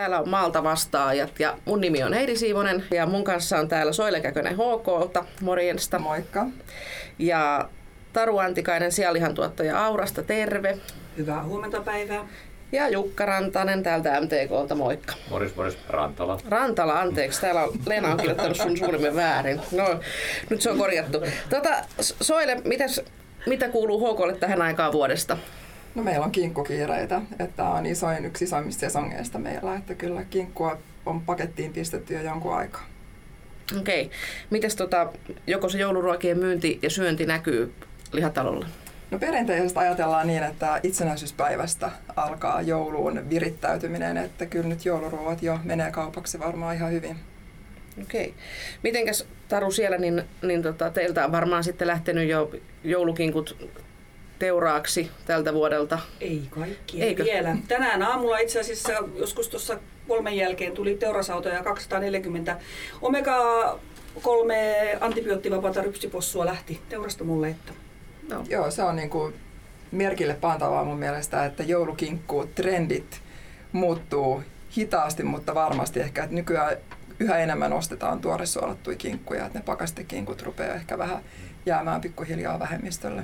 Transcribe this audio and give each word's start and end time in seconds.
Täällä 0.00 0.20
on 0.20 0.28
Maalta 0.28 0.62
vastaajat 0.62 1.40
ja 1.40 1.56
mun 1.64 1.80
nimi 1.80 2.02
on 2.02 2.12
Heidi 2.12 2.36
Siivonen 2.36 2.84
ja 2.90 3.06
mun 3.06 3.24
kanssa 3.24 3.58
on 3.58 3.68
täällä 3.68 3.92
Soile 3.92 4.20
Käkönen 4.20 4.54
HKlta, 4.54 5.24
morjesta. 5.40 5.98
Moikka. 5.98 6.46
Ja 7.18 7.68
Taru 8.12 8.38
Antikainen, 8.38 8.92
sialihan 8.92 9.34
tuottaja 9.34 9.84
Aurasta, 9.84 10.22
terve. 10.22 10.78
Hyvää 11.16 11.44
huomenta 11.44 11.80
päivää. 11.80 12.28
Ja 12.72 12.88
Jukka 12.88 13.26
Rantanen 13.26 13.82
täältä 13.82 14.20
MTKlta, 14.20 14.74
moikka. 14.74 15.14
Moris, 15.30 15.56
moris, 15.56 15.78
Rantala. 15.88 16.38
Rantala, 16.48 17.00
anteeksi. 17.00 17.40
Täällä 17.40 17.62
on, 17.62 17.72
Leena 17.86 18.10
on 18.10 18.16
kirjoittanut 18.16 18.56
sun 18.56 18.78
suurimen 18.78 19.16
väärin. 19.16 19.60
No, 19.72 20.00
nyt 20.50 20.62
se 20.62 20.70
on 20.70 20.78
korjattu. 20.78 21.18
Tota, 21.50 21.70
Soile, 22.00 22.60
mitäs, 22.64 23.00
mitä 23.46 23.68
kuuluu 23.68 24.14
HKlle 24.14 24.36
tähän 24.36 24.62
aikaan 24.62 24.92
vuodesta? 24.92 25.36
No 25.94 26.02
meillä 26.02 26.24
on 26.24 26.32
kinkkukiireitä, 26.32 27.22
että 27.38 27.64
on 27.64 27.86
isoin, 27.86 28.24
yksi 28.24 28.44
isoimmista 28.44 28.80
sesongeista 28.80 29.38
meillä, 29.38 29.76
että 29.76 29.94
kyllä 29.94 30.24
kinkkua 30.24 30.78
on 31.06 31.20
pakettiin 31.20 31.72
pistetty 31.72 32.14
jo 32.14 32.22
jonkun 32.22 32.54
aikaa. 32.54 32.86
Okei. 33.78 34.02
Okay. 34.02 34.16
Mites 34.50 34.76
tota, 34.76 35.12
joko 35.46 35.68
se 35.68 35.78
jouluruokien 35.78 36.38
myynti 36.38 36.78
ja 36.82 36.90
syönti 36.90 37.26
näkyy 37.26 37.74
lihatalolla? 38.12 38.66
No 39.10 39.18
perinteisesti 39.18 39.78
ajatellaan 39.78 40.26
niin, 40.26 40.42
että 40.42 40.80
itsenäisyyspäivästä 40.82 41.90
alkaa 42.16 42.62
jouluun 42.62 43.30
virittäytyminen, 43.30 44.16
että 44.16 44.46
kyllä 44.46 44.68
nyt 44.68 44.84
jouluruuat 44.84 45.42
jo 45.42 45.58
menee 45.64 45.90
kaupaksi 45.90 46.40
varmaan 46.40 46.76
ihan 46.76 46.92
hyvin. 46.92 47.16
Okei. 48.02 48.26
Okay. 48.26 48.32
Mitenkäs 48.82 49.26
Taru 49.48 49.70
siellä, 49.70 49.98
niin, 49.98 50.22
niin 50.42 50.62
tota, 50.62 50.90
teiltä 50.90 51.24
on 51.24 51.32
varmaan 51.32 51.64
sitten 51.64 51.88
lähtenyt 51.88 52.28
jo 52.28 52.50
joulukinkut 52.84 53.70
teuraaksi 54.40 55.10
tältä 55.26 55.54
vuodelta? 55.54 55.98
Ei 56.20 56.42
kaikki, 56.50 57.02
Eikö? 57.02 57.24
vielä. 57.24 57.56
Tänään 57.68 58.02
aamulla 58.02 58.38
itse 58.38 58.60
asiassa 58.60 58.92
joskus 59.14 59.48
tuossa 59.48 59.78
kolmen 60.08 60.36
jälkeen 60.36 60.72
tuli 60.72 60.94
teurasautoja 60.94 61.62
240 61.62 62.56
omega 63.02 63.78
kolme 64.22 64.74
antibioottivapaata 65.00 65.82
rypsipossua 65.82 66.46
lähti 66.46 66.80
teurastamolle. 66.88 67.48
Että. 67.48 67.72
No. 68.28 68.44
Joo, 68.48 68.70
se 68.70 68.82
on 68.82 68.96
niin 68.96 69.10
kuin 69.10 69.34
merkille 69.92 70.34
pantavaa 70.34 70.84
mun 70.84 70.98
mielestä, 70.98 71.44
että 71.44 71.62
joulukinkku 71.62 72.46
trendit 72.54 73.20
muuttuu 73.72 74.42
hitaasti, 74.76 75.22
mutta 75.22 75.54
varmasti 75.54 76.00
ehkä, 76.00 76.24
että 76.24 76.36
nykyään 76.36 76.76
yhä 77.20 77.38
enemmän 77.38 77.72
ostetaan 77.72 78.20
tuoresuolattuja 78.20 78.96
kinkkuja, 78.96 79.46
että 79.46 79.58
ne 79.58 79.64
pakastekinkut 79.64 80.42
rupeaa 80.42 80.74
ehkä 80.74 80.98
vähän 80.98 81.22
jäämään 81.66 82.00
pikkuhiljaa 82.00 82.58
vähemmistölle. 82.58 83.22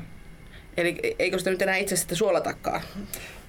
Eli 0.77 1.17
eikö 1.19 1.39
sitä 1.39 1.51
nyt 1.51 1.63
enää 1.63 1.77
itse 1.77 1.97
sitten 1.97 2.17
suolatakaan? 2.17 2.81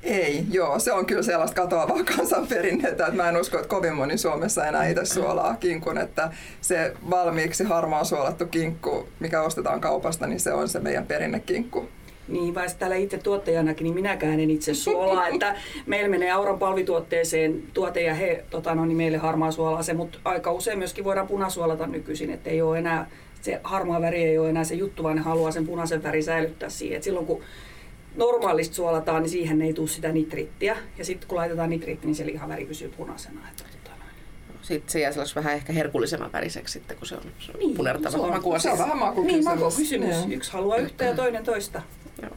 Ei, 0.04 0.44
joo, 0.52 0.80
se 0.80 0.94
on 0.94 1.06
kyllä 1.06 1.24
sellaista 1.24 1.62
katoavaa 1.62 2.04
kansanperinnettä, 2.18 3.06
että 3.06 3.24
mä 3.24 3.30
en 3.30 3.38
usko, 3.38 3.58
että 3.58 3.70
kovin 3.70 3.96
moni 3.96 4.18
Suomessa 4.18 4.66
enää 4.66 4.88
itse 4.88 5.06
suolaa 5.06 5.56
kinkun, 5.56 5.98
että 5.98 6.32
se 6.62 6.94
valmiiksi 7.10 7.64
harmaa 7.64 8.04
suolattu 8.04 8.46
kinkku, 8.46 9.08
mikä 9.20 9.42
ostetaan 9.42 9.82
kaupasta, 9.82 10.28
niin 10.28 10.40
se 10.40 10.54
on 10.54 10.70
se 10.70 10.80
meidän 10.80 11.08
perinnekinkku. 11.08 11.90
Niin, 12.28 12.56
vai 12.56 12.68
täällä 12.80 12.96
itse 12.96 13.18
tuottajanakin, 13.18 13.84
niin 13.84 13.96
minäkään 13.96 14.40
en 14.40 14.52
itse 14.52 14.74
suolaa, 14.74 15.28
että 15.34 15.56
meillä 15.86 16.10
menee 16.10 16.32
Auran 16.32 16.60
palvituotteeseen 16.60 17.64
tuote 17.74 18.02
ja 18.02 18.14
he 18.14 18.44
tota, 18.50 18.76
no, 18.76 18.86
niin 18.86 18.98
meille 18.98 19.18
harmaa 19.18 19.52
suolaa 19.52 19.84
se, 19.84 19.94
mutta 19.94 20.20
aika 20.26 20.52
usein 20.52 20.78
myöskin 20.78 21.04
voidaan 21.04 21.28
punasuolata 21.28 21.88
nykyisin, 21.88 22.30
että 22.30 22.50
ei 22.50 22.62
ole 22.62 22.80
enää 22.80 23.10
se 23.48 23.62
harmaa 23.64 24.02
väri 24.02 24.24
ei 24.24 24.38
ole 24.38 24.50
enää 24.50 24.64
se 24.64 24.76
juttu, 24.76 25.04
vaan 25.04 25.16
ne 25.16 25.22
haluaa 25.22 25.52
sen 25.52 25.66
punaisen 25.66 26.04
värin 26.04 26.24
säilyttää 26.24 26.70
siihen. 26.70 26.98
Et 26.98 27.04
silloin 27.04 27.26
kun 27.26 27.42
normaalisti 28.16 28.76
suolataan, 28.76 29.22
niin 29.22 29.30
siihen 29.30 29.62
ei 29.62 29.74
tule 29.74 29.88
sitä 29.88 30.12
nitriittiä. 30.12 30.78
Ja 30.98 31.06
sitten 31.06 31.28
kun 31.28 31.38
laitetaan 31.38 31.70
nitriitti, 31.70 32.08
niin 32.08 32.16
se 32.16 32.26
lihaväri 32.26 32.66
pysyy 32.66 32.90
punaisena. 32.98 33.42
Että, 33.50 33.64
tota 33.64 33.96
sitten 34.62 34.92
se 34.92 35.00
jää 35.00 35.12
vähän 35.36 35.54
ehkä 35.54 35.74
herkullisemman 35.74 36.32
väriseksi 36.32 36.74
sitten, 36.74 36.98
kun 36.98 37.08
se 37.08 37.16
on 37.16 37.22
niin, 37.60 37.76
punertava 37.76 38.12
se 38.12 38.18
on, 38.18 38.30
makuasia. 38.30 38.76
Se 38.76 38.82
on 38.82 38.90
vähän 38.90 38.98
makukysymys. 38.98 39.46
Niin, 39.46 39.60
makukysymys. 39.60 40.16
Yksi 40.30 40.52
haluaa 40.52 40.78
yhtä 40.78 41.06
ja 41.06 41.16
toinen 41.16 41.44
toista. 41.44 41.82
Joo. 42.22 42.32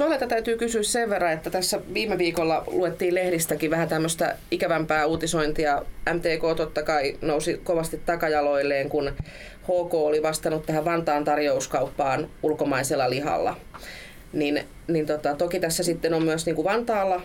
Soileta 0.00 0.26
täytyy 0.26 0.56
kysyä 0.56 0.82
sen 0.82 1.10
verran, 1.10 1.32
että 1.32 1.50
tässä 1.50 1.80
viime 1.94 2.18
viikolla 2.18 2.64
luettiin 2.66 3.14
lehdistäkin 3.14 3.70
vähän 3.70 3.88
tämmöistä 3.88 4.36
ikävämpää 4.50 5.06
uutisointia. 5.06 5.82
MTK 6.14 6.56
totta 6.56 6.82
kai 6.82 7.16
nousi 7.22 7.60
kovasti 7.64 8.00
takajaloilleen, 8.06 8.88
kun 8.88 9.12
HK 9.62 9.94
oli 9.94 10.22
vastannut 10.22 10.66
tähän 10.66 10.84
Vantaan 10.84 11.24
tarjouskauppaan 11.24 12.28
ulkomaisella 12.42 13.10
lihalla. 13.10 13.56
Niin, 14.32 14.64
niin 14.88 15.06
tota, 15.06 15.34
toki 15.34 15.60
tässä 15.60 15.82
sitten 15.82 16.14
on 16.14 16.22
myös 16.22 16.46
niin 16.46 16.56
kuin 16.56 16.64
Vantaalla 16.64 17.22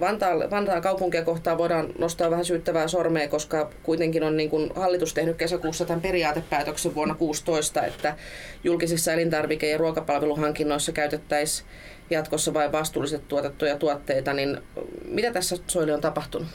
Vantaan, 0.00 0.50
Vantaan 0.50 0.82
kaupunkia 0.82 1.24
kohtaan 1.24 1.58
voidaan 1.58 1.92
nostaa 1.98 2.30
vähän 2.30 2.44
syyttävää 2.44 2.88
sormea, 2.88 3.28
koska 3.28 3.70
kuitenkin 3.82 4.22
on 4.22 4.36
niin 4.36 4.50
kuin 4.50 4.70
hallitus 4.74 5.14
tehnyt 5.14 5.36
kesäkuussa 5.36 5.84
tämän 5.84 6.00
periaatepäätöksen 6.00 6.94
vuonna 6.94 7.14
2016, 7.14 7.86
että 7.86 8.16
julkisissa 8.64 9.12
elintarvike- 9.12 9.66
ja 9.66 9.78
ruokapalveluhankinnoissa 9.78 10.92
käytettäisiin 10.92 11.68
jatkossa 12.10 12.54
vain 12.54 12.72
vastuulliset 12.72 13.28
tuotettuja 13.28 13.78
tuotteita, 13.78 14.32
niin 14.32 14.58
mitä 15.04 15.32
tässä 15.32 15.56
Soili 15.66 15.92
on 15.92 16.00
tapahtunut? 16.00 16.48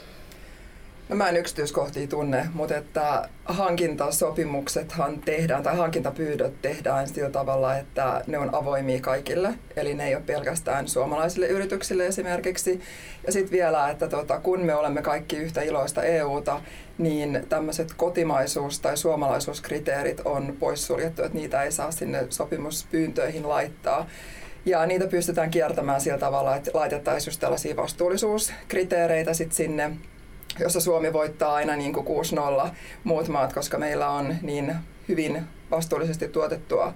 No 1.08 1.16
mä 1.16 1.28
en 1.28 1.36
yksityiskohtia 1.36 2.06
tunne, 2.06 2.48
mutta 2.54 2.76
että 2.76 3.28
hankintasopimuksethan 3.44 5.20
tehdään 5.20 5.62
tai 5.62 5.76
hankintapyydöt 5.76 6.62
tehdään 6.62 7.08
sillä 7.08 7.30
tavalla, 7.30 7.76
että 7.76 8.24
ne 8.26 8.38
on 8.38 8.54
avoimia 8.54 9.00
kaikille. 9.00 9.54
Eli 9.76 9.94
ne 9.94 10.08
ei 10.08 10.14
ole 10.14 10.22
pelkästään 10.26 10.88
suomalaisille 10.88 11.46
yrityksille 11.46 12.06
esimerkiksi. 12.06 12.80
Ja 13.26 13.32
sitten 13.32 13.52
vielä, 13.52 13.90
että 13.90 14.08
tota, 14.08 14.40
kun 14.40 14.60
me 14.60 14.74
olemme 14.74 15.02
kaikki 15.02 15.36
yhtä 15.36 15.62
iloista 15.62 16.02
EUta, 16.02 16.60
niin 16.98 17.46
tämmöiset 17.48 17.92
kotimaisuus- 17.96 18.80
tai 18.80 18.96
suomalaisuuskriteerit 18.96 20.20
on 20.24 20.56
poissuljettu, 20.60 21.22
että 21.22 21.38
niitä 21.38 21.62
ei 21.62 21.72
saa 21.72 21.90
sinne 21.90 22.26
sopimuspyyntöihin 22.30 23.48
laittaa. 23.48 24.06
Ja 24.66 24.86
niitä 24.86 25.06
pystytään 25.06 25.50
kiertämään 25.50 26.00
sillä 26.00 26.18
tavalla, 26.18 26.56
että 26.56 26.70
laitettaisiin 26.74 27.30
just 27.30 27.40
tällaisia 27.40 27.76
vastuullisuuskriteereitä 27.76 29.34
sit 29.34 29.52
sinne 29.52 29.90
jossa 30.58 30.80
Suomi 30.80 31.12
voittaa 31.12 31.54
aina 31.54 31.76
niin 31.76 31.92
kuin 31.92 32.06
6-0 32.66 32.68
muut 33.04 33.28
maat, 33.28 33.52
koska 33.52 33.78
meillä 33.78 34.08
on 34.08 34.36
niin 34.42 34.74
hyvin 35.08 35.42
vastuullisesti 35.70 36.28
tuotettua 36.28 36.94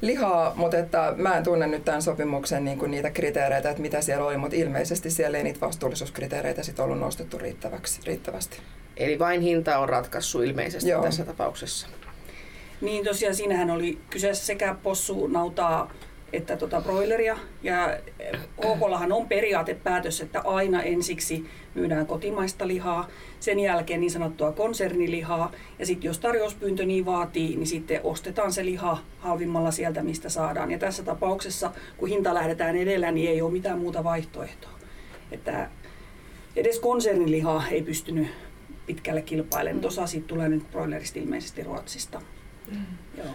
lihaa, 0.00 0.52
mutta 0.56 0.78
että 0.78 1.14
mä 1.16 1.36
en 1.36 1.44
tunne 1.44 1.66
nyt 1.66 1.84
tämän 1.84 2.02
sopimuksen 2.02 2.64
niin 2.64 2.78
kuin 2.78 2.90
niitä 2.90 3.10
kriteereitä, 3.10 3.70
että 3.70 3.82
mitä 3.82 4.00
siellä 4.00 4.24
oli, 4.24 4.36
mutta 4.36 4.56
ilmeisesti 4.56 5.10
siellä 5.10 5.38
ei 5.38 5.44
niitä 5.44 5.60
vastuullisuuskriteereitä 5.60 6.62
sit 6.62 6.80
ollut 6.80 6.98
nostettu 6.98 7.38
riittäväksi, 7.38 8.00
riittävästi. 8.06 8.58
Eli 8.96 9.18
vain 9.18 9.40
hinta 9.40 9.78
on 9.78 9.88
ratkaissut 9.88 10.44
ilmeisesti 10.44 10.90
Joo. 10.90 11.02
tässä 11.02 11.24
tapauksessa. 11.24 11.86
Niin 12.80 13.04
tosiaan 13.04 13.34
siinähän 13.34 13.70
oli 13.70 13.98
kyseessä 14.10 14.46
sekä 14.46 14.76
possu, 14.82 15.26
nautaa, 15.26 15.90
että 16.36 16.56
tota 16.56 16.80
broileria. 16.80 17.38
Ja 17.62 17.98
OKllahan 18.58 19.12
on 19.12 19.28
periaatepäätös, 19.28 20.20
että 20.20 20.40
aina 20.40 20.82
ensiksi 20.82 21.46
myydään 21.74 22.06
kotimaista 22.06 22.68
lihaa, 22.68 23.08
sen 23.40 23.60
jälkeen 23.60 24.00
niin 24.00 24.10
sanottua 24.10 24.52
konsernilihaa, 24.52 25.52
ja 25.78 25.86
sitten 25.86 26.08
jos 26.08 26.18
tarjouspyyntö 26.18 26.84
niin 26.84 27.06
vaatii, 27.06 27.56
niin 27.56 27.66
sitten 27.66 28.00
ostetaan 28.04 28.52
se 28.52 28.64
liha 28.64 28.98
halvimmalla 29.18 29.70
sieltä, 29.70 30.02
mistä 30.02 30.28
saadaan. 30.28 30.70
Ja 30.70 30.78
tässä 30.78 31.02
tapauksessa, 31.02 31.72
kun 31.96 32.08
hinta 32.08 32.34
lähdetään 32.34 32.76
edellä, 32.76 33.12
niin 33.12 33.30
ei 33.30 33.42
ole 33.42 33.52
mitään 33.52 33.78
muuta 33.78 34.04
vaihtoehtoa. 34.04 34.70
Että 35.32 35.70
edes 36.56 36.78
konsernilihaa 36.78 37.64
ei 37.70 37.82
pystynyt 37.82 38.28
pitkälle 38.86 39.22
kilpailemaan. 39.22 39.86
Osa 39.86 40.06
siitä 40.06 40.26
tulee 40.26 40.48
nyt 40.48 40.70
broilerista 40.70 41.18
ilmeisesti 41.18 41.62
Ruotsista. 41.62 42.22
Mm. 42.70 42.76
Joo. 43.18 43.34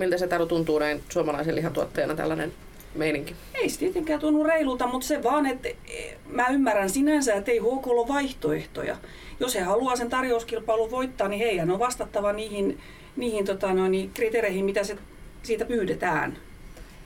Miltä 0.00 0.18
se 0.18 0.26
Taru 0.26 0.46
tuntuu 0.46 0.78
näin 0.78 1.02
suomalaisen 1.08 1.54
lihantuotteena 1.54 2.14
tällainen 2.14 2.52
meininki? 2.94 3.36
Ei 3.54 3.68
se 3.68 3.78
tietenkään 3.78 4.20
tunnu 4.20 4.44
reilulta, 4.44 4.86
mutta 4.86 5.06
se 5.06 5.22
vaan, 5.22 5.46
että 5.46 5.68
e, 5.68 6.16
mä 6.26 6.48
ymmärrän 6.48 6.90
sinänsä, 6.90 7.34
että 7.34 7.50
ei 7.50 7.58
HK 7.58 7.86
ole 7.86 8.08
vaihtoehtoja. 8.08 8.96
Jos 9.40 9.54
he 9.54 9.60
haluaa 9.60 9.96
sen 9.96 10.10
tarjouskilpailun 10.10 10.90
voittaa, 10.90 11.28
niin 11.28 11.38
heidän 11.38 11.70
on 11.70 11.78
vastattava 11.78 12.32
niihin, 12.32 12.78
niihin 13.16 13.44
tota 13.44 13.74
noin, 13.74 13.92
niin 13.92 14.10
kriteereihin, 14.14 14.64
mitä 14.64 14.84
se 14.84 14.96
siitä 15.42 15.64
pyydetään. 15.64 16.38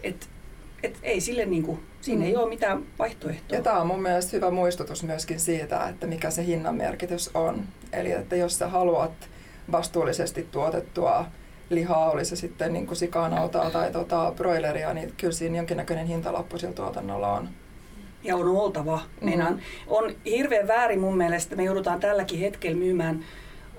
Et, 0.02 0.29
et 0.82 0.99
ei 1.02 1.20
sille 1.20 1.46
niinku, 1.46 1.79
siinä 2.00 2.20
mm. 2.20 2.26
ei 2.26 2.37
ole 2.37 2.49
mitään 2.49 2.82
vaihtoehtoa. 2.99 3.58
Ja 3.58 3.62
tämä 3.62 3.81
on 3.81 3.87
mun 3.87 4.02
mielestä 4.02 4.37
hyvä 4.37 4.50
muistutus 4.50 5.02
myöskin 5.02 5.41
siitä, 5.41 5.88
että 5.88 6.06
mikä 6.06 6.31
se 6.31 6.46
hinnan 6.46 6.75
merkitys 6.75 7.31
on. 7.35 7.64
Eli 7.93 8.12
että 8.12 8.37
jos 8.37 8.58
sä 8.58 8.69
haluat 8.69 9.12
vastuullisesti 9.73 10.49
tuotettua 10.50 11.26
lihaa, 11.70 12.11
oli 12.11 12.25
se 12.25 12.37
sitten 12.37 12.72
niin 12.72 12.87
kuin 12.87 12.96
sikanautaa 12.96 13.70
tai 13.70 13.93
tota 13.93 14.32
broileria, 14.37 14.94
niin 14.94 15.12
kyllä 15.16 15.32
siinä 15.32 15.56
jonkinnäköinen 15.56 16.06
hintalappu 16.06 16.58
sillä 16.58 16.72
tuotannolla 16.72 17.32
on. 17.32 17.49
Ja 18.22 18.37
on 18.37 18.49
oltava. 18.49 19.00
Mm-hmm. 19.20 19.46
on, 19.46 19.61
on 19.87 20.14
hirveän 20.26 20.69
väärin 20.69 21.00
mun 21.00 21.16
mielestä, 21.16 21.56
me 21.56 21.64
joudutaan 21.64 22.00
tälläkin 22.00 22.38
hetkellä 22.38 22.76
myymään 22.76 23.25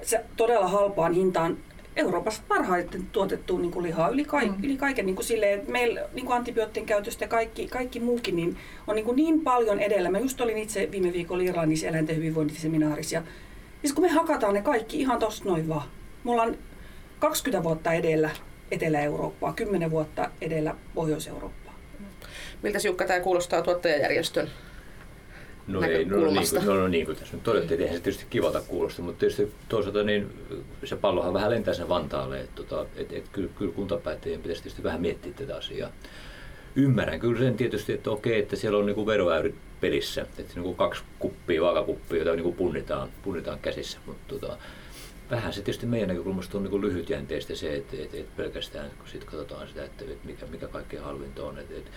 se 0.01 0.25
todella 0.37 0.67
halpaan 0.67 1.13
hintaan 1.13 1.57
Euroopassa 1.95 2.41
parhaiten 2.47 3.07
tuotettu 3.11 3.57
niin 3.57 3.71
kuin 3.71 3.83
lihaa 3.83 4.09
yli, 4.09 4.25
kaik, 4.25 4.51
mm. 4.51 4.63
yli 4.63 4.77
kaiken. 4.77 5.05
Niin 5.05 5.15
kuin 5.15 5.25
silleen, 5.25 5.59
että 5.59 5.71
meillä 5.71 6.01
niin 6.13 6.25
kuin 6.25 6.35
antibioottien 6.35 6.85
käytöstä 6.85 7.23
ja 7.23 7.29
kaikki, 7.29 7.67
kaikki 7.67 7.99
muukin 7.99 8.35
niin 8.35 8.57
on 8.87 8.95
niin, 8.95 9.05
kuin 9.05 9.15
niin 9.15 9.41
paljon 9.41 9.79
edellä. 9.79 10.11
Mä 10.11 10.19
just 10.19 10.41
olin 10.41 10.57
itse 10.57 10.89
viime 10.91 11.13
viikolla 11.13 11.43
Irlannissa 11.43 11.87
eläinten 11.87 12.15
hyvinvointiseminaarissa. 12.15 13.15
Ja 13.15 13.21
siis 13.81 13.93
kun 13.93 14.03
me 14.03 14.09
hakataan 14.09 14.53
ne 14.53 14.61
kaikki 14.61 14.99
ihan 14.99 15.19
tosta 15.19 15.49
noin 15.49 15.69
vaan. 15.69 15.87
Me 16.23 16.31
ollaan 16.31 16.57
20 17.25 17.63
vuotta 17.63 17.93
edellä 17.93 18.29
Etelä-Eurooppaa, 18.71 19.53
10 19.53 19.91
vuotta 19.91 20.29
edellä 20.41 20.75
Pohjois-Eurooppaa. 20.95 21.79
Miltä 22.63 22.79
Jukka 22.83 23.05
tämä 23.05 23.19
kuulostaa 23.19 23.61
tuottajajärjestön 23.61 24.49
No 25.67 25.81
ei, 25.81 26.05
no, 26.05 26.17
niin 26.17 26.49
kuin, 26.49 26.65
no, 26.65 26.75
no 26.75 26.87
niin 26.87 27.05
kuin 27.05 27.17
tässä 27.17 27.35
nyt 27.35 27.43
todettiin, 27.43 27.73
että 27.73 27.83
eihän 27.83 27.97
se 27.97 28.03
tietysti 28.03 28.25
kivalta 28.29 28.61
kuulosta, 28.61 29.01
mutta 29.01 29.19
tietysti 29.19 29.51
toisaalta 29.69 30.03
niin 30.03 30.29
se 30.83 30.95
pallohan 30.95 31.33
vähän 31.33 31.51
lentää 31.51 31.73
sen 31.73 31.89
Vantaalle, 31.89 32.39
että 32.39 32.63
tota, 32.63 32.85
et, 32.95 33.13
et, 33.13 33.25
kyllä, 33.31 33.49
kyllä 33.57 33.73
kuntapäättäjien 33.73 34.41
pitäisi 34.41 34.63
tietysti 34.63 34.83
vähän 34.83 35.01
miettiä 35.01 35.33
tätä 35.33 35.55
asiaa. 35.55 35.91
Ymmärrän 36.75 37.19
kyllä 37.19 37.39
sen 37.39 37.57
tietysti, 37.57 37.93
että 37.93 38.11
okei, 38.11 38.39
että 38.39 38.55
siellä 38.55 38.77
on 38.77 38.85
niin 38.85 39.05
veroäyrit 39.05 39.55
pelissä, 39.81 40.21
että 40.21 40.43
niin 40.55 40.63
kuin 40.63 40.75
kaksi 40.75 41.03
kuppia, 41.19 41.61
vaakakuppia, 41.61 42.17
joita 42.17 42.43
niin 42.43 42.55
punnitaan, 42.55 43.09
punnitaan 43.23 43.59
käsissä, 43.59 43.97
mutta 44.05 44.35
tota, 44.35 44.57
vähän 45.31 45.53
se 45.53 45.61
tietysti 45.61 45.85
meidän 45.85 46.09
näkökulmasta 46.09 46.57
on 46.57 46.63
niin 46.63 46.81
lyhytjänteistä 46.81 47.55
se, 47.55 47.75
että, 47.75 47.97
että, 47.99 48.17
että 48.17 48.37
pelkästään 48.37 48.91
kun 48.97 49.07
sit 49.07 49.23
katsotaan 49.23 49.67
sitä, 49.67 49.83
että, 49.83 50.05
mikä, 50.23 50.45
mikä 50.45 50.67
kaikkein 50.67 51.03
halvinta 51.03 51.43
on. 51.43 51.59
Että, 51.59 51.73
että, 51.73 51.91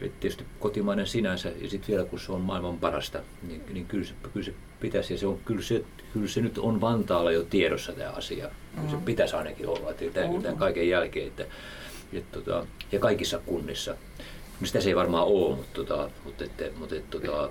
että 0.00 0.20
tietysti 0.20 0.44
kotimainen 0.60 1.06
sinänsä 1.06 1.52
ja 1.60 1.70
sitten 1.70 1.88
vielä 1.88 2.08
kun 2.08 2.20
se 2.20 2.32
on 2.32 2.40
maailman 2.40 2.78
parasta, 2.78 3.20
niin, 3.48 3.62
niin 3.72 3.86
kyllä, 3.86 4.04
se, 4.04 4.14
kyllä 4.32 4.46
se 4.46 4.54
pitäisi 4.80 5.14
ja 5.14 5.18
se 5.18 5.26
on, 5.26 5.38
kyllä, 5.44 5.62
se, 5.62 5.84
kyllä 6.12 6.28
se 6.28 6.40
nyt 6.40 6.58
on 6.58 6.80
Vantaalla 6.80 7.32
jo 7.32 7.42
tiedossa 7.42 7.92
tämä 7.92 8.10
asia. 8.10 8.46
Mm-hmm. 8.46 8.90
Se 8.90 8.96
pitäisi 9.04 9.36
ainakin 9.36 9.68
olla, 9.68 9.90
että 9.90 10.04
tämän, 10.20 10.42
tämän 10.42 10.58
kaiken 10.58 10.88
jälkeen. 10.88 11.26
Että, 11.26 11.46
että, 12.12 12.40
tota, 12.40 12.66
ja 12.92 12.98
kaikissa 12.98 13.38
kunnissa. 13.38 13.96
No 14.60 14.66
sitä 14.66 14.80
se 14.80 14.88
ei 14.88 14.96
varmaan 14.96 15.26
ole, 15.26 15.56
mutta, 15.56 15.74
tota, 15.74 16.10
mutta, 16.24 16.44
että, 16.44 16.64
mutta, 16.78 16.96
että, 16.96 17.18
tota, 17.18 17.50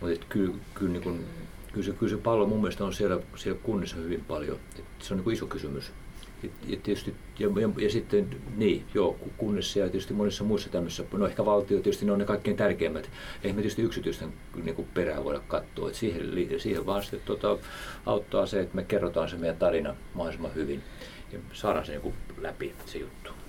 mutta 0.00 0.14
että 0.14 0.26
kyllä, 0.28 0.54
kyllä 0.74 0.92
niin 0.92 1.02
kuin, 1.02 1.24
kyllä 1.72 1.86
se, 1.86 1.92
kyllä 1.92 2.10
se 2.10 2.22
pallo 2.22 2.46
mun 2.46 2.60
mielestä 2.60 2.84
on 2.84 2.92
siellä, 2.92 3.20
siellä 3.36 3.60
kunnissa 3.62 3.96
hyvin 3.96 4.24
paljon. 4.24 4.58
Et 4.78 4.84
se 4.98 5.14
on 5.14 5.18
niin 5.18 5.24
kuin 5.24 5.34
iso 5.34 5.46
kysymys. 5.46 5.92
Ja, 6.42 6.48
ja, 6.66 6.76
tietysti, 6.82 7.14
ja, 7.38 7.48
ja, 7.60 7.68
ja, 7.78 7.90
sitten 7.90 8.36
niin, 8.56 8.84
joo, 8.94 9.16
kunnissa 9.36 9.78
ja 9.78 9.88
tietysti 9.88 10.14
monissa 10.14 10.44
muissa 10.44 10.70
tämmöisissä, 10.70 11.04
no 11.12 11.26
ehkä 11.26 11.44
valtio 11.44 11.80
tietysti 11.80 12.06
ne 12.06 12.12
on 12.12 12.18
ne 12.18 12.24
kaikkein 12.24 12.56
tärkeimmät. 12.56 13.10
Eihän 13.42 13.56
me 13.56 13.62
tietysti 13.62 13.82
yksityisten 13.82 14.32
niin 14.64 14.74
kuin 14.74 14.88
perään 14.94 15.24
voida 15.24 15.40
katsoa. 15.48 15.88
Et 15.88 15.94
siihen, 15.94 16.30
siihen 16.58 16.86
vaan 16.86 17.02
sitten 17.02 17.20
tota, 17.24 17.58
auttaa 18.06 18.46
se, 18.46 18.60
että 18.60 18.76
me 18.76 18.84
kerrotaan 18.84 19.28
se 19.28 19.36
meidän 19.36 19.58
tarina 19.58 19.94
mahdollisimman 20.14 20.54
hyvin 20.54 20.82
ja 21.32 21.38
saadaan 21.52 21.86
se 21.86 21.92
niin 21.92 22.02
kuin 22.02 22.14
läpi 22.38 22.74
se 22.86 22.98
juttu 22.98 23.41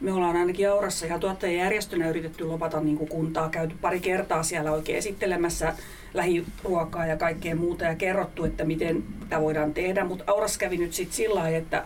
me 0.00 0.12
ollaan 0.12 0.36
ainakin 0.36 0.70
Aurassa 0.70 1.06
ihan 1.06 1.20
tuottajajärjestönä 1.20 2.08
yritetty 2.08 2.44
lopata 2.44 2.80
niin 2.80 2.98
kuin 2.98 3.08
kuntaa, 3.08 3.48
käyty 3.48 3.74
pari 3.80 4.00
kertaa 4.00 4.42
siellä 4.42 4.72
oikein 4.72 4.98
esittelemässä 4.98 5.74
lähiruokaa 6.14 7.06
ja 7.06 7.16
kaikkea 7.16 7.56
muuta 7.56 7.84
ja 7.84 7.94
kerrottu, 7.94 8.44
että 8.44 8.64
miten 8.64 9.04
tämä 9.28 9.42
voidaan 9.42 9.74
tehdä. 9.74 10.04
Mutta 10.04 10.24
Auras 10.26 10.58
kävi 10.58 10.76
nyt 10.76 10.94
sitten 10.94 11.16
sillä 11.16 11.40
lailla, 11.40 11.58
että 11.58 11.84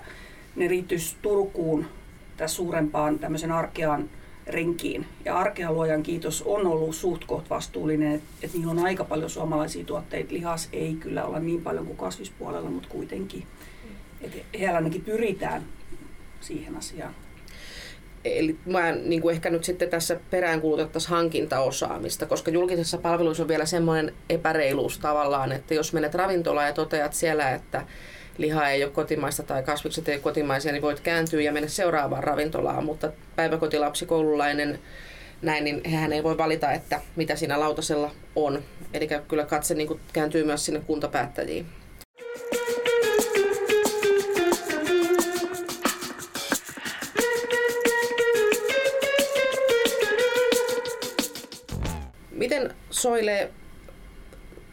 ne 0.56 0.68
riittyisi 0.68 1.16
Turkuun 1.22 1.86
tässä 2.36 2.56
suurempaan 2.56 3.18
tämmöisen 3.18 3.52
arkean 3.52 4.10
renkiin. 4.46 5.06
Ja 5.24 5.38
arkea 5.38 5.72
luojan 5.72 6.02
kiitos 6.02 6.42
on 6.42 6.66
ollut 6.66 6.94
suht 6.94 7.24
koht 7.24 7.50
vastuullinen, 7.50 8.14
että 8.14 8.28
et 8.42 8.54
niillä 8.54 8.70
on 8.70 8.84
aika 8.84 9.04
paljon 9.04 9.30
suomalaisia 9.30 9.84
tuotteita. 9.84 10.34
Lihas 10.34 10.68
ei 10.72 10.94
kyllä 10.94 11.24
olla 11.24 11.38
niin 11.38 11.62
paljon 11.62 11.86
kuin 11.86 11.98
kasvispuolella, 11.98 12.70
mutta 12.70 12.88
kuitenkin. 12.88 13.46
Et 14.20 14.44
heillä 14.58 14.76
ainakin 14.76 15.04
pyritään 15.04 15.62
siihen 16.40 16.76
asiaan. 16.76 17.14
Eli 18.24 18.56
mä 18.66 18.92
niin 18.92 19.22
kuin 19.22 19.34
ehkä 19.34 19.50
nyt 19.50 19.64
sitten 19.64 19.90
tässä 19.90 20.16
peräänkuulutettaisiin 20.30 21.10
hankintaosaamista, 21.10 22.26
koska 22.26 22.50
julkisessa 22.50 22.98
palveluissa 22.98 23.42
on 23.42 23.48
vielä 23.48 23.66
semmoinen 23.66 24.14
epäreiluus 24.30 24.98
tavallaan, 24.98 25.52
että 25.52 25.74
jos 25.74 25.92
menet 25.92 26.14
ravintolaan 26.14 26.66
ja 26.66 26.72
toteat 26.72 27.14
siellä, 27.14 27.50
että 27.50 27.86
liha 28.38 28.68
ei 28.68 28.84
ole 28.84 28.92
kotimaista 28.92 29.42
tai 29.42 29.62
kasvikset 29.62 30.08
ei 30.08 30.14
ole 30.14 30.22
kotimaisia, 30.22 30.72
niin 30.72 30.82
voit 30.82 31.00
kääntyä 31.00 31.40
ja 31.40 31.52
mennä 31.52 31.68
seuraavaan 31.68 32.24
ravintolaan, 32.24 32.84
mutta 32.84 33.12
päiväkotilapsi, 33.36 34.06
koululainen, 34.06 34.78
näin, 35.42 35.64
niin 35.64 35.90
hän 35.90 36.12
ei 36.12 36.22
voi 36.22 36.38
valita, 36.38 36.72
että 36.72 37.00
mitä 37.16 37.36
siinä 37.36 37.60
lautasella 37.60 38.10
on. 38.36 38.62
Eli 38.94 39.08
kyllä 39.28 39.44
katse 39.46 39.74
niin 39.74 39.88
kuin 39.88 40.00
kääntyy 40.12 40.44
myös 40.44 40.64
sinne 40.64 40.80
kuntapäättäjiin. 40.86 41.66
Miten 52.42 52.74
Soile, 52.90 53.50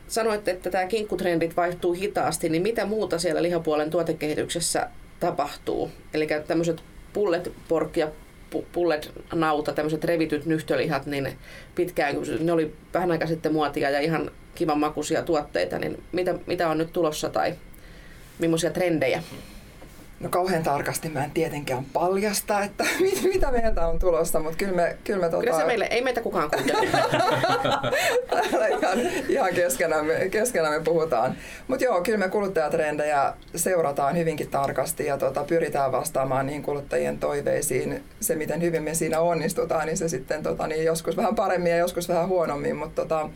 sanoitte, 0.07 0.51
että 0.51 0.69
tämä 0.71 0.85
kinkkutrendit 0.85 1.57
vaihtuu 1.57 1.93
hitaasti, 1.93 2.49
niin 2.49 2.61
mitä 2.61 2.85
muuta 2.85 3.19
siellä 3.19 3.41
lihapuolen 3.41 3.89
tuotekehityksessä 3.89 4.89
tapahtuu? 5.19 5.91
Eli 6.13 6.27
tämmöiset 6.47 6.83
pullet, 7.13 7.51
pork 7.67 7.97
ja 7.97 8.07
pullet 8.71 9.11
nauta, 9.33 9.73
tämmöiset 9.73 10.03
revityt 10.03 10.45
nyhtölihat, 10.45 11.05
niin 11.05 11.37
pitkään, 11.75 12.15
ne 12.39 12.51
oli 12.51 12.73
vähän 12.93 13.11
aikaa 13.11 13.27
sitten 13.27 13.53
muotia 13.53 13.89
ja 13.89 13.99
ihan 13.99 14.31
kivan 14.55 14.79
makuisia 14.79 15.21
tuotteita, 15.21 15.79
niin 15.79 16.03
mitä, 16.11 16.35
mitä 16.45 16.69
on 16.69 16.77
nyt 16.77 16.93
tulossa 16.93 17.29
tai 17.29 17.53
millaisia 18.39 18.71
trendejä? 18.71 19.23
No 20.19 20.29
kauhean 20.29 20.63
tarkasti 20.63 21.09
mä 21.09 21.23
en 21.23 21.31
tietenkään 21.31 21.85
paljasta, 21.93 22.63
että 22.63 22.83
mit, 23.01 23.23
mitä 23.23 23.51
meiltä 23.51 23.87
on 23.87 23.99
tulossa, 23.99 24.39
mutta 24.39 24.57
kyllä 24.57 24.73
me... 24.73 24.97
Kyllä, 25.03 25.19
me 25.19 25.29
tota... 25.29 25.43
kyllä 25.43 25.59
se 25.59 25.65
meille, 25.65 25.87
ei 25.91 26.01
meitä 26.01 26.21
kukaan 26.21 26.51
kuuntele. 26.51 26.87
ihan, 28.79 28.99
ihan 29.29 29.53
keskenään, 29.53 30.05
me, 30.05 30.29
keskenään 30.29 30.73
me 30.73 30.83
puhutaan. 30.83 31.35
Mutta 31.67 31.85
joo, 31.85 32.01
kyllä 32.01 32.17
me 32.17 32.29
kuluttajatrendejä 32.29 33.33
seurataan 33.55 34.17
hyvinkin 34.17 34.49
tarkasti 34.49 35.05
ja 35.05 35.17
tota, 35.17 35.43
pyritään 35.43 35.91
vastaamaan 35.91 36.45
niin 36.45 36.63
kuluttajien 36.63 37.19
toiveisiin. 37.19 38.03
Se, 38.19 38.35
miten 38.35 38.61
hyvin 38.61 38.83
me 38.83 38.93
siinä 38.93 39.19
onnistutaan, 39.19 39.85
niin 39.85 39.97
se 39.97 40.09
sitten 40.09 40.43
tota, 40.43 40.67
niin 40.67 40.85
joskus 40.85 41.17
vähän 41.17 41.35
paremmin 41.35 41.71
ja 41.71 41.77
joskus 41.77 42.09
vähän 42.09 42.27
huonommin, 42.27 42.75
mutta 42.75 43.01
tota, 43.01 43.29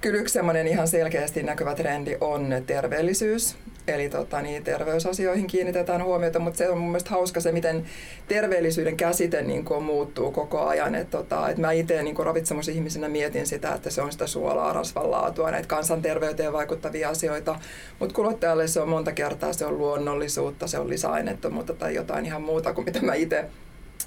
kyllä 0.00 0.20
yksi 0.20 0.38
ihan 0.70 0.88
selkeästi 0.88 1.42
näkyvä 1.42 1.74
trendi 1.74 2.16
on 2.20 2.54
terveellisyys 2.66 3.56
Eli 3.88 4.08
tota, 4.08 4.42
niin, 4.42 4.64
terveysasioihin 4.64 5.46
kiinnitetään 5.46 6.04
huomiota, 6.04 6.38
mutta 6.38 6.58
se 6.58 6.68
on 6.68 6.78
mun 6.78 6.88
mielestä 6.88 7.10
hauska 7.10 7.40
se, 7.40 7.52
miten 7.52 7.84
terveellisyyden 8.28 8.96
käsite 8.96 9.42
niin 9.42 9.64
kuin, 9.64 9.82
muuttuu 9.82 10.32
koko 10.32 10.66
ajan. 10.66 10.94
Et, 10.94 11.10
tota, 11.10 11.48
et 11.48 11.58
mä 11.58 11.72
itse 11.72 12.02
niin 12.02 12.16
ravitsemusihmisenä 12.18 13.08
mietin 13.08 13.46
sitä, 13.46 13.74
että 13.74 13.90
se 13.90 14.02
on 14.02 14.12
sitä 14.12 14.26
suolaa, 14.26 14.72
rasvan 14.72 15.10
laatua, 15.10 15.50
näitä 15.50 15.68
kansanterveyteen 15.68 16.52
vaikuttavia 16.52 17.08
asioita. 17.08 17.60
Mutta 17.98 18.14
kuluttajalle 18.14 18.68
se 18.68 18.80
on 18.80 18.88
monta 18.88 19.12
kertaa, 19.12 19.52
se 19.52 19.66
on 19.66 19.78
luonnollisuutta, 19.78 20.66
se 20.66 20.78
on 20.78 20.88
lisäainettomuutta 20.88 21.74
tai 21.74 21.94
jotain 21.94 22.26
ihan 22.26 22.42
muuta 22.42 22.74
kuin 22.74 22.84
mitä 22.84 23.02
mä 23.02 23.14
itse 23.14 23.44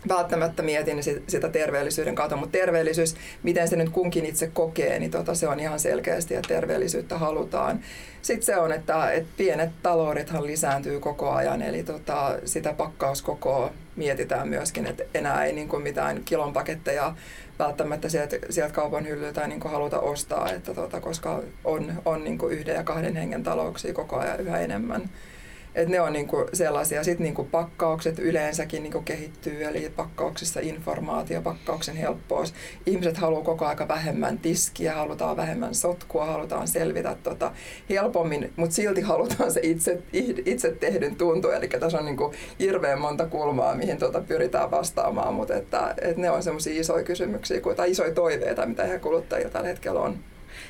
välttämättä 0.09 0.63
mietin 0.63 1.03
sitä 1.27 1.49
terveellisyyden 1.49 2.15
kautta, 2.15 2.35
mutta 2.35 2.57
terveellisyys, 2.57 3.15
miten 3.43 3.67
se 3.67 3.75
nyt 3.75 3.89
kunkin 3.89 4.25
itse 4.25 4.47
kokee, 4.47 4.99
niin 4.99 5.11
tota, 5.11 5.35
se 5.35 5.47
on 5.47 5.59
ihan 5.59 5.79
selkeästi, 5.79 6.35
että 6.35 6.47
terveellisyyttä 6.47 7.17
halutaan. 7.17 7.79
Sitten 8.21 8.45
se 8.45 8.57
on, 8.57 8.71
että, 8.71 9.11
että 9.11 9.29
pienet 9.37 9.69
taloudethan 9.83 10.47
lisääntyy 10.47 10.99
koko 10.99 11.31
ajan, 11.31 11.61
eli 11.61 11.83
tota, 11.83 12.39
sitä 12.45 12.73
pakkauskokoa 12.73 13.71
mietitään 13.95 14.47
myöskin, 14.47 14.85
että 14.85 15.03
enää 15.13 15.45
ei 15.45 15.53
niin 15.53 15.67
kuin 15.67 15.83
mitään 15.83 16.21
kilon 16.25 16.53
paketteja 16.53 17.15
välttämättä 17.59 18.09
sieltä, 18.09 18.37
sieltä 18.49 18.73
kaupan 18.73 19.07
hyllyltä 19.07 19.47
niin 19.47 19.59
kuin 19.59 19.71
haluta 19.71 19.99
ostaa, 19.99 20.49
että 20.49 20.73
tota, 20.73 21.01
koska 21.01 21.43
on, 21.63 21.93
on 22.05 22.23
niin 22.23 22.37
kuin 22.37 22.53
yhden 22.53 22.75
ja 22.75 22.83
kahden 22.83 23.15
hengen 23.15 23.43
talouksia 23.43 23.93
koko 23.93 24.17
ajan 24.17 24.39
yhä 24.39 24.59
enemmän. 24.59 25.09
Et 25.77 25.89
ne 25.89 26.01
on 26.01 26.13
niinku 26.13 26.45
sellaisia. 26.53 27.03
Sitten 27.03 27.23
niinku 27.23 27.43
pakkaukset 27.43 28.19
yleensäkin 28.19 28.83
niinku 28.83 29.01
kehittyy, 29.01 29.63
eli 29.63 29.91
pakkauksissa 29.95 30.59
informaatio, 30.59 31.41
pakkauksen 31.41 31.95
helppous. 31.95 32.53
Ihmiset 32.85 33.17
haluaa 33.17 33.43
koko 33.43 33.65
aika 33.65 33.87
vähemmän 33.87 34.37
tiskiä, 34.37 34.93
halutaan 34.93 35.37
vähemmän 35.37 35.75
sotkua, 35.75 36.25
halutaan 36.25 36.67
selvitä 36.67 37.15
tota 37.23 37.51
helpommin, 37.89 38.53
mutta 38.55 38.75
silti 38.75 39.01
halutaan 39.01 39.51
se 39.51 39.59
itse, 39.63 40.01
itse 40.45 40.71
tehdyn 40.71 41.15
tuntu. 41.15 41.49
Eli 41.49 41.67
tässä 41.67 41.97
on 41.97 42.05
niinku 42.05 42.33
hirveän 42.59 43.01
monta 43.01 43.25
kulmaa, 43.25 43.75
mihin 43.75 43.97
tota 43.97 44.21
pyritään 44.21 44.71
vastaamaan, 44.71 45.33
mutta 45.33 45.55
että, 45.55 45.95
et 46.01 46.17
ne 46.17 46.31
on 46.31 46.43
semmoisia 46.43 46.81
isoja 46.81 47.03
kysymyksiä 47.03 47.61
tai 47.75 47.91
isoja 47.91 48.13
toiveita, 48.13 48.65
mitä 48.65 48.85
ihan 48.85 48.99
kuluttajilla 48.99 49.51
tällä 49.51 49.67
hetkellä 49.67 49.99
on. 49.99 50.17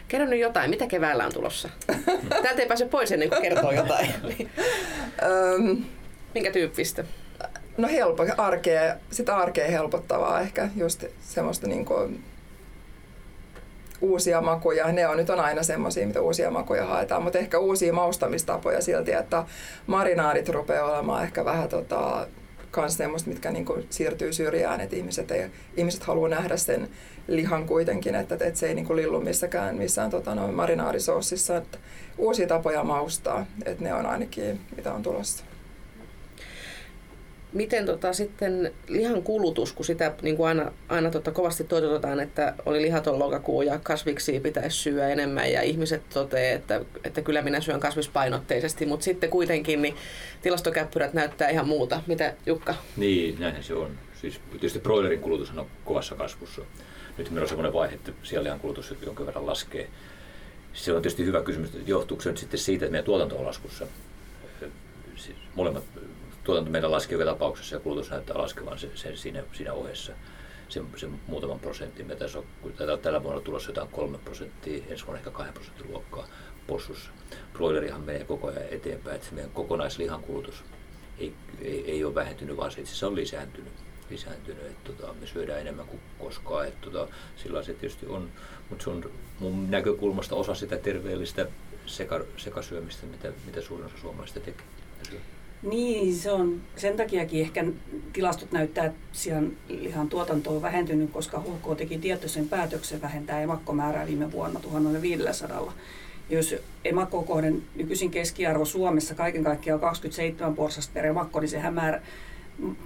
Kerro 0.08 0.28
nyt 0.28 0.40
jotain, 0.40 0.70
mitä 0.70 0.88
keväällä 0.88 1.26
on 1.26 1.34
tulossa? 1.34 1.70
Täältä 2.44 2.62
ei 2.62 2.68
pääse 2.68 2.86
pois 2.86 3.12
ennen 3.12 3.30
kuin 3.30 3.42
kertoo 3.42 3.72
jotain. 3.72 4.14
Minkä 6.36 6.52
tyyppistä? 6.52 7.04
No 7.78 7.88
helppo, 7.88 8.26
arkea, 8.38 8.96
sitä 9.12 9.38
arkea 9.38 9.68
helpottavaa 9.68 10.42
ehkä, 10.42 10.70
just 10.76 11.04
semmoista 11.20 11.68
niin 11.68 11.86
kuin 11.86 12.24
uusia 14.02 14.42
makuja. 14.42 14.92
Ne 14.92 15.08
on 15.08 15.18
nyt 15.18 15.30
on 15.30 15.40
aina 15.40 15.64
semmoisia, 15.64 16.08
mitä 16.08 16.22
uusia 16.22 16.52
makuja 16.52 16.86
haetaan, 16.86 17.24
mutta 17.24 17.40
ehkä 17.40 17.60
uusia 17.60 17.94
maustamistapoja 17.94 18.82
silti, 18.82 19.12
että 19.12 19.44
marinaarit 19.88 20.50
rupeaa 20.50 20.92
olemaan 20.92 21.24
ehkä 21.24 21.46
vähän 21.46 21.70
tota, 21.70 22.28
kans 22.72 22.98
semmoista, 22.98 23.30
mitkä 23.30 23.52
niinku 23.52 23.78
siirtyy 23.90 24.34
syrjään, 24.34 24.82
että 24.82 24.96
ihmiset, 24.96 25.32
ei, 25.32 25.50
ihmiset 25.78 26.04
haluaa 26.04 26.30
nähdä 26.30 26.58
sen 26.58 26.90
lihan 27.28 27.66
kuitenkin, 27.66 28.16
että, 28.16 28.36
että 28.36 28.60
se 28.60 28.68
ei 28.68 28.76
niinku 28.76 28.96
lillu 28.96 29.22
missäkään 29.22 29.76
missään 29.76 30.10
tota, 30.10 30.36
no, 30.36 30.52
marinaarisoossissa. 30.52 31.58
Että 31.58 31.78
uusia 32.18 32.48
tapoja 32.48 32.84
maustaa, 32.84 33.46
että 33.66 33.84
ne 33.84 33.94
on 33.94 34.06
ainakin 34.06 34.60
mitä 34.76 34.94
on 34.94 35.04
tulossa. 35.04 35.44
Miten 37.54 37.86
tota, 37.86 38.14
sitten 38.14 38.74
lihan 38.88 39.24
kulutus, 39.24 39.74
kun 39.74 39.86
sitä 39.86 40.14
niin 40.22 40.38
kuin 40.38 40.48
aina, 40.48 40.72
aina 40.90 41.12
tota, 41.12 41.32
kovasti 41.32 41.64
toitotetaan, 41.64 42.20
että 42.20 42.54
oli 42.66 42.82
lihaton 42.82 43.20
lokakuu 43.20 43.62
ja 43.62 43.80
kasviksi 43.84 44.40
pitäisi 44.40 44.78
syödä 44.78 45.10
enemmän 45.10 45.52
ja 45.52 45.62
ihmiset 45.62 46.02
toteaa, 46.10 46.56
että, 46.56 46.82
että 47.04 47.22
kyllä 47.22 47.42
minä 47.42 47.62
syön 47.62 47.80
kasvispainotteisesti, 47.80 48.86
mutta 48.86 49.04
sitten 49.04 49.30
kuitenkin 49.30 49.82
niin 49.82 49.96
tilastokäppyrät 50.42 51.14
näyttää 51.14 51.50
ihan 51.50 51.68
muuta. 51.68 52.02
Mitä 52.08 52.34
Jukka? 52.46 52.76
Niin, 52.98 53.40
näinhän 53.40 53.64
se 53.64 53.74
on. 53.74 53.92
Siis 54.22 54.42
tietysti 54.52 54.80
broilerin 54.80 55.20
kulutus 55.20 55.52
on 55.58 55.68
kovassa 55.86 56.16
kasvussa. 56.16 56.62
Nyt 57.18 57.30
meillä 57.30 57.44
on 57.44 57.50
sellainen 57.50 57.74
vaihe, 57.74 57.96
että 57.96 58.12
siellä 58.24 58.44
lihan 58.44 58.60
kulutus 58.60 58.94
jonkin 59.06 59.26
verran 59.26 59.46
laskee. 59.46 59.90
Se 60.74 60.94
on 60.94 61.02
tietysti 61.02 61.26
hyvä 61.26 61.42
kysymys, 61.42 61.76
että 61.76 61.92
johtuuko 61.92 62.24
se 62.24 62.30
nyt 62.30 62.38
sitten 62.38 62.60
siitä, 62.60 62.86
että 62.86 62.92
meidän 62.92 63.06
tuotanto 63.06 63.38
on 63.38 63.46
laskussa. 63.46 63.88
Siis 65.16 65.38
molemmat 65.56 65.84
tuotanto 66.44 66.72
meidän 66.72 66.92
laskee 66.92 67.18
joka 67.18 67.32
tapauksessa 67.32 67.76
ja 67.76 67.80
kulutus 67.80 68.10
näyttää 68.10 68.38
laskevan 68.38 68.80
sen, 68.80 68.92
sen 68.96 69.18
siinä, 69.18 69.44
siinä 69.54 69.74
ohessa 69.74 70.14
sen, 70.70 70.86
sen 70.96 71.20
muutaman 71.28 71.60
prosentin. 71.60 72.08
Me 72.08 72.16
tässä 72.16 72.40
on, 72.40 72.46
tällä 73.02 73.24
vuonna 73.24 73.42
tulossa 73.42 73.70
jotain 73.70 73.88
3 73.88 74.18
prosenttia, 74.18 74.84
ensi 74.90 75.06
vuonna 75.06 75.20
ehkä 75.20 75.32
2 75.32 75.54
prosentin 75.54 75.92
luokkaa 75.92 76.28
possussa. 76.68 77.12
Broilerihan 77.54 78.02
menee 78.02 78.24
koko 78.24 78.48
ajan 78.48 78.64
eteenpäin, 78.72 79.16
että 79.16 79.28
meidän 79.32 79.52
kokonaislihan 79.52 80.22
kulutus 80.22 80.64
ei, 81.20 81.34
ei, 81.62 81.92
ei 81.92 82.04
ole 82.04 82.16
vähentynyt, 82.16 82.58
vaan 82.58 82.72
se 82.72 82.82
itse 82.82 82.92
asiassa 82.92 83.08
on 83.08 83.16
lisääntynyt. 83.16 83.74
Lisääntynyt. 84.10 84.66
Että, 84.66 84.92
tota, 84.92 85.14
me 85.14 85.28
syödään 85.28 85.62
enemmän 85.62 85.88
kuin 85.88 86.00
koskaan. 86.20 86.68
Että, 86.68 86.90
tota, 86.92 87.14
sillä 87.44 87.64
se 87.64 87.74
tietysti 87.74 88.06
on, 88.06 88.30
mutta 88.70 88.84
se 88.84 88.90
on 88.90 89.12
mun 89.40 89.72
näkökulmasta 89.72 90.36
osa 90.36 90.56
sitä 90.56 90.78
terveellistä 90.78 91.48
seka, 91.86 92.22
sekasyömistä, 92.38 93.06
mitä, 93.06 93.32
mitä 93.46 93.62
suurin 93.62 93.86
osa 93.86 93.98
suomalaisista 93.98 94.40
tekee. 94.40 94.66
Niin, 95.62 96.16
se 96.16 96.32
on 96.32 96.62
sen 96.76 96.98
takiakin 96.98 97.42
ehkä 97.42 97.66
tilastot 98.14 98.52
näyttää, 98.52 98.86
että 98.86 99.00
sian 99.12 99.52
lihan 99.68 100.10
tuotanto 100.10 100.56
on 100.56 100.62
vähentynyt, 100.62 101.12
koska 101.12 101.40
HK 101.40 101.78
teki 101.78 101.98
tietoisen 101.98 102.50
päätöksen 102.50 103.02
vähentää 103.02 103.42
emakkomäärää 103.42 104.08
viime 104.08 104.32
vuonna 104.32 104.60
1500. 104.60 105.74
Jos 106.30 106.56
emakkokohden 106.86 107.64
nykyisin 107.76 108.12
keskiarvo 108.12 108.66
Suomessa 108.66 109.16
kaiken 109.16 109.44
kaikkiaan 109.44 109.80
27 109.80 110.56
porsasta 110.56 110.94
per 110.94 111.06
emakko, 111.06 111.40
niin 111.40 111.50
sehän 111.50 111.74
määrä 111.74 112.02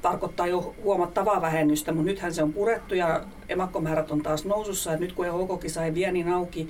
tarkoittaa 0.02 0.48
jo 0.48 0.76
huomattavaa 0.84 1.42
vähennystä, 1.42 1.92
mutta 1.92 2.12
nythän 2.12 2.34
se 2.34 2.44
on 2.44 2.54
purettu 2.54 2.96
ja 2.96 3.24
emakkomäärät 3.50 4.12
on 4.12 4.24
taas 4.24 4.46
nousussa. 4.46 4.94
Et 4.94 5.00
nyt 5.00 5.14
kun 5.14 5.26
HKkin 5.26 5.70
sai 5.70 5.94
viennin 5.94 6.28
auki, 6.28 6.70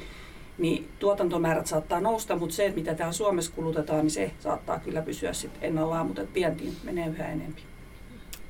niin 0.58 0.90
tuotantomäärät 1.00 1.68
saattaa 1.68 2.02
nousta, 2.02 2.36
mutta 2.36 2.56
se, 2.56 2.74
mitä 2.76 2.96
täällä 2.96 3.14
Suomessa 3.14 3.52
kulutetaan, 3.56 4.02
niin 4.02 4.12
se 4.12 4.32
saattaa 4.40 4.80
kyllä 4.80 5.02
pysyä 5.02 5.34
sitten 5.34 5.64
ennallaan, 5.64 6.06
mutta 6.06 6.22
vientiin 6.34 6.76
menee 6.84 7.08
yhä 7.08 7.26
enemmän. 7.26 7.62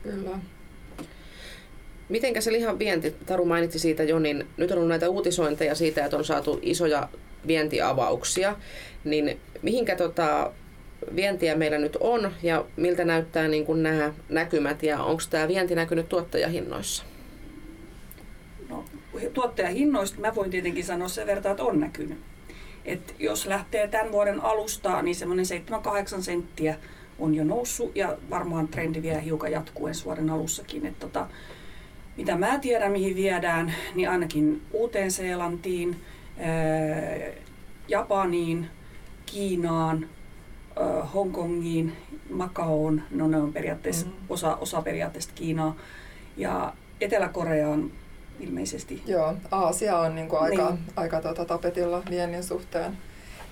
Kyllä. 0.03 0.39
Mitenkä 2.10 2.41
se 2.41 2.51
lihan 2.51 2.79
vienti, 2.79 3.15
Taru 3.25 3.46
mainitsi 3.46 3.79
siitä 3.79 4.03
jo, 4.03 4.20
niin 4.20 4.48
nyt 4.58 4.72
on 4.72 4.77
ollut 4.77 4.89
näitä 4.89 5.10
uutisointeja 5.10 5.75
siitä, 5.75 6.05
että 6.05 6.17
on 6.17 6.25
saatu 6.25 6.60
isoja 6.62 7.10
vientiavauksia, 7.48 8.55
niin 9.03 9.39
mihinkä 9.62 9.96
tota, 9.96 10.51
vientiä 11.15 11.55
meillä 11.55 11.77
nyt 11.77 11.98
on 12.00 12.31
ja 12.43 12.65
miltä 12.75 13.05
näyttää 13.05 13.48
niin 13.48 13.65
kuin 13.65 13.84
nämä 13.84 14.13
näkymät 14.29 14.84
ja 14.84 15.03
onko 15.03 15.24
tämä 15.29 15.48
vienti 15.48 15.75
näkynyt 15.75 16.10
tuottajahinnoissa? 16.10 17.03
tuottajahinnoista 19.34 20.22
mä 20.22 20.36
voin 20.36 20.51
tietenkin 20.51 20.84
sanoa 20.84 21.08
sen 21.08 21.27
verran, 21.27 21.51
että 21.51 21.63
on 21.63 21.79
näkynyt. 21.79 22.17
Et 22.86 23.15
jos 23.20 23.46
lähtee 23.46 23.88
tämän 23.88 24.12
vuoden 24.12 24.43
alusta, 24.43 25.01
niin 25.01 25.15
semmoinen 25.15 25.46
7-8 26.17 26.22
senttiä 26.22 26.75
on 27.20 27.36
jo 27.36 27.43
noussut 27.43 27.96
ja 27.96 28.17
varmaan 28.29 28.67
trendi 28.67 29.01
vielä 29.01 29.20
hiukan 29.20 29.51
jatkuu 29.51 29.88
ensi 29.88 30.05
vuoden 30.05 30.29
alussakin. 30.29 30.86
Et 30.86 31.00
tota, 31.00 31.27
mitä 32.17 32.36
mä 32.36 32.60
tiedän, 32.60 32.91
mihin 32.91 33.15
viedään, 33.15 33.74
niin 33.96 34.10
ainakin 34.10 34.62
Uuteen-Seelantiin, 34.72 36.01
Japaniin, 37.88 38.67
Kiinaan, 39.25 40.10
Hongkongiin, 41.13 41.97
Makaoon, 42.29 43.01
no 43.11 43.27
ne 43.27 43.38
on 43.38 43.53
periaatteessa 43.53 44.05
mm-hmm. 44.05 44.25
osa, 44.29 44.55
osa 44.55 44.81
periaatteessa 44.81 45.31
Kiinaa, 45.35 45.75
ja 46.38 46.73
Etelä-Koreaan 47.01 47.91
ilmeisesti. 48.39 49.03
Joo, 49.05 49.33
Aasia 49.51 49.97
on 49.97 50.15
niin 50.15 50.27
kuin 50.27 50.41
aika, 50.41 50.69
niin. 50.69 50.79
aika 50.95 51.21
tuota 51.21 51.45
tapetilla 51.45 52.03
viennin 52.09 52.43
suhteen. 52.43 52.97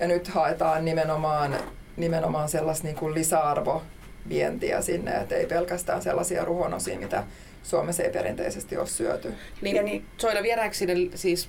Ja 0.00 0.08
nyt 0.08 0.28
haetaan 0.28 0.84
nimenomaan, 0.84 1.54
nimenomaan 1.96 2.48
sellaista 2.48 2.86
niin 2.86 2.96
kuin 2.96 3.14
lisäarvovientiä 3.14 4.82
sinne, 4.82 5.10
että 5.10 5.34
ei 5.34 5.46
pelkästään 5.46 6.02
sellaisia 6.02 6.44
ruhonosia, 6.44 6.98
mitä 6.98 7.24
Suomessa 7.62 8.02
ei 8.02 8.10
perinteisesti 8.10 8.76
ole 8.76 8.86
syöty. 8.86 9.34
Niin, 9.62 9.76
ja 9.76 9.82
niin, 9.82 10.04
Soida 10.16 10.42
viedäänkö 10.42 10.76
sinne 10.76 10.94
siis 11.14 11.48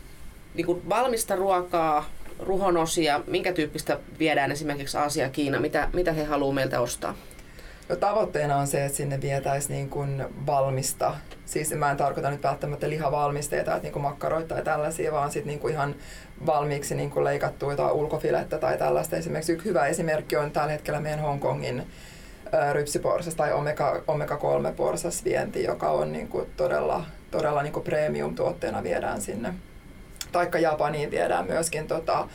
niin 0.54 0.66
kuin 0.66 0.90
valmista 0.90 1.36
ruokaa, 1.36 2.06
ruhonosia, 2.42 3.22
minkä 3.28 3.54
tyyppistä 3.54 4.00
viedään 4.20 4.52
esimerkiksi 4.52 4.98
Aasia 4.98 5.30
Kiina, 5.30 5.60
mitä, 5.60 5.90
mitä 5.94 6.12
he 6.12 6.24
haluavat 6.24 6.56
meiltä 6.56 6.82
ostaa? 6.82 7.16
No, 7.90 7.96
tavoitteena 7.96 8.58
on 8.58 8.68
se, 8.68 8.86
että 8.86 8.98
sinne 8.98 9.22
vietäisiin 9.22 9.76
niin 9.76 9.90
kuin 9.90 10.26
valmista, 10.46 11.16
siis 11.46 11.74
mä 11.74 11.92
en 11.92 11.98
tarkoita 11.98 12.32
nyt 12.32 12.44
välttämättä 12.44 12.90
lihavalmisteita, 12.90 13.72
että 13.72 13.84
niin 13.84 13.94
kuin 13.94 14.04
makkaroita 14.04 14.56
tai 14.56 14.64
tällaisia, 14.64 15.12
vaan 15.12 15.32
sitten 15.32 15.48
niin 15.48 15.60
kuin 15.60 15.74
ihan 15.74 15.96
valmiiksi 16.46 16.96
niin 16.96 17.12
kuin 17.12 17.24
leikattua 17.24 17.74
jotain 17.74 17.92
ulkofilettä 17.92 18.58
tai 18.58 18.78
tällaista. 18.78 19.18
Esimerkiksi 19.18 19.54
yksi 19.54 19.70
hyvä 19.70 19.86
esimerkki 19.86 20.38
on 20.38 20.52
tällä 20.52 20.72
hetkellä 20.72 21.00
meidän 21.00 21.20
Hongkongin 21.20 21.88
rypsiporsas 22.74 23.36
tai 23.36 23.54
omega, 23.54 24.02
omega-3 24.08 24.74
porsas 24.76 25.26
vienti, 25.26 25.64
joka 25.64 25.90
on 25.90 26.12
niin 26.12 26.28
kuin 26.28 26.48
todella, 26.58 27.06
todella 27.32 27.64
niin 27.64 27.74
kuin 27.74 27.84
premium-tuotteena 27.84 28.84
viedään 28.84 29.22
sinne. 29.22 29.54
Taikka 30.32 30.60
Japaniin 30.60 31.12
viedään 31.12 31.48
myöskin 31.48 31.88
tota, 31.88 32.28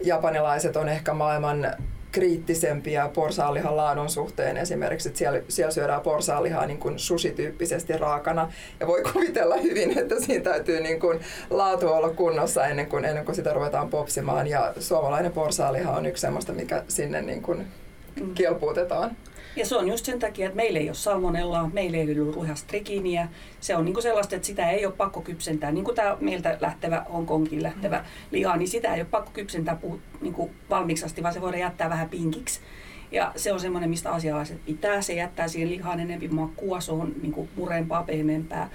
japanilaiset 0.00 0.76
on 0.76 0.88
ehkä 0.88 1.14
maailman 1.14 1.72
kriittisempiä 2.16 3.10
porsaanlihan 3.14 3.76
laadun 3.76 4.10
suhteen. 4.10 4.56
Esimerkiksi, 4.56 5.08
että 5.08 5.18
siellä, 5.18 5.40
siellä 5.48 5.70
syödään 5.70 6.00
porsaanlihaa 6.00 6.66
niin 6.66 6.78
kuin 6.78 6.98
sushi-tyyppisesti 6.98 7.98
raakana. 7.98 8.52
Ja 8.80 8.86
voi 8.86 9.02
kuvitella 9.12 9.56
hyvin, 9.56 9.98
että 9.98 10.14
siinä 10.20 10.44
täytyy 10.44 10.80
niin 10.80 11.00
kuin 11.00 11.20
laatu 11.50 11.88
olla 11.88 12.10
kunnossa 12.10 12.66
ennen 12.66 12.86
kuin, 12.86 13.04
ennen 13.04 13.24
kuin 13.24 13.34
sitä 13.34 13.52
ruvetaan 13.52 13.88
popsimaan. 13.88 14.46
Ja 14.46 14.72
suomalainen 14.80 15.32
porsaanliha 15.32 15.92
on 15.92 16.06
yksi 16.06 16.20
sellaista, 16.20 16.52
mikä 16.52 16.82
sinne 16.88 17.22
niin 17.22 17.42
kuin 17.42 17.66
mm. 18.20 18.34
Ja 19.56 19.66
se 19.66 19.76
on 19.76 19.88
just 19.88 20.04
sen 20.04 20.18
takia, 20.18 20.46
että 20.46 20.56
meillä 20.56 20.78
ei 20.78 20.88
ole 20.88 20.94
salmonellaa, 20.94 21.70
meillä 21.72 21.96
ei 21.96 22.04
ole 22.04 22.32
ruhastrikiniä. 22.32 23.28
Se 23.60 23.76
on 23.76 23.84
niinku 23.84 24.00
sellaista, 24.00 24.36
että 24.36 24.46
sitä 24.46 24.70
ei 24.70 24.86
ole 24.86 24.94
pakko 24.94 25.20
kypsentää. 25.20 25.72
Niin 25.72 25.84
kuin 25.84 25.94
tämä 25.94 26.16
meiltä 26.20 26.58
lähtevä, 26.60 27.06
Hongkongin 27.12 27.62
lähtevä 27.62 28.04
liha, 28.30 28.56
niin 28.56 28.68
sitä 28.68 28.94
ei 28.94 29.00
ole 29.00 29.08
pakko 29.10 29.30
kypsentää 29.34 29.76
puhut, 29.76 30.00
niinku 30.20 30.50
valmiiksi 30.70 31.04
asti, 31.04 31.22
vaan 31.22 31.34
se 31.34 31.40
voidaan 31.40 31.60
jättää 31.60 31.90
vähän 31.90 32.08
pinkiksi. 32.08 32.60
Ja 33.12 33.32
se 33.36 33.52
on 33.52 33.60
semmoinen, 33.60 33.90
mistä 33.90 34.12
asialaiset 34.12 34.64
pitää. 34.64 35.02
Se 35.02 35.12
jättää 35.12 35.48
siihen 35.48 35.70
lihaan 35.70 36.00
enemmän 36.00 36.34
makua, 36.34 36.80
se 36.80 36.92
on 36.92 37.12
niinku 37.22 37.48
murempaa, 37.56 38.02
pehmeämpää 38.02 38.70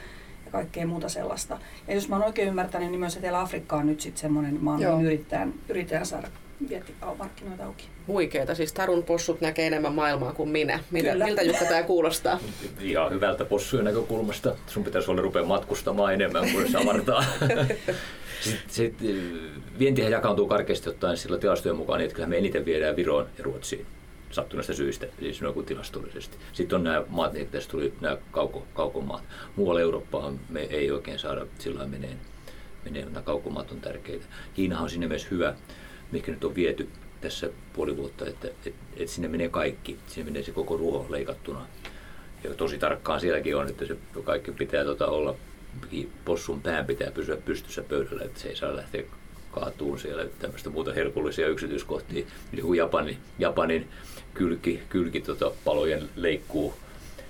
ja 0.46 0.52
kaikkea 0.52 0.88
muuta 0.88 1.10
sellaista. 1.10 1.60
Ja 1.88 1.94
jos 1.94 2.10
mä 2.10 2.16
oon 2.16 2.26
oikein 2.26 2.48
ymmärtänyt, 2.48 2.90
niin 2.92 3.00
myös 3.00 3.18
Etelä-Afrikka 3.18 3.76
on 3.76 3.88
nyt 3.88 4.02
sitten 4.02 4.22
semmoinen 4.22 4.58
maa, 4.62 4.80
yritetään, 5.04 5.54
yritetään 5.70 6.06
saada 6.06 6.28
vietti 6.70 6.94
markkinoita 7.18 7.66
auki. 7.66 7.86
Huikeeta, 8.08 8.56
siis 8.56 8.74
Tarun 8.74 9.04
possut 9.04 9.42
näkee 9.42 9.68
enemmän 9.68 9.94
maailmaa 9.94 10.34
kuin 10.34 10.50
minä. 10.50 10.80
Miltä, 10.92 11.26
miltä 11.26 11.42
Jukka 11.42 11.66
tämä 11.66 11.84
kuulostaa? 11.84 12.40
Ihan 12.80 13.12
hyvältä 13.12 13.46
possujen 13.46 13.86
näkökulmasta. 13.86 14.56
Sun 14.68 14.84
pitäisi 14.84 15.12
olla 15.12 15.22
rupea 15.22 15.44
matkustamaan 15.44 16.14
enemmän 16.14 16.52
kuin 16.52 16.72
samartaa. 16.72 17.24
sitten, 18.42 18.70
sitten, 18.70 19.32
vientihän 19.80 20.12
jakaantuu 20.12 20.48
karkeasti 20.48 20.90
ottaen 20.90 21.18
sillä 21.18 21.38
tilastojen 21.38 21.78
mukaan, 21.78 21.98
niin 21.98 22.06
että 22.06 22.16
kyllä 22.16 22.30
me 22.30 22.38
eniten 22.38 22.66
viedään 22.66 22.96
Viroon 22.96 23.28
ja 23.38 23.44
Ruotsiin 23.44 23.86
sattuneista 24.32 24.74
syistä, 24.74 25.08
siis 25.20 25.42
noin 25.42 25.54
kuin 25.54 25.66
tilastollisesti. 25.66 26.38
Sitten 26.54 26.76
on 26.76 26.84
nämä 26.84 27.04
maat, 27.10 27.34
niin 27.34 27.48
tässä 27.48 27.70
tuli 27.70 27.94
nämä 28.02 28.18
kauko, 28.32 28.68
kaukomaat. 28.74 29.24
Muualla 29.56 29.82
Eurooppaan 29.82 30.40
me 30.50 30.62
ei 30.62 30.92
oikein 30.92 31.20
saada, 31.20 31.46
sillä 31.60 31.86
menee, 31.86 32.18
menee 32.86 33.06
nämä 33.06 33.22
kaukomaat 33.22 33.72
on 33.72 33.82
tärkeitä. 33.82 34.26
Kiinahan 34.54 34.84
on 34.84 34.90
sinne 34.90 35.08
myös 35.08 35.32
hyvä 35.32 35.56
mikä 36.12 36.32
nyt 36.32 36.44
on 36.44 36.56
viety 36.56 36.90
tässä 37.22 37.50
puoli 37.74 37.98
vuotta, 37.98 38.26
että, 38.28 38.48
että, 38.48 38.70
että 38.98 39.14
sinne 39.14 39.28
menee 39.28 39.50
kaikki, 39.50 39.98
sinne 40.08 40.32
menee 40.32 40.44
se 40.44 40.52
koko 40.52 40.78
ruoho 40.78 41.06
leikattuna. 41.10 41.68
Ja 42.44 42.54
tosi 42.54 42.78
tarkkaan 42.78 43.22
sielläkin 43.22 43.56
on, 43.56 43.70
että 43.70 43.86
se 43.86 43.98
kaikki 44.24 44.52
pitää 44.52 44.84
tota 44.84 45.08
olla, 45.08 45.36
possun 46.26 46.62
pään 46.62 46.86
pitää 46.86 47.12
pysyä 47.12 47.38
pystyssä 47.38 47.84
pöydällä, 47.84 48.24
että 48.24 48.40
se 48.40 48.50
ei 48.50 48.56
saa 48.56 48.76
lähteä 48.76 49.04
kaatuun 49.52 50.00
siellä 50.00 50.26
tämmöistä 50.40 50.70
muuta 50.70 50.94
herkullisia 50.94 51.48
yksityiskohtia. 51.48 52.26
Niin 52.52 52.62
kuin 52.62 52.78
Japani, 52.78 53.18
Japanin 53.40 53.88
kylki, 54.34 54.84
kylki 54.90 55.22
tota, 55.22 55.52
palojen 55.66 56.10
leikkuu 56.16 56.74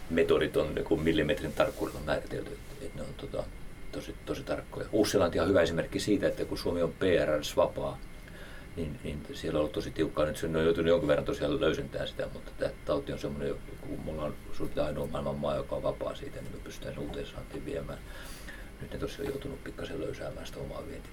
metodit 0.10 0.58
on 0.58 0.76
niin 0.76 1.02
millimetrin 1.02 1.54
tarkkuudella 1.54 2.00
määritelty, 2.06 2.58
että 2.82 2.96
ne 2.96 3.02
on 3.02 3.14
tota, 3.18 3.44
tosi, 3.92 4.16
tosi 4.26 4.44
tarkkoja. 4.44 4.88
uusi 4.92 5.18
on 5.18 5.50
hyvä 5.50 5.62
esimerkki 5.62 6.00
siitä, 6.00 6.28
että 6.28 6.46
kun 6.46 6.58
Suomi 6.58 6.82
on 6.82 6.94
PRS-vapaa, 7.00 7.98
niin, 8.76 9.00
niin 9.04 9.24
siellä 9.34 9.58
on 9.58 9.60
ollut 9.60 9.72
tosi 9.72 9.92
tiukkaa. 9.92 10.26
Nyt 10.26 10.38
se 10.38 10.46
on 10.46 10.64
joutunut 10.64 10.90
jonkun 10.90 11.08
verran 11.08 11.26
tosiaan 11.26 11.62
löysentää 11.62 12.06
sitä, 12.06 12.28
mutta 12.34 12.52
tämä 12.58 12.72
tauti 12.86 13.14
on 13.14 13.20
semmoinen, 13.20 13.56
kun 13.82 14.00
mulla 14.00 14.24
on 14.24 14.34
suurin 14.54 14.80
ainoa 14.80 15.08
maailman 15.08 15.36
maa, 15.36 15.56
joka 15.56 15.76
on 15.76 15.84
vapaa 15.84 16.16
siitä, 16.16 16.42
niin 16.42 16.52
me 16.52 16.60
pystytään 16.64 17.00
uuteen 17.00 17.28
saantiin 17.28 17.66
viemään. 17.66 18.00
Nyt 18.82 18.94
ne 18.94 19.00
tosiaan 19.00 19.22
on 19.22 19.34
joutunut 19.34 19.64
pikkasen 19.64 20.02
löysäämään 20.02 20.46
sitä 20.46 20.60
omaa 20.60 20.84
vientiä. 20.88 21.12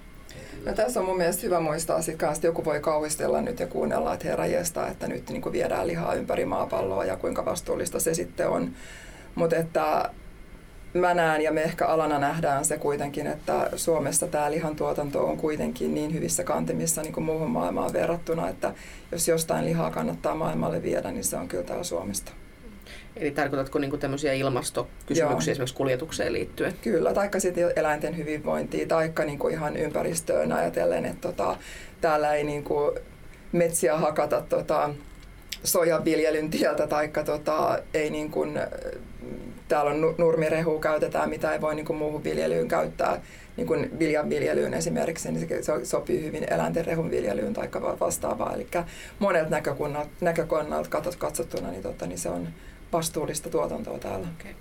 No, 0.65 0.73
tässä 0.73 0.99
on 0.99 1.05
mun 1.05 1.17
mielestä 1.17 1.41
hyvä 1.41 1.59
muistaa, 1.59 2.01
sit 2.01 2.23
että 2.23 2.47
joku 2.47 2.65
voi 2.65 2.79
kauhistella 2.79 3.41
nyt 3.41 3.59
ja 3.59 3.67
kuunnella, 3.67 4.13
että 4.13 4.27
herra 4.27 4.45
jesta, 4.45 4.87
että 4.87 5.07
nyt 5.07 5.29
niin 5.29 5.51
viedään 5.51 5.87
lihaa 5.87 6.13
ympäri 6.13 6.45
maapalloa 6.45 7.05
ja 7.05 7.17
kuinka 7.17 7.45
vastuullista 7.45 7.99
se 7.99 8.13
sitten 8.13 8.49
on. 8.49 8.71
Mutta 9.35 9.55
että 9.55 10.09
mä 10.93 11.13
näen 11.13 11.41
ja 11.41 11.51
me 11.51 11.61
ehkä 11.61 11.85
alana 11.85 12.19
nähdään 12.19 12.65
se 12.65 12.77
kuitenkin, 12.77 13.27
että 13.27 13.69
Suomessa 13.75 14.27
tämä 14.27 14.51
lihantuotanto 14.51 15.25
on 15.25 15.37
kuitenkin 15.37 15.93
niin 15.93 16.13
hyvissä 16.13 16.43
kantimissa 16.43 17.01
niin 17.01 17.13
kuin 17.13 17.23
muuhun 17.23 17.51
maailmaan 17.51 17.93
verrattuna, 17.93 18.49
että 18.49 18.73
jos 19.11 19.27
jostain 19.27 19.65
lihaa 19.65 19.91
kannattaa 19.91 20.35
maailmalle 20.35 20.83
viedä, 20.83 21.11
niin 21.11 21.23
se 21.23 21.37
on 21.37 21.47
kyllä 21.47 21.63
täällä 21.63 21.83
Suomesta. 21.83 22.31
Eli 23.15 23.31
tarkoitatko 23.31 23.79
niin 23.79 23.99
tämmöisiä 23.99 24.33
ilmastokysymyksiä 24.33 25.51
Joo. 25.51 25.51
esimerkiksi 25.51 25.75
kuljetukseen 25.75 26.33
liittyen? 26.33 26.73
Kyllä, 26.81 27.13
taikka 27.13 27.39
sitten 27.39 27.73
eläinten 27.75 28.17
hyvinvointia, 28.17 28.87
taikka 28.87 29.23
niin 29.23 29.39
kuin 29.39 29.53
ihan 29.53 29.77
ympäristöön 29.77 30.51
ajatellen, 30.51 31.05
että 31.05 31.27
tota, 31.27 31.57
täällä 32.01 32.33
ei 32.33 32.43
niin 32.43 32.63
kuin 32.63 32.99
metsiä 33.51 33.97
hakata 33.97 34.41
tota, 34.41 34.89
sojaviljelyn 35.63 36.49
tieltä, 36.49 36.87
taikka 36.87 37.23
tota, 37.23 37.79
ei 37.93 38.09
niin 38.09 38.31
kuin, 38.31 38.59
täällä 39.67 39.91
on 39.91 40.15
nurmirehu 40.17 40.79
käytetään, 40.79 41.29
mitä 41.29 41.53
ei 41.53 41.61
voi 41.61 41.75
niin 41.75 41.85
kuin 41.85 41.97
muuhun 41.97 42.23
viljelyyn 42.23 42.67
käyttää, 42.67 43.21
niin 43.57 43.67
kuin 43.67 43.99
viljanviljelyyn 43.99 44.73
esimerkiksi, 44.73 45.31
niin 45.31 45.47
se 45.63 45.85
sopii 45.85 46.23
hyvin 46.23 46.53
eläinten 46.53 46.85
rehun 46.85 47.11
viljelyyn 47.11 47.53
tai 47.53 47.69
vastaavaa. 47.99 48.53
Eli 48.53 48.67
monelta 49.19 49.49
näkökannalta, 49.49 50.09
näkökannalta 50.21 50.89
katsottuna 51.17 51.71
niin, 51.71 51.83
tota, 51.83 52.07
niin 52.07 52.19
se 52.19 52.29
on 52.29 52.47
vastuullista 52.93 53.49
tuotantoa 53.49 53.99
täällä. 53.99 54.27
Okay. 54.39 54.51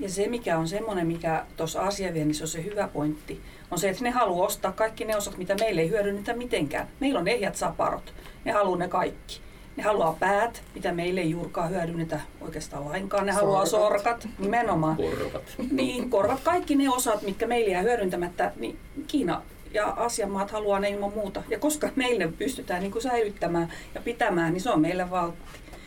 Ja 0.00 0.08
se, 0.08 0.28
mikä 0.28 0.58
on 0.58 0.68
semmoinen, 0.68 1.06
mikä 1.06 1.44
tuossa 1.56 1.80
asiaviennissä 1.80 2.44
on 2.44 2.48
se 2.48 2.64
hyvä 2.64 2.88
pointti, 2.88 3.40
on 3.70 3.78
se, 3.78 3.88
että 3.88 4.04
ne 4.04 4.10
haluaa 4.10 4.46
ostaa 4.46 4.72
kaikki 4.72 5.04
ne 5.04 5.16
osat, 5.16 5.36
mitä 5.36 5.54
meille 5.60 5.80
ei 5.80 5.90
hyödynnetä 5.90 6.32
mitenkään. 6.32 6.88
Meillä 7.00 7.20
on 7.20 7.28
ehjät 7.28 7.56
saparot, 7.56 8.14
ne 8.44 8.52
haluaa 8.52 8.78
ne 8.78 8.88
kaikki. 8.88 9.43
Ne 9.76 9.82
haluaa 9.82 10.16
päät, 10.20 10.62
mitä 10.74 10.92
meille 10.92 11.20
ei 11.20 11.30
juurikaan 11.30 11.70
hyödynnetä 11.70 12.20
oikeastaan 12.40 12.84
lainkaan. 12.84 13.26
Ne 13.26 13.32
sorkat. 13.32 13.46
haluaa 13.46 13.66
sorkat, 13.66 14.28
nimenomaan. 14.38 14.96
Korvat. 14.96 15.54
Niin, 15.70 16.10
korvat. 16.10 16.40
Kaikki 16.40 16.76
ne 16.76 16.90
osat, 16.90 17.22
mitkä 17.22 17.46
meillä 17.46 17.70
jää 17.70 17.82
hyödyntämättä, 17.82 18.52
niin 18.56 18.78
Kiina 19.06 19.42
ja 19.74 19.86
Aasian 19.86 20.30
maat 20.30 20.50
haluaa 20.50 20.80
ne 20.80 20.90
ilman 20.90 21.12
muuta. 21.14 21.42
Ja 21.48 21.58
koska 21.58 21.88
meille 21.96 22.28
pystytään 22.38 22.80
niin 22.80 22.92
kuin 22.92 23.02
säilyttämään 23.02 23.72
ja 23.94 24.00
pitämään, 24.00 24.52
niin 24.52 24.60
se 24.60 24.70
on 24.70 24.80
meille 24.80 25.10
valtti. 25.10 25.38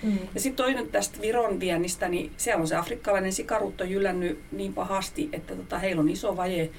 Mm. 0.04 0.18
Ja 0.36 0.42
sitten 0.42 0.66
toinen 0.66 0.88
tästä 0.88 1.22
Viron 1.22 1.60
viennistä, 1.60 2.10
niin 2.10 2.32
siellä 2.38 2.62
on 2.62 2.68
se 2.68 2.76
afrikkalainen 2.76 3.34
sikarutto 3.34 3.84
jyllännyt 3.84 4.40
niin 4.52 4.74
pahasti, 4.74 5.30
että 5.34 5.56
tota, 5.56 5.80
heillä 5.80 6.00
on 6.00 6.10
iso 6.10 6.38
vaje. 6.38 6.70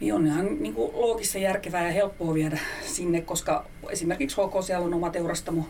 Niin 0.00 0.14
on 0.14 0.26
ihan 0.26 0.62
niin 0.62 0.74
kuin 0.74 0.92
loogista, 0.94 1.38
järkevää 1.38 1.86
ja 1.86 1.92
helppoa 1.92 2.34
viedä 2.34 2.58
sinne, 2.82 3.20
koska 3.20 3.66
esimerkiksi 3.90 4.36
HK 4.36 4.64
siellä 4.64 4.86
on 4.86 4.94
oma 4.94 5.10
teurastamo, 5.10 5.68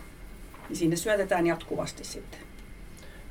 niin 0.69 0.77
sinne 0.77 0.95
syötetään 0.95 1.47
jatkuvasti 1.47 2.03
sitten. 2.03 2.39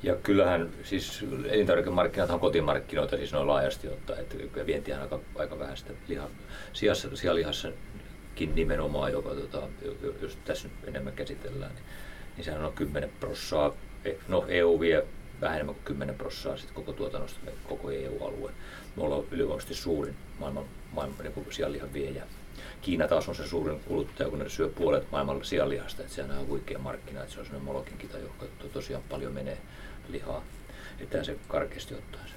Ja 0.03 0.17
kyllähän 0.17 0.71
siis 0.85 1.25
elintarvikemarkkinat 1.49 2.31
on 2.31 2.41
kotimarkkinoita 2.41 3.17
siis 3.17 3.33
noin 3.33 3.47
laajasti 3.47 3.89
ottaen, 3.89 4.21
että 4.21 4.67
vientihän 4.67 5.03
aika, 5.03 5.21
aika 5.35 5.59
vähän 5.59 5.77
sitä 5.77 5.93
liha, 6.09 6.29
sijassa, 6.73 7.17
sijalihassakin 7.17 8.55
nimenomaan, 8.55 9.13
joka, 9.13 9.31
tota, 9.35 9.63
jos 10.23 10.39
tässä 10.45 10.69
nyt 10.69 10.89
enemmän 10.89 11.13
käsitellään, 11.13 11.75
niin 11.75 11.85
niin 12.37 12.45
sehän 12.45 12.65
on 12.65 12.73
10 12.73 13.11
prossaa, 13.21 13.73
e, 14.05 14.13
no 14.29 14.45
EU 14.49 14.81
vie 14.81 15.05
vähän 15.41 15.55
enemmän 15.55 15.75
kuin 15.75 15.85
10 15.85 16.15
prossaa 16.15 16.57
sit 16.57 16.71
koko 16.71 16.93
tuotannosta, 16.93 17.41
koko 17.69 17.91
EU-alue. 17.91 18.53
Me 18.97 19.03
ollaan 19.03 19.25
ylivoimaisesti 19.31 19.75
suurin 19.75 20.17
maailman, 20.39 20.65
maailman 20.93 21.19
niin 21.25 21.53
sianlihan 21.53 21.93
viejä. 21.93 22.23
Kiina 22.83 23.09
taas 23.09 23.29
on 23.29 23.35
se 23.35 23.47
suurin 23.49 23.81
kuluttaja, 23.81 24.31
kun 24.31 24.39
ne 24.39 24.49
syö 24.49 24.69
puolet 24.69 25.11
maailman 25.11 25.45
sianlihasta, 25.45 26.03
että 26.03 26.15
sehän 26.15 26.39
on 26.39 26.47
huikea 26.47 26.79
markkina, 26.79 27.21
että 27.21 27.33
se 27.33 27.41
on 27.41 27.47
sellainen 27.47 27.67
molokin 27.67 27.99
kita, 27.99 28.19
johon 28.19 28.49
tosiaan 28.73 29.03
paljon 29.09 29.33
menee 29.33 29.59
lihaa. 30.09 30.45
Että 31.01 31.25
se 31.25 31.37
karkeasti 31.49 31.95
ottaa 31.95 32.21
se. 32.27 32.35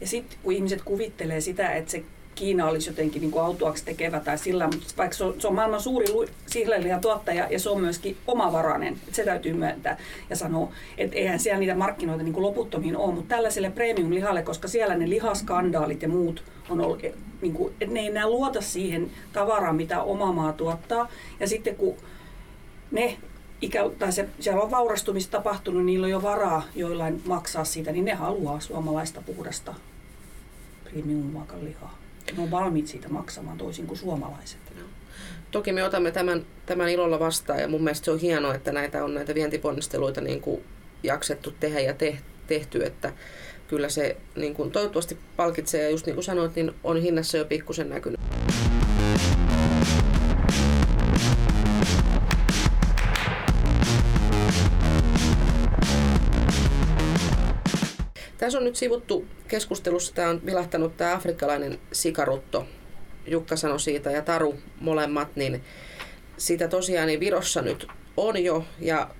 Ja 0.00 0.06
sitten 0.06 0.38
kun 0.42 0.52
ihmiset 0.52 0.82
kuvittelee 0.82 1.40
sitä, 1.40 1.72
että 1.72 1.90
se 1.90 2.04
Kiina 2.34 2.66
olisi 2.66 2.90
jotenkin 2.90 3.22
niin 3.22 3.40
autuaksi 3.40 3.84
tekevä 3.84 4.20
tai 4.20 4.38
sillä, 4.38 4.66
mutta 4.66 4.94
vaikka 4.98 5.16
se 5.16 5.24
on, 5.24 5.34
se 5.38 5.48
on 5.48 5.54
maailman 5.54 5.80
suuri 5.80 6.06
sihlelihan 6.46 7.00
tuottaja 7.00 7.48
ja 7.50 7.58
se 7.58 7.70
on 7.70 7.80
myöskin 7.80 8.16
omavarainen, 8.26 8.94
että 8.94 9.16
se 9.16 9.24
täytyy 9.24 9.52
myöntää 9.52 9.98
ja 10.30 10.36
sanoa, 10.36 10.72
että 10.98 11.16
eihän 11.16 11.38
siellä 11.38 11.60
niitä 11.60 11.74
markkinoita 11.74 12.22
niin 12.22 12.32
kuin 12.32 12.44
loputtomiin 12.44 12.96
ole, 12.96 13.14
mutta 13.14 13.34
tällaiselle 13.34 13.70
premium-lihalle, 13.70 14.42
koska 14.42 14.68
siellä 14.68 14.94
ne 14.94 15.10
lihaskandaalit 15.10 16.02
ja 16.02 16.08
muut 16.08 16.44
on 16.68 16.80
ollut, 16.80 17.02
niin 17.42 17.54
kuin, 17.54 17.74
että 17.80 17.94
ne 17.94 18.00
ei 18.00 18.06
enää 18.06 18.28
luota 18.28 18.60
siihen 18.60 19.10
tavaraan, 19.32 19.76
mitä 19.76 20.02
oma 20.02 20.32
maa 20.32 20.52
tuottaa. 20.52 21.08
Ja 21.40 21.48
sitten 21.48 21.76
kun 21.76 21.96
ne 22.90 23.16
ikä, 23.60 23.90
tai 23.98 24.12
se, 24.12 24.28
siellä 24.40 24.62
on 24.62 24.70
vaurastumista 24.70 25.30
tapahtunut, 25.30 25.84
niillä 25.84 26.04
on 26.04 26.10
jo 26.10 26.22
varaa 26.22 26.62
joillain 26.74 27.22
maksaa 27.26 27.64
siitä, 27.64 27.92
niin 27.92 28.04
ne 28.04 28.14
haluaa 28.14 28.60
suomalaista 28.60 29.22
puhdasta 29.26 29.74
premium 30.84 31.44
lihaa 31.60 32.03
ne 32.36 32.42
on 32.42 32.50
valmiit 32.50 32.86
siitä 32.86 33.08
maksamaan 33.08 33.58
toisin 33.58 33.86
kuin 33.86 33.98
suomalaiset. 33.98 34.64
Toki 35.50 35.72
me 35.72 35.84
otamme 35.84 36.10
tämän, 36.10 36.46
tämän 36.66 36.88
ilolla 36.88 37.18
vastaan 37.18 37.60
ja 37.60 37.68
mun 37.68 37.84
mielestä 37.84 38.04
se 38.04 38.10
on 38.10 38.18
hienoa, 38.18 38.54
että 38.54 38.72
näitä 38.72 39.04
on 39.04 39.14
näitä 39.14 39.34
vientiponnisteluita 39.34 40.20
niin 40.20 40.40
kuin 40.40 40.64
jaksettu 41.02 41.54
tehdä 41.60 41.80
ja 41.80 41.94
te, 41.94 42.18
tehty, 42.46 42.84
että 42.84 43.12
kyllä 43.68 43.88
se 43.88 44.16
niin 44.36 44.54
kuin 44.54 44.70
toivottavasti 44.70 45.18
palkitsee 45.36 45.82
ja 45.82 45.90
just 45.90 46.06
niin 46.06 46.14
kuin 46.14 46.24
sanoit, 46.24 46.56
niin 46.56 46.74
on 46.84 47.02
hinnassa 47.02 47.38
jo 47.38 47.44
pikkusen 47.44 47.88
näkynyt. 47.88 48.20
Tässä 58.44 58.58
on 58.58 58.64
nyt 58.64 58.76
sivuttu 58.76 59.26
keskustelussa, 59.48 60.14
tämä 60.14 60.28
on 60.28 60.40
vilahtanut 60.46 60.96
tämä 60.96 61.14
afrikkalainen 61.14 61.78
sikarutto. 61.92 62.66
Jukka 63.26 63.56
sanoi 63.56 63.80
siitä 63.80 64.10
ja 64.10 64.22
Taru 64.22 64.58
molemmat, 64.80 65.36
niin 65.36 65.64
sitä 66.36 66.68
tosiaan 66.68 67.06
niin 67.06 67.20
Virossa 67.20 67.62
nyt 67.62 67.86
on 68.16 68.44
jo 68.44 68.64
ja 68.80 69.10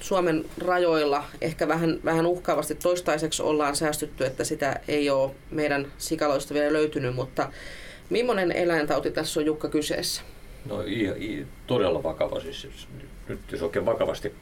Suomen 0.00 0.44
rajoilla 0.58 1.24
ehkä 1.40 1.68
vähän, 1.68 2.00
vähän 2.04 2.26
uhkaavasti 2.26 2.74
toistaiseksi 2.74 3.42
ollaan 3.42 3.76
säästytty, 3.76 4.24
että 4.24 4.44
sitä 4.44 4.80
ei 4.88 5.10
ole 5.10 5.30
meidän 5.50 5.92
sikaloista 5.98 6.54
vielä 6.54 6.72
löytynyt, 6.72 7.14
mutta 7.14 7.52
millainen 8.10 8.52
eläintauti 8.52 9.10
tässä 9.10 9.40
on 9.40 9.46
Jukka 9.46 9.68
kyseessä? 9.68 10.22
No 10.66 10.82
i, 10.82 11.04
i, 11.04 11.46
todella 11.66 12.02
vakava. 12.02 12.40
Siis, 12.40 12.88
nyt 13.28 13.40
jos 13.52 13.62
oikein 13.62 13.86
vakavasti 13.86 14.34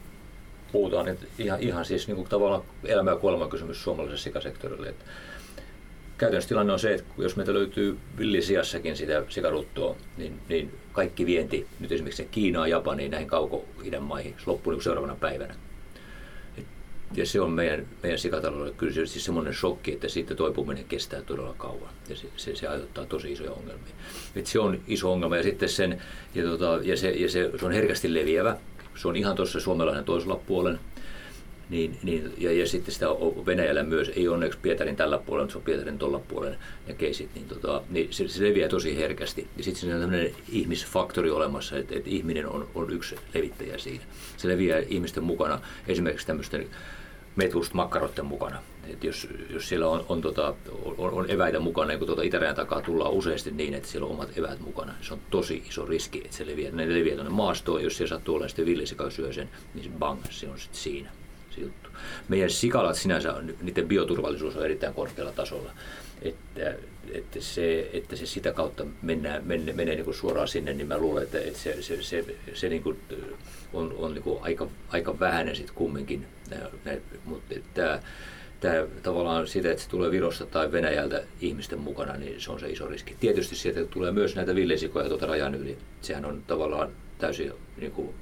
puhutaan, 0.73 1.07
niin 1.07 1.19
ihan, 1.39 1.61
ihan 1.61 1.85
siis 1.85 2.07
niin 2.07 2.17
kuin 2.17 2.29
tavallaan 2.29 2.63
elämä- 2.85 3.11
ja 3.11 3.17
kuolemakysymys 3.17 3.83
suomalaisessa 3.83 4.25
sikasektorille. 4.25 4.89
Että 4.89 5.05
käytännössä 6.19 6.49
tilanne 6.49 6.73
on 6.73 6.79
se, 6.79 6.95
että 6.95 7.13
jos 7.19 7.37
meitä 7.37 7.55
löytyy 7.55 7.99
villisijassakin 8.19 8.97
sitä 8.97 9.25
sikaruttoa, 9.29 9.97
niin, 10.17 10.41
niin 10.49 10.75
kaikki 10.93 11.27
vienti, 11.27 11.67
nyt 11.81 11.93
esimerkiksi 11.93 12.29
Kiinaan, 12.31 12.71
Japaniin, 12.71 13.11
näihin 13.11 13.29
kauko-idän 13.29 14.03
maihin, 14.03 14.35
loppuu 14.47 14.73
niin 14.73 14.83
seuraavana 14.83 15.17
päivänä. 15.21 15.55
Et, 16.59 16.65
ja 17.15 17.27
se 17.27 17.41
on 17.41 17.51
meidän, 17.51 17.87
meidän 18.03 18.19
sikataloudelle 18.19 18.75
kyllä 18.77 18.93
se 18.93 19.07
siis 19.07 19.25
semmoinen 19.25 19.55
shokki, 19.55 19.93
että 19.93 20.09
siitä 20.09 20.35
toipuminen 20.35 20.85
kestää 20.85 21.23
todella 21.23 21.55
kauan. 21.59 21.91
Ja 22.09 22.17
se, 22.17 22.27
se, 22.37 22.57
se 22.57 22.69
aiheuttaa 22.69 23.07
tosi 23.07 23.33
isoja 23.33 23.53
ongelmia. 23.53 23.95
Et 24.37 24.47
se 24.47 24.61
on 24.61 24.81
iso 24.87 25.13
ongelma 25.13 25.37
ja 25.37 25.43
sitten 25.43 25.69
sen, 25.69 26.03
ja, 26.35 26.45
tota, 26.45 26.79
ja, 26.83 26.97
se, 26.97 27.11
ja 27.11 27.31
se, 27.31 27.51
se 27.59 27.67
on 27.67 27.73
herkästi 27.73 28.15
leviävä 28.15 28.57
se 28.99 29.09
on 29.09 29.17
ihan 29.17 29.37
tuossa 29.37 29.61
suomalainen 29.61 30.05
toisella 30.05 30.41
puolen. 30.47 30.81
Niin, 31.71 31.99
niin, 32.03 32.33
ja, 32.39 32.53
ja, 32.53 32.69
sitten 32.69 32.95
sitä 32.95 33.07
Venäjällä 33.47 33.83
myös, 33.83 34.11
ei 34.17 34.29
onneksi 34.29 34.59
Pietarin 34.63 34.97
tällä 34.97 35.19
puolella, 35.19 35.45
mutta 35.45 35.53
se 35.53 35.59
on 35.59 35.65
Pietarin 35.65 35.99
tuolla 35.99 36.19
puolen 36.19 36.57
ne 36.87 36.95
keisit, 36.95 37.35
niin, 37.35 37.49
tota, 37.49 37.83
niin 37.91 38.09
se, 38.11 38.29
se, 38.29 38.45
leviää 38.45 38.69
tosi 38.69 38.97
herkästi. 38.97 39.49
Ja 39.57 39.65
sitten 39.65 39.81
siinä 39.81 39.95
on 39.95 40.01
tämmöinen 40.01 40.35
ihmisfaktori 40.49 41.31
olemassa, 41.31 41.77
että, 41.77 41.95
että 41.95 42.11
ihminen 42.11 42.49
on, 42.49 42.69
on 42.75 42.91
yksi 42.91 43.17
levittäjä 43.35 43.79
siinä. 43.79 44.05
Se 44.37 44.49
leviää 44.49 44.83
ihmisten 44.89 45.25
mukana 45.25 45.61
esimerkiksi 45.89 46.27
tämmöisten 46.27 46.67
metusta 47.37 47.75
makkaroiden 47.75 48.27
mukana. 48.27 48.63
Et 48.93 49.05
jos, 49.05 49.29
jos 49.51 49.69
siellä 49.69 49.89
on, 49.89 50.05
on, 50.09 50.21
tota, 50.21 50.55
on, 50.99 51.13
on 51.13 51.31
eväitä 51.31 51.59
mukana, 51.59 51.89
niin 51.89 51.99
kun 51.99 52.07
tuota 52.07 52.23
itärajan 52.23 52.57
takaa 52.57 52.81
tullaan 52.81 53.13
useasti 53.13 53.51
niin, 53.51 53.75
että 53.75 53.89
siellä 53.89 54.07
on 54.07 54.13
omat 54.13 54.39
eväät 54.39 54.61
mukana, 54.61 54.95
se 55.01 55.15
on 55.15 55.21
tosi 55.31 55.65
iso 55.69 55.87
riski, 55.87 56.23
että 56.25 56.37
se 56.37 56.47
leviää, 56.47 56.73
ne 56.73 56.89
leviää 56.89 57.15
tuonne 57.15 57.33
maastoon, 57.33 57.83
jos 57.83 57.97
siellä 57.97 58.17
sattuu 58.17 58.35
olla 58.35 58.49
sitten 58.49 58.67
villisika 58.67 59.11
syö 59.11 59.33
sen, 59.33 59.49
niin 59.75 59.85
se 59.85 59.91
bang, 59.99 60.21
se 60.31 60.49
on 60.49 60.59
sitten 60.59 60.81
siinä 60.81 61.11
se 61.51 61.61
juttu. 61.61 61.91
Meidän 62.29 62.51
sikalat 62.51 62.97
sinänsä, 62.97 63.35
niiden 63.63 63.89
bioturvallisuus 63.89 64.57
on 64.57 64.65
erittäin 64.65 64.95
korkealla 64.95 65.33
tasolla, 65.33 65.71
että, 66.23 66.75
että, 67.13 67.41
se, 67.41 67.91
että 67.93 68.17
se 68.17 68.27
sitä 68.27 68.53
kautta 68.53 68.87
mennään, 69.03 69.47
menee, 69.47 69.75
menee 69.75 69.95
niin 69.95 70.15
suoraan 70.15 70.49
sinne, 70.49 70.75
niin 70.75 70.89
mä 70.89 70.99
luulen, 70.99 71.23
että, 71.23 71.39
että 71.39 71.59
se, 71.59 71.83
se, 71.83 72.03
se, 72.03 72.25
se 72.55 72.69
niin 72.69 72.83
kuin 72.83 72.99
on, 73.73 73.95
on 73.99 74.15
niin 74.15 74.23
kuin 74.23 74.43
aika, 74.43 74.69
aika 74.89 75.21
vähäinen 75.21 75.57
sitten 75.57 75.75
kumminkin, 75.75 76.27
mutta 77.25 77.55
että, 77.55 78.03
tämä 78.61 78.87
tavallaan 79.03 79.47
sitä, 79.47 79.71
että 79.71 79.83
se 79.83 79.89
tulee 79.89 80.11
Virosta 80.11 80.47
tai 80.47 80.73
Venäjältä 80.73 81.23
ihmisten 81.41 81.79
mukana, 81.79 82.17
niin 82.17 82.41
se 82.41 82.53
on 82.53 82.61
se 82.61 82.69
iso 82.69 82.87
riski. 82.87 83.17
Tietysti 83.21 83.57
sieltä 83.57 83.85
tulee 83.85 84.13
myös 84.13 84.37
näitä 84.37 84.55
villesikoja 84.55 85.09
tuota 85.09 85.27
rajan 85.27 85.55
yli. 85.55 85.79
Sehän 86.01 86.25
on 86.25 86.43
tavallaan 86.47 86.91
täysin 87.19 87.53
niin 87.77 87.93
kuin, 87.93 88.15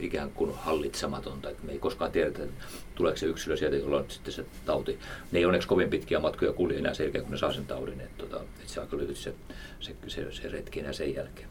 ikään 0.00 0.30
kuin 0.30 0.54
hallitsematonta. 0.54 1.50
Että 1.50 1.66
me 1.66 1.72
ei 1.72 1.78
koskaan 1.78 2.12
tiedetä, 2.12 2.42
että 2.42 2.64
tuleeko 2.94 3.16
se 3.16 3.26
yksilö 3.26 3.56
sieltä, 3.56 3.76
jolla 3.76 3.96
on 3.96 4.04
sitten 4.08 4.32
se 4.32 4.44
tauti. 4.64 4.98
Ne 5.32 5.38
ei 5.38 5.44
onneksi 5.44 5.68
kovin 5.68 5.90
pitkiä 5.90 6.18
matkoja 6.18 6.52
kulje 6.52 6.78
enää 6.78 6.94
sen 6.94 7.04
jälkeen, 7.04 7.24
kun 7.24 7.32
ne 7.32 7.38
saa 7.38 7.52
sen 7.52 7.66
taudin. 7.66 8.00
Että, 8.00 8.18
tota, 8.18 8.42
että 8.42 8.72
se 8.72 8.80
aika 8.80 8.96
lyhyt 8.96 9.16
se, 9.16 9.34
se, 9.80 9.94
se, 10.06 10.32
se 10.32 10.48
retki 10.48 10.80
enää 10.80 10.92
sen 10.92 11.14
jälkeen. 11.14 11.48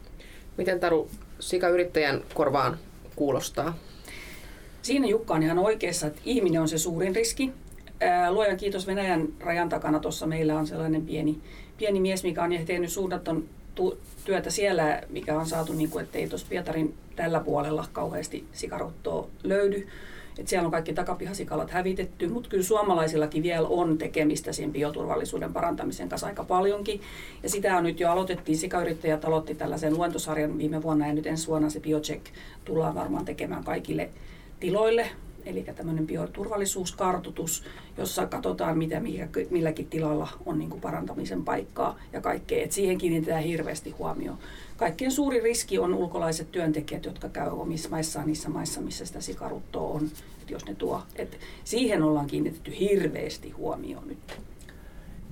Miten 0.56 0.80
Taru 0.80 1.10
sikayrittäjän 1.40 2.22
korvaan 2.34 2.78
kuulostaa? 3.16 3.78
Siinä 4.82 5.06
Jukka 5.06 5.34
on 5.34 5.42
ihan 5.42 5.58
oikeassa, 5.58 6.06
että 6.06 6.20
ihminen 6.24 6.60
on 6.60 6.68
se 6.68 6.78
suurin 6.78 7.16
riski. 7.16 7.52
Luojan 8.30 8.56
kiitos 8.56 8.86
Venäjän 8.86 9.28
rajan 9.40 9.68
takana 9.68 10.00
tuossa 10.00 10.26
meillä 10.26 10.58
on 10.58 10.66
sellainen 10.66 11.06
pieni, 11.06 11.38
pieni 11.76 12.00
mies, 12.00 12.22
mikä 12.22 12.42
on 12.42 12.50
tehnyt 12.66 12.90
suunnaton 12.90 13.44
työtä 14.24 14.50
siellä, 14.50 15.02
mikä 15.08 15.38
on 15.38 15.46
saatu, 15.46 15.72
niin 15.72 15.90
kuin, 15.90 16.04
ettei 16.04 16.28
tuossa 16.28 16.46
Pietarin 16.50 16.94
tällä 17.16 17.40
puolella 17.40 17.84
kauheasti 17.92 18.44
sikaruttoa 18.52 19.28
löydy. 19.42 19.88
Et 20.38 20.48
siellä 20.48 20.66
on 20.66 20.70
kaikki 20.70 20.92
takapihasikalat 20.92 21.70
hävitetty, 21.70 22.28
mutta 22.28 22.48
kyllä 22.48 22.64
suomalaisillakin 22.64 23.42
vielä 23.42 23.68
on 23.68 23.98
tekemistä 23.98 24.52
sen 24.52 24.72
bioturvallisuuden 24.72 25.52
parantamisen 25.52 26.08
kanssa 26.08 26.26
aika 26.26 26.44
paljonkin. 26.44 27.00
Ja 27.42 27.50
sitä 27.50 27.76
on 27.76 27.84
nyt 27.84 28.00
jo 28.00 28.10
aloitettiin, 28.10 28.58
sikayrittäjät 28.58 29.24
aloitti 29.24 29.54
tällaisen 29.54 29.94
luentosarjan 29.94 30.58
viime 30.58 30.82
vuonna 30.82 31.06
ja 31.06 31.14
nyt 31.14 31.26
ensi 31.26 31.48
vuonna 31.48 31.70
se 31.70 31.80
BioCheck 31.80 32.24
tullaan 32.64 32.94
varmaan 32.94 33.24
tekemään 33.24 33.64
kaikille 33.64 34.10
tiloille 34.60 35.10
eli 35.46 35.62
tämmöinen 35.76 36.06
bioturvallisuuskartoitus, 36.06 37.64
jossa 37.98 38.26
katsotaan, 38.26 38.78
mitä 38.78 39.02
milläkin 39.50 39.86
tilalla 39.86 40.28
on 40.46 40.58
niin 40.58 40.70
kuin 40.70 40.80
parantamisen 40.80 41.44
paikkaa 41.44 41.98
ja 42.12 42.20
kaikkea. 42.20 42.64
Et 42.64 42.72
siihen 42.72 42.98
kiinnitetään 42.98 43.42
hirveästi 43.42 43.90
huomioon. 43.90 44.38
Kaikkein 44.76 45.12
suuri 45.12 45.40
riski 45.40 45.78
on 45.78 45.94
ulkolaiset 45.94 46.52
työntekijät, 46.52 47.04
jotka 47.04 47.28
käy 47.28 47.48
omissa 47.48 47.88
maissaan 47.88 48.26
niissä 48.26 48.48
maissa, 48.48 48.80
missä 48.80 49.06
sitä 49.06 49.20
sikaruttoa 49.20 49.88
on, 49.88 50.10
et 50.42 50.50
jos 50.50 50.66
ne 50.66 50.74
tuo. 50.74 51.02
Et 51.16 51.38
siihen 51.64 52.02
ollaan 52.02 52.26
kiinnitetty 52.26 52.78
hirveästi 52.80 53.50
huomioon 53.50 54.08
nyt. 54.08 54.40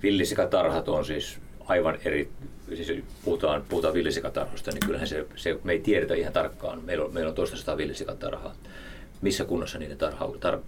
Villisikatarhat 0.02 0.88
on 0.88 1.04
siis 1.04 1.38
aivan 1.68 1.98
eri, 2.04 2.30
siis 2.74 3.04
puhutaan, 3.24 3.64
puhutaan 3.68 3.94
villisikatarhosta, 3.94 4.70
niin 4.70 4.86
kyllähän 4.86 5.08
se, 5.08 5.26
se, 5.36 5.58
me 5.64 5.72
ei 5.72 5.80
tiedetä 5.80 6.14
ihan 6.14 6.32
tarkkaan. 6.32 6.84
Meillä 6.84 7.04
on, 7.04 7.14
meillä 7.14 7.28
on 7.28 7.34
toista 7.34 7.76
villisikatarhaa 7.76 8.54
missä 9.20 9.44
kunnossa 9.44 9.78
niiden 9.78 9.98
tarha, 9.98 10.28
tar, 10.40 10.58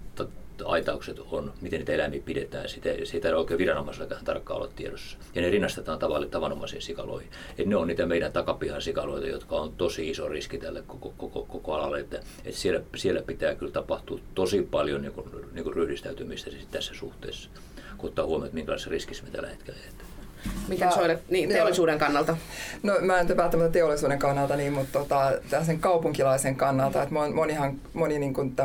aitaukset 0.65 1.19
on, 1.31 1.53
miten 1.61 1.79
niitä 1.79 1.93
eläimiä 1.93 2.21
pidetään. 2.25 2.69
Sitä, 2.69 2.89
siitä 3.03 3.27
ei 3.27 3.33
oikein 3.33 3.57
viranomaisella 3.57 4.15
tarkkaan 4.25 4.61
olla 4.61 4.71
tiedossa. 4.75 5.17
Ja 5.35 5.41
ne 5.41 5.49
rinnastetaan 5.49 5.99
tavallisesti 5.99 6.31
tavanomaisiin 6.31 6.81
sikaloihin. 6.81 7.29
Et 7.57 7.67
ne 7.67 7.75
on 7.75 7.87
niitä 7.87 8.05
meidän 8.05 8.31
takapihan 8.31 8.81
sikaloita, 8.81 9.27
jotka 9.27 9.55
on 9.55 9.73
tosi 9.73 10.09
iso 10.09 10.27
riski 10.27 10.57
tälle 10.57 10.83
koko, 10.87 11.13
koko, 11.17 11.45
koko 11.45 11.73
alalle. 11.73 11.99
Että, 11.99 12.19
et 12.45 12.55
siellä, 12.55 12.81
siellä 12.95 13.21
pitää 13.21 13.55
kyllä 13.55 13.71
tapahtua 13.71 14.19
tosi 14.35 14.67
paljon 14.71 15.01
niin 15.01 15.13
kuin, 15.13 15.27
niin 15.51 15.63
kuin 15.63 15.75
ryhdistäytymistä 15.75 16.51
siis 16.51 16.65
tässä 16.71 16.93
suhteessa, 16.93 17.49
kun 17.97 18.09
ottaa 18.09 18.25
huomioon, 18.25 18.45
että 18.45 18.55
minkälaisessa 18.55 18.89
riskissä 18.89 19.23
me 19.23 19.29
tällä 19.29 19.49
hetkellä 19.49 19.79
Miten 20.67 20.87
mä, 20.87 20.93
soille, 20.93 21.19
niin, 21.29 21.49
teollisuuden 21.49 21.99
kannalta? 21.99 22.37
No 22.83 22.93
mä 23.01 23.19
en 23.19 23.37
välttämättä 23.37 23.73
teollisuuden 23.73 24.19
kannalta, 24.19 24.55
niin, 24.55 24.73
mutta 24.73 24.99
tota, 24.99 25.31
sen 25.65 25.79
kaupunkilaisen 25.79 26.55
kannalta, 26.55 27.03
että 27.03 27.15
monihan, 27.33 27.75
moni 27.93 28.19
niin 28.19 28.33
kuin 28.33 28.55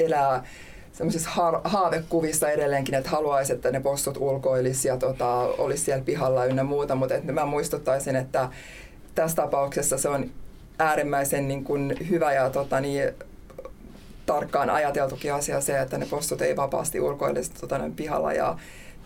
elää 0.00 0.44
semmoisissa 0.92 1.30
haavekuvissa 1.64 2.50
edelleenkin, 2.50 2.94
että 2.94 3.10
haluaisi, 3.10 3.52
että 3.52 3.70
ne 3.70 3.80
possut 3.80 4.16
ulkoilisi 4.16 4.88
ja 4.88 4.96
tota, 4.96 5.34
olisi 5.36 5.84
siellä 5.84 6.04
pihalla 6.04 6.44
ynnä 6.44 6.64
muuta, 6.64 6.94
mutta 6.94 7.14
että 7.14 7.32
mä 7.32 7.46
muistuttaisin, 7.46 8.16
että 8.16 8.48
tässä 9.14 9.36
tapauksessa 9.36 9.98
se 9.98 10.08
on 10.08 10.30
äärimmäisen 10.78 11.48
niin 11.48 11.64
kuin 11.64 11.96
hyvä 12.10 12.32
ja 12.32 12.50
tota, 12.50 12.80
niin, 12.80 13.12
tarkkaan 14.26 14.70
ajateltukin 14.70 15.34
asia 15.34 15.60
se, 15.60 15.80
että 15.80 15.98
ne 15.98 16.06
possut 16.06 16.42
ei 16.42 16.56
vapaasti 16.56 17.00
ulkoilisi 17.00 17.50
tota, 17.60 17.80
pihalla 17.96 18.32
ja 18.32 18.56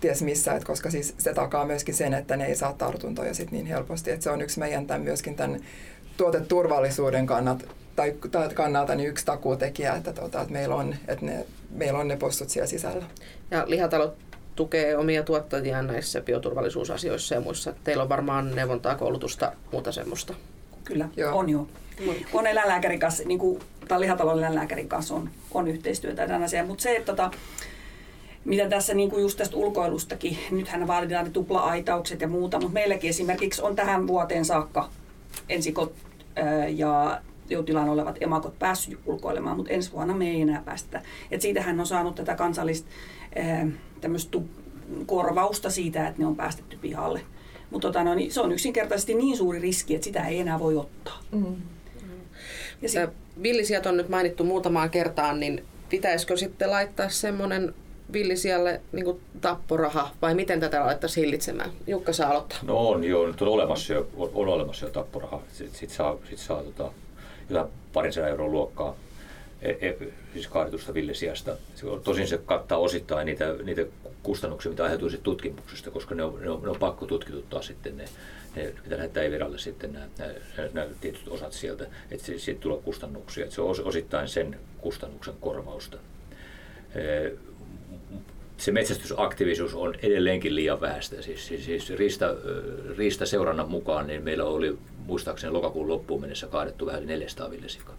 ties 0.03 0.23
missä, 0.23 0.53
että 0.53 0.67
koska 0.67 0.91
siis 0.91 1.15
se 1.19 1.35
takaa 1.35 1.67
myöskin 1.67 1.95
sen, 1.95 2.15
että 2.15 2.37
ne 2.37 2.47
ei 2.47 2.57
saa 2.57 2.73
tartuntoja 2.73 3.35
sit 3.35 3.51
niin 3.51 3.67
helposti. 3.67 4.11
Että 4.11 4.25
se 4.25 4.31
on 4.31 4.43
yksi 4.43 4.59
meidän 4.59 4.87
tämän, 4.87 5.03
myöskin 5.03 5.37
tämän 5.37 5.61
tuoteturvallisuuden 6.17 7.27
kannat, 7.27 7.67
tai 7.97 8.15
kannalta 8.55 8.95
niin 8.95 9.09
yksi 9.09 9.27
takuutekijä, 9.27 9.95
että, 9.95 10.12
tuota, 10.12 10.41
että, 10.41 10.53
meillä, 10.53 10.75
on, 10.75 10.95
että 11.09 11.27
ne, 11.27 11.47
meillä 11.71 11.99
on 11.99 12.09
ne 12.09 12.17
postut 12.17 12.49
siellä 12.49 12.67
sisällä. 12.67 13.05
Ja 13.51 13.65
lihatalot 13.67 14.17
tukee 14.57 14.97
omia 14.97 15.23
tuottajiaan 15.23 15.87
näissä 15.87 16.21
bioturvallisuusasioissa 16.21 17.35
ja 17.35 17.41
muissa. 17.41 17.75
Teillä 17.85 18.03
on 18.03 18.09
varmaan 18.09 18.55
neuvontaa, 18.55 18.95
koulutusta, 18.95 19.53
muuta 19.73 19.93
semmoista. 19.93 20.35
Kyllä, 20.85 21.09
joo. 21.17 21.38
on 21.38 21.49
jo. 21.49 21.69
On 22.33 22.47
eläinlääkärin 22.47 23.01
kanssa, 23.01 23.23
niin 23.27 23.38
kuin, 23.38 23.61
tai 23.88 24.01
lihatalon 24.01 24.38
eläinlääkärin 24.38 24.88
kanssa 24.88 25.15
on, 25.15 25.31
on 25.55 25.69
yhteistyötä 25.69 26.27
tämän 26.27 26.43
asian. 26.43 26.67
Mutta 26.67 26.83
se, 26.83 26.97
että 26.97 27.12
tota, 27.12 27.31
mitä 28.44 28.68
tässä 28.68 28.94
niin 28.94 29.11
kuin 29.11 29.22
just 29.22 29.38
tästä 29.38 29.57
ulkoilustakin, 29.57 30.38
nythän 30.50 30.87
vaaditaan 30.87 31.24
ne 31.24 31.31
tupla-aitaukset 31.31 32.20
ja 32.20 32.28
muuta, 32.28 32.59
mutta 32.59 32.74
meilläkin 32.74 33.11
esimerkiksi 33.11 33.62
on 33.62 33.76
tähän 33.76 34.07
vuoteen 34.07 34.44
saakka 34.44 34.88
ensikot 35.48 35.92
ja 36.68 37.20
joutilaan 37.48 37.88
olevat 37.88 38.16
emakot 38.20 38.59
päässyt 38.59 38.98
ulkoilemaan, 39.07 39.57
mutta 39.57 39.72
ensi 39.72 39.92
vuonna 39.92 40.14
me 40.14 40.31
ei 40.31 40.40
enää 40.40 40.62
päästä. 40.64 41.02
Et 41.31 41.40
siitähän 41.40 41.81
on 41.81 41.87
saanut 41.87 42.14
tätä 42.14 42.35
kansallista 42.35 42.88
tämmöistä 44.00 44.38
korvausta 45.07 45.70
siitä, 45.70 46.09
että 46.09 46.20
ne 46.20 46.26
on 46.26 46.37
päästetty 46.37 46.76
pihalle. 46.76 47.20
Mutta 47.70 47.88
tota, 47.88 48.05
no, 48.05 48.14
niin 48.14 48.33
se 48.33 48.40
on 48.40 48.52
yksinkertaisesti 48.52 49.14
niin 49.14 49.37
suuri 49.37 49.59
riski, 49.59 49.94
että 49.94 50.05
sitä 50.05 50.26
ei 50.26 50.40
enää 50.40 50.59
voi 50.59 50.76
ottaa. 50.76 51.18
Mm. 51.33 51.57
Ja 52.83 52.88
sit... 52.88 53.00
Villisijat 53.42 53.87
on 53.87 53.96
nyt 53.96 54.09
mainittu 54.09 54.44
muutamaan 54.44 54.90
kertaan, 54.90 55.40
niin 55.40 55.64
pitäisikö 55.88 56.37
sitten 56.37 56.70
laittaa 56.70 57.09
semmoinen 57.09 57.74
villisialle 58.12 58.81
niin 58.92 59.20
tapporaha 59.40 60.11
vai 60.22 60.35
miten 60.35 60.61
tätä 60.61 60.85
alettaisiin 60.85 61.25
hillitsemään? 61.25 61.70
Jukka 61.87 62.12
saa 62.12 62.31
aloittaa. 62.31 62.59
No 62.62 62.88
on 62.88 63.05
jo, 63.05 63.27
nyt 63.27 63.42
on 63.42 63.48
olemassa 63.48 63.92
jo, 63.92 64.09
on, 64.16 64.31
on 64.35 64.48
olemassa 64.48 64.87
jo 64.87 64.92
tapporaha. 64.92 65.42
Sitten 65.53 65.79
sit 65.79 65.90
saa, 65.90 66.16
sit 66.31 66.38
saa 66.38 66.62
tota, 66.62 66.92
jotain 67.51 67.68
parin 67.92 68.12
sadan 68.12 68.31
euron 68.31 68.53
luokkaa 68.53 68.96
e, 69.62 69.70
e, 69.70 69.96
siis 70.33 70.48
kaaditusta 70.48 70.94
villisiasta. 70.94 71.57
Tosin 72.05 72.29
se 72.29 72.38
kattaa 72.38 72.79
osittain 72.79 73.27
niitä, 73.27 73.55
niitä 73.64 73.85
kustannuksia, 74.22 74.70
mitä 74.70 74.83
aiheutuu 74.83 75.11
tutkimuksesta, 75.22 75.90
koska 75.90 76.14
ne 76.14 76.22
on, 76.22 76.38
ne 76.40 76.51
on, 76.51 76.62
ne 76.62 76.70
on 76.70 76.77
pakko 76.81 77.07
tutkituttaa 77.07 77.62
sitten 77.62 77.96
ne, 77.96 78.05
ne 78.57 78.75
pitää 78.85 78.98
lähettää 78.98 79.22
Eviralle 79.22 79.59
sitten 79.59 79.92
nämä, 79.92 80.07
nämä, 80.18 80.33
nämä 80.72 80.87
tietyt 81.01 81.29
osat 81.29 81.53
sieltä, 81.53 81.87
että 82.11 82.27
siitä 82.37 82.61
tulee 82.61 82.79
kustannuksia. 82.85 83.44
Että 83.44 83.55
se 83.55 83.62
on 83.62 83.75
osittain 83.85 84.29
sen 84.29 84.59
kustannuksen 84.79 85.35
korvausta 85.40 85.98
se 88.62 88.72
metsästysaktiivisuus 88.72 89.75
on 89.75 89.94
edelleenkin 90.03 90.55
liian 90.55 90.81
vähäistä. 90.81 91.22
Siis, 91.22 91.46
siis, 91.46 91.64
siis 91.64 91.90
riista, 91.90 92.27
riista 92.98 93.27
seurannan 93.27 93.70
mukaan 93.70 94.07
niin 94.07 94.22
meillä 94.22 94.44
oli 94.44 94.79
muistaakseni 95.07 95.53
lokakuun 95.53 95.88
loppuun 95.88 96.20
mennessä 96.20 96.46
kaadettu 96.46 96.87
vähän 96.87 97.07
400 97.07 97.51
villesikaa. 97.51 97.94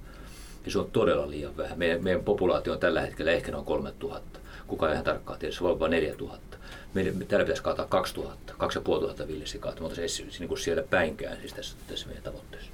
Ja 0.65 0.71
se 0.71 0.80
on 0.80 0.91
todella 0.91 1.30
liian 1.30 1.58
vähän. 1.58 1.80
Meidän, 1.80 2.04
meidän 2.04 2.23
populaatio 2.23 2.73
on 2.73 2.80
tällä 2.80 3.02
hetkellä 3.02 3.32
ehkä 3.32 3.52
noin 3.52 3.65
3000. 3.65 4.39
Kuka 4.67 4.91
ihan 4.91 5.04
tarkkaan 5.04 5.39
tiedä, 5.39 5.56
se 5.56 5.62
voi 5.62 5.69
olla 5.69 5.80
vain 5.80 5.91
4000. 5.91 6.58
Meidän, 6.93 7.13
täällä 7.28 7.45
pitäisi 7.45 7.63
kaataa 7.63 7.86
2000, 7.86 8.54
2500 8.58 9.28
villesikaa, 9.28 9.73
mutta 9.80 9.95
se 9.95 10.02
ei 10.02 10.08
niin 10.39 10.47
kuin 10.47 10.58
siellä 10.58 10.84
päinkään 10.84 11.38
siis 11.39 11.54
tässä, 11.54 11.76
tässä 11.88 12.08
meidän 12.08 12.23
tavoitteessa. 12.23 12.69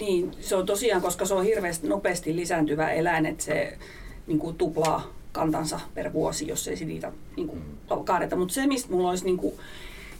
Niin, 0.00 0.32
se 0.40 0.56
on 0.56 0.66
tosiaan, 0.66 1.02
koska 1.02 1.26
se 1.26 1.34
on 1.34 1.44
hirveästi 1.44 1.88
nopeasti 1.88 2.36
lisääntyvä 2.36 2.92
eläin, 2.92 3.26
että 3.26 3.44
se 3.44 3.78
niin 4.26 4.38
kuin 4.38 4.56
tuplaa 4.56 5.15
kantansa 5.36 5.80
per 5.94 6.12
vuosi, 6.12 6.48
jos 6.48 6.68
ei 6.68 6.84
niitä 6.84 7.12
niin 7.36 7.48
kuin, 7.48 7.62
kaadeta. 8.04 8.36
Mutta 8.36 8.54
se, 8.54 8.66
mistä 8.66 8.92
mulla 8.92 9.10
olisi, 9.10 9.24
niin 9.24 9.36
kuin, 9.36 9.54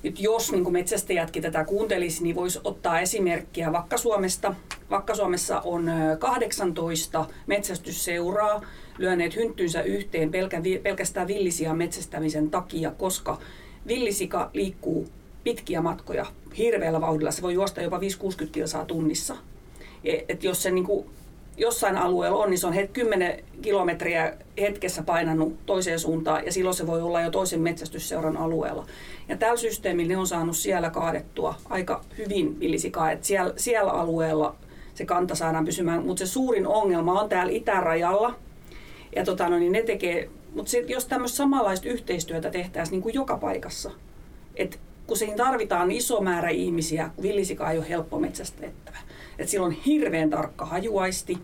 että 0.05 0.23
jos 0.23 0.53
niin 0.53 0.73
metsästäjätkin 0.73 1.43
tätä 1.43 1.65
kuuntelisi, 1.65 2.23
niin 2.23 2.37
voisi 2.37 2.61
ottaa 2.65 3.01
esimerkkiä 3.01 3.73
Vakka-Suomesta. 3.73 4.55
Vakka-Suomessa 4.91 5.61
on 5.61 5.91
18 6.19 7.27
metsästysseuraa, 7.47 8.63
lyöneet 8.99 9.37
hynttynsä 9.37 9.83
yhteen 9.83 10.31
pelkä, 10.31 10.63
pelkästään 10.83 11.27
villisian 11.27 11.79
metsästämisen 11.79 12.51
takia, 12.51 12.91
koska 12.91 13.39
villisika 13.87 14.51
liikkuu 14.55 15.09
pitkiä 15.45 15.81
matkoja 15.81 16.27
hirveällä 16.59 17.01
vauhdilla. 17.01 17.31
Se 17.31 17.43
voi 17.43 17.55
juosta 17.55 17.83
jopa 17.83 17.99
5-60 17.99 18.01
kilsaa 18.53 18.85
tunnissa. 18.85 19.37
E, 20.05 20.19
et 20.29 20.45
jos 20.45 20.63
se 20.63 20.71
niin 20.71 20.85
kuin 20.85 21.07
jossain 21.57 21.97
alueella 21.97 22.39
on, 22.39 22.51
niin 22.51 22.59
se 22.59 22.67
on 22.67 22.75
10 22.93 23.45
kilometriä 23.63 24.37
hetkessä 24.61 25.03
painanut 25.03 25.67
toiseen 25.67 26.01
suuntaan 26.01 26.47
ja 26.47 26.53
silloin 26.53 26.77
se 26.77 26.87
voi 26.87 27.03
olla 27.03 27.21
jo 27.21 27.31
toisen 27.31 27.61
metsästysseuran 27.61 28.37
alueella. 28.37 28.87
Ja 29.29 29.37
tällä 29.37 29.57
systeemillä 29.57 30.09
ne 30.09 30.17
on 30.17 30.27
saanut 30.27 30.57
siellä 30.57 30.91
kaadettua 30.91 31.55
aika 31.69 32.05
hyvin 32.19 32.61
villisikaa, 32.61 33.11
että 33.11 33.27
siellä, 33.27 33.53
siellä 33.57 33.93
alueella 33.93 34.57
se 34.95 35.07
kanta 35.07 35.35
saadaan 35.35 35.65
pysymään, 35.65 36.07
mutta 36.07 36.27
se 36.27 36.33
suurin 36.33 36.67
ongelma 36.67 37.21
on 37.21 37.29
täällä 37.29 37.53
itärajalla. 37.53 38.35
Ja 39.17 39.25
tota, 39.25 39.49
no, 39.49 39.59
niin 39.59 39.73
ne 39.73 39.83
tekee, 39.83 40.31
mutta 40.55 40.71
se, 40.71 40.79
jos 40.79 41.07
tämmöistä 41.07 41.37
samanlaista 41.37 41.89
yhteistyötä 41.89 42.51
tehtäisiin 42.51 42.93
niin 42.93 43.03
kuin 43.03 43.15
joka 43.15 43.37
paikassa, 43.37 43.91
että 44.55 44.77
kun 45.07 45.17
siinä 45.17 45.37
tarvitaan 45.37 45.91
iso 45.91 46.21
määrä 46.21 46.49
ihmisiä, 46.49 47.11
kun 47.15 47.23
villisika 47.23 47.71
ei 47.71 47.79
ole 47.79 47.89
helppo 47.89 48.19
metsästettävä. 48.19 48.99
Et 49.39 49.49
sillä 49.49 49.67
on 49.67 49.73
hirveän 49.73 50.31
tarkka 50.31 50.65
hajuaisti 50.65 51.39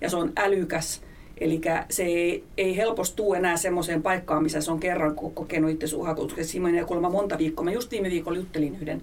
ja 0.00 0.10
se 0.10 0.16
on 0.16 0.32
älykäs. 0.36 1.02
Eli 1.40 1.60
se 1.90 2.02
ei, 2.02 2.44
ei 2.56 2.76
helposti 2.76 3.16
tule 3.16 3.36
enää 3.36 3.56
semmoiseen 3.56 4.02
paikkaan, 4.02 4.42
missä 4.42 4.60
se 4.60 4.70
on 4.70 4.80
kerran 4.80 5.14
kokenut 5.14 5.70
itse 5.70 5.96
uhakutuksen. 5.96 6.44
Siinä 6.44 6.66
menee 6.66 6.84
kuulemma 6.84 7.10
monta 7.10 7.38
viikkoa. 7.38 7.64
Mä 7.64 7.70
just 7.70 7.90
viime 7.90 8.10
viikolla 8.10 8.38
juttelin 8.38 8.76
yhden 8.80 9.02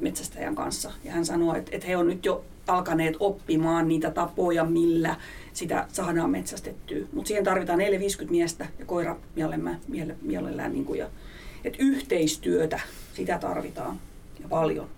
metsästäjän 0.00 0.54
kanssa 0.54 0.90
ja 1.04 1.12
hän 1.12 1.26
sanoi, 1.26 1.58
että, 1.58 1.70
että 1.74 1.86
he 1.86 1.96
on 1.96 2.08
nyt 2.08 2.24
jo 2.24 2.44
alkaneet 2.66 3.16
oppimaan 3.20 3.88
niitä 3.88 4.10
tapoja, 4.10 4.64
millä 4.64 5.16
sitä 5.52 5.86
saadaan 5.92 6.30
metsästettyä. 6.30 7.06
Mutta 7.12 7.28
siihen 7.28 7.44
tarvitaan 7.44 7.78
4-50 7.78 8.30
miestä 8.30 8.66
ja 8.78 8.84
koira 8.84 9.16
mielellään. 9.36 9.80
mielellään 10.22 10.72
niin 10.72 10.84
kuin, 10.84 10.98
ja, 10.98 11.08
että 11.64 11.78
yhteistyötä, 11.82 12.80
sitä 13.14 13.38
tarvitaan 13.38 14.00
ja 14.42 14.48
paljon. 14.48 14.88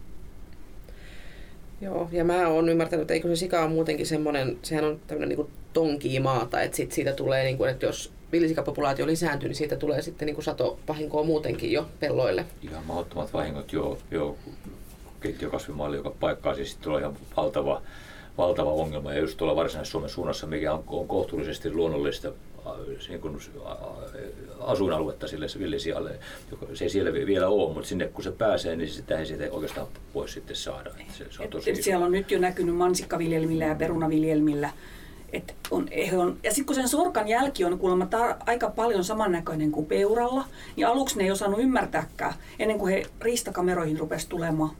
Joo, 1.85 2.09
ja 2.13 2.25
mä 2.25 2.49
oon 2.49 2.69
ymmärtänyt, 2.69 3.03
että 3.03 3.15
eikö 3.15 3.29
se 3.29 3.37
sika 3.37 3.65
on 3.65 3.71
muutenkin 3.71 4.07
semmoinen, 4.07 4.59
sehän 4.63 4.85
on 4.85 5.01
tämmöinen 5.07 5.39
niin 5.39 5.51
tonkii 5.73 6.21
maata, 6.21 6.63
että 6.63 6.77
sit 6.77 6.93
siitä 6.93 7.13
tulee, 7.13 7.45
niin 7.45 7.59
kuin, 7.59 7.71
että 7.71 7.87
jos 7.87 8.13
villisikapopulaatio 8.33 9.07
lisääntyy, 9.07 9.49
niin 9.49 9.57
siitä 9.57 9.77
tulee 9.77 10.03
sitten 10.03 10.27
niin 10.27 10.35
kuin 10.35 10.45
satovahinkoa 10.45 11.23
muutenkin 11.23 11.73
jo 11.73 11.89
pelloille. 12.01 12.45
Ihan 12.63 12.85
mahdottomat 12.87 13.33
vahingot 13.33 13.73
jo, 13.73 13.99
jo 14.11 14.37
keittiökasvimaille, 15.21 15.97
joka 15.97 16.11
paikkaa 16.11 16.55
siis 16.55 16.77
tulee 16.77 17.01
ihan 17.01 17.17
valtava, 17.37 17.83
valtava 18.39 18.73
ongelma. 18.73 19.13
Ja 19.13 19.21
just 19.21 19.37
tuolla 19.37 19.57
Varsinais-Suomen 19.57 20.11
suunnassa, 20.11 20.47
mikä 20.47 20.75
on, 20.75 20.85
on 20.87 21.09
kohtuullisesti 21.09 21.73
luonnollista 21.73 22.33
niin 23.09 23.21
kuin 23.21 23.39
asuinaluetta 24.61 25.29
sille 25.29 25.47
villisialle, 25.59 26.19
joka 26.51 26.67
se 26.75 26.85
ei 26.85 26.91
siellä 26.91 27.13
vielä 27.13 27.49
ole, 27.49 27.75
mutta 27.75 27.89
sinne 27.89 28.07
kun 28.07 28.25
se 28.25 28.33
pääsee, 28.33 28.77
niin 28.77 28.89
sitä 28.89 29.19
ei 29.19 29.27
siitä 29.27 29.45
oikeastaan 29.51 29.87
pois 30.13 30.33
sitten 30.33 30.57
saada. 30.57 30.91
Se, 31.13 31.27
se 31.31 31.43
on 31.43 31.49
tosi 31.49 31.71
et, 31.71 31.83
siellä 31.83 32.07
on 32.07 32.13
nyt 32.13 32.31
jo 32.31 32.39
näkynyt 32.39 32.77
mansikkaviljelmillä 32.77 33.65
ja 33.65 33.75
perunaviljelmillä, 33.75 34.71
et 35.33 35.55
on, 35.71 35.89
on, 36.17 36.37
ja 36.43 36.51
sitten 36.51 36.67
kun 36.67 36.75
sen 36.75 36.89
sorkan 36.89 37.29
jälki 37.29 37.65
on 37.65 37.79
kuulemma 37.79 38.05
tar- 38.05 38.43
aika 38.47 38.71
paljon 38.71 39.05
samannäköinen 39.05 39.73
kuin 39.73 39.87
peuralla, 39.87 40.45
niin 40.77 40.87
aluksi 40.87 41.19
ne 41.19 41.25
ei 41.25 41.31
osannut 41.31 41.61
ymmärtääkään, 41.61 42.35
ennen 42.59 42.79
kuin 42.79 42.93
he 42.93 43.07
riistakameroihin 43.21 43.99
rupesi 43.99 44.29
tulemaan. 44.29 44.71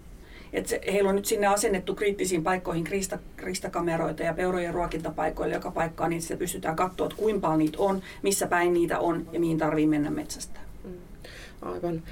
Et 0.55 0.67
se, 0.67 0.81
heillä 0.93 1.09
on 1.09 1.17
nyt 1.17 1.27
sinne 1.27 1.47
asennettu 1.47 1.95
kriittisiin 1.95 2.43
paikkoihin 2.43 2.85
krista, 2.85 3.19
kristakameroita 3.37 4.23
ja 4.23 4.35
peurojen 4.35 4.75
ruokintapaikoille 4.75 5.55
joka 5.55 5.71
paikkaan, 5.71 6.11
niin 6.11 6.23
se 6.23 6.37
pystytään 6.37 6.77
katsoa, 6.77 7.07
että 7.07 7.17
kuinka 7.19 7.41
paljon 7.41 7.59
niitä 7.59 7.79
on, 7.79 8.03
missä 8.23 8.47
päin 8.47 8.75
niitä 8.75 8.99
on 8.99 9.27
ja 9.33 9.41
mihin 9.41 9.59
tarvii 9.59 9.87
mennä 9.87 10.11
metsästä. 10.11 10.61
Mm. 10.85 10.93
Aivan. 11.63 12.03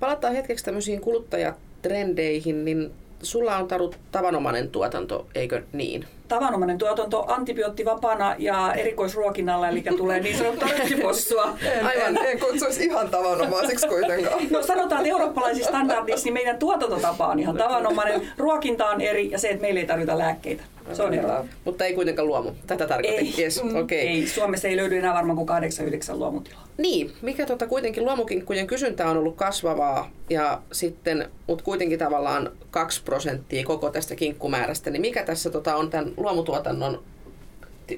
Palataan 0.00 0.34
hetkeksi 0.34 0.64
tämmöisiin 0.64 1.00
kuluttajatrendeihin, 1.00 2.64
niin 2.64 2.90
sulla 3.22 3.56
on 3.56 3.68
Taru 3.68 3.94
tavanomainen 4.12 4.70
tuotanto, 4.70 5.26
eikö 5.34 5.62
niin? 5.72 6.04
Tavanomainen 6.28 6.78
tuotanto 6.78 7.24
antibioottivapaana 7.32 8.34
ja 8.38 8.74
erikoisruokinnalla, 8.74 9.68
eli 9.68 9.82
tulee 9.82 10.20
niin 10.20 10.38
sanottua 10.38 10.68
rönttipossua. 10.78 11.58
En, 11.62 11.86
Aivan. 11.86 12.16
en, 12.16 12.26
en 12.26 12.40
kutsuisi 12.40 12.84
ihan 12.84 13.08
tavanomaiseksi 13.08 13.88
kuitenkaan. 13.88 14.42
No 14.50 14.62
sanotaan, 14.62 15.00
että 15.00 15.10
eurooppalaisissa 15.10 15.68
standardissa 15.68 16.24
niin 16.24 16.34
meidän 16.34 16.58
tuotantotapa 16.58 17.26
on 17.26 17.40
ihan 17.40 17.56
tavanomainen. 17.56 18.32
Ruokinta 18.38 18.86
on 18.86 19.00
eri 19.00 19.30
ja 19.30 19.38
se, 19.38 19.48
että 19.48 19.62
meillä 19.62 19.80
ei 19.80 19.86
tarvita 19.86 20.18
lääkkeitä. 20.18 20.62
Se 20.92 21.02
on 21.02 21.14
ero. 21.14 21.44
Mutta 21.64 21.84
ei 21.84 21.94
kuitenkaan 21.94 22.28
luomu. 22.28 22.50
Tätä 22.66 22.86
tarkoitin. 22.86 23.26
Ei. 23.26 23.34
Yes. 23.42 23.58
Okay. 23.58 23.98
ei. 23.98 24.26
Suomessa 24.26 24.68
ei 24.68 24.76
löydy 24.76 24.98
enää 24.98 25.14
varmaan 25.14 25.36
kuin 25.36 25.48
8-9 25.48 25.52
luomutilaa. 26.18 26.64
Niin, 26.76 27.12
mikä 27.22 27.46
tota, 27.46 27.66
kuitenkin 27.66 28.04
luomukinkkujen 28.04 28.66
kysyntä 28.66 29.08
on 29.08 29.16
ollut 29.16 29.36
kasvavaa, 29.36 30.10
ja 30.30 30.62
sitten, 30.72 31.30
mutta 31.46 31.64
kuitenkin 31.64 31.98
tavallaan 31.98 32.50
2 32.70 33.02
prosenttia 33.04 33.64
koko 33.64 33.90
tästä 33.90 34.14
kinkkumäärästä, 34.14 34.90
niin 34.90 35.00
mikä 35.00 35.22
tässä 35.24 35.50
tota, 35.50 35.76
on 35.76 35.90
tämän 35.90 36.13
luomutuotannon 36.16 37.02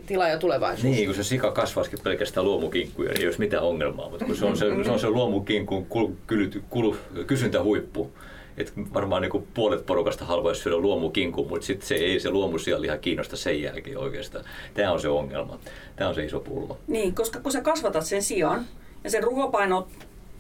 tila 0.07 0.29
ja 0.29 0.39
tulevaisuus. 0.39 0.85
Niin, 0.85 1.07
kun 1.07 1.15
se 1.15 1.25
sika 1.25 1.53
kasvaisikin 1.53 1.99
pelkästään 2.03 2.47
luomukinkkuja, 2.47 3.09
niin 3.09 3.21
ei 3.21 3.27
olisi 3.27 3.39
mitään 3.39 3.63
ongelmaa, 3.63 4.11
mutta 4.11 4.25
kun 4.25 4.37
se 4.37 4.45
on 4.45 4.57
se, 4.57 4.67
se, 4.85 4.91
on 4.91 5.01
se 5.01 5.11
luomukinkun 5.11 5.87
kul, 5.87 6.09
kyl, 6.27 6.51
kul, 6.71 6.95
kysyntähuippu, 7.27 8.11
että 8.57 8.73
varmaan 8.95 9.23
niin 9.23 9.47
puolet 9.55 9.87
porukasta 9.87 10.25
haluaisi 10.25 10.63
syödä 10.63 10.77
luomukinkun, 10.77 11.49
mutta 11.49 11.67
sitten 11.67 11.89
se 11.89 11.95
ei 11.95 12.21
se 12.21 12.31
liha 12.79 12.97
kiinnosta 12.97 13.37
sen 13.37 13.63
jälkeen 13.63 13.99
oikeastaan. 13.99 14.45
Tämä 14.75 14.93
on 14.93 15.01
se 15.01 15.09
ongelma. 15.09 15.59
Tämä 15.97 16.09
on 16.09 16.15
se 16.15 16.25
iso 16.25 16.41
pulma. 16.41 16.77
Niin, 16.87 17.15
koska 17.15 17.41
kun 17.41 17.53
sä 17.53 17.61
kasvatat 17.61 18.07
sen 18.07 18.23
sijaan 18.23 18.67
ja 19.05 19.11
sen 19.11 19.23
ruhopaino 19.23 19.89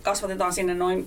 kasvatetaan 0.02 0.52
sinne 0.52 0.74
noin 0.74 1.06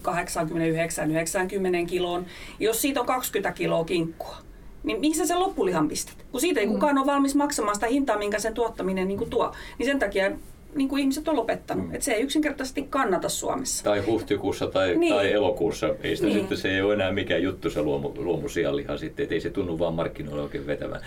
89-90 1.85 1.87
kiloon, 1.87 2.25
jos 2.59 2.81
siitä 2.81 2.99
on 2.99 3.05
20 3.05 3.51
kiloa 3.51 3.85
kinkkua, 3.85 4.37
niin 4.83 4.99
mihin 4.99 5.15
sä 5.15 5.25
sen 5.25 5.39
loppulihan 5.39 5.87
pistät? 5.87 6.15
Kun 6.31 6.41
siitä 6.41 6.59
ei 6.59 6.65
mm. 6.65 6.73
kukaan 6.73 6.97
ole 6.97 7.05
valmis 7.05 7.35
maksamaan 7.35 7.75
sitä 7.75 7.87
hintaa, 7.87 8.17
minkä 8.17 8.39
sen 8.39 8.53
tuottaminen 8.53 9.07
niin 9.07 9.17
kuin 9.17 9.29
tuo. 9.29 9.51
Niin 9.77 9.85
sen 9.85 9.99
takia 9.99 10.31
niin 10.75 10.89
kuin 10.89 11.01
ihmiset 11.01 11.27
on 11.27 11.35
lopettanut. 11.35 11.87
Mm. 11.87 11.95
Et 11.95 12.01
se 12.01 12.11
ei 12.11 12.21
yksinkertaisesti 12.21 12.83
kannata 12.89 13.29
Suomessa. 13.29 13.83
Tai 13.83 13.99
huhtikuussa 13.99 14.67
tai, 14.67 14.95
niin. 14.95 15.13
tai 15.13 15.31
elokuussa. 15.31 15.95
Ei 16.03 16.15
sitä 16.15 16.27
niin. 16.27 16.39
sitten, 16.39 16.57
se 16.57 16.69
ei 16.69 16.81
ole 16.81 16.93
enää 16.93 17.11
mikään 17.11 17.43
juttu 17.43 17.69
se 17.69 17.81
luomu, 17.81 18.11
luomusianliha 18.15 18.97
sitten, 18.97 19.23
että 19.23 19.35
ei 19.35 19.41
se 19.41 19.49
tunnu 19.49 19.79
vaan 19.79 19.93
markkinoilla 19.93 20.43
oikein 20.43 20.67
vetävän. 20.67 21.01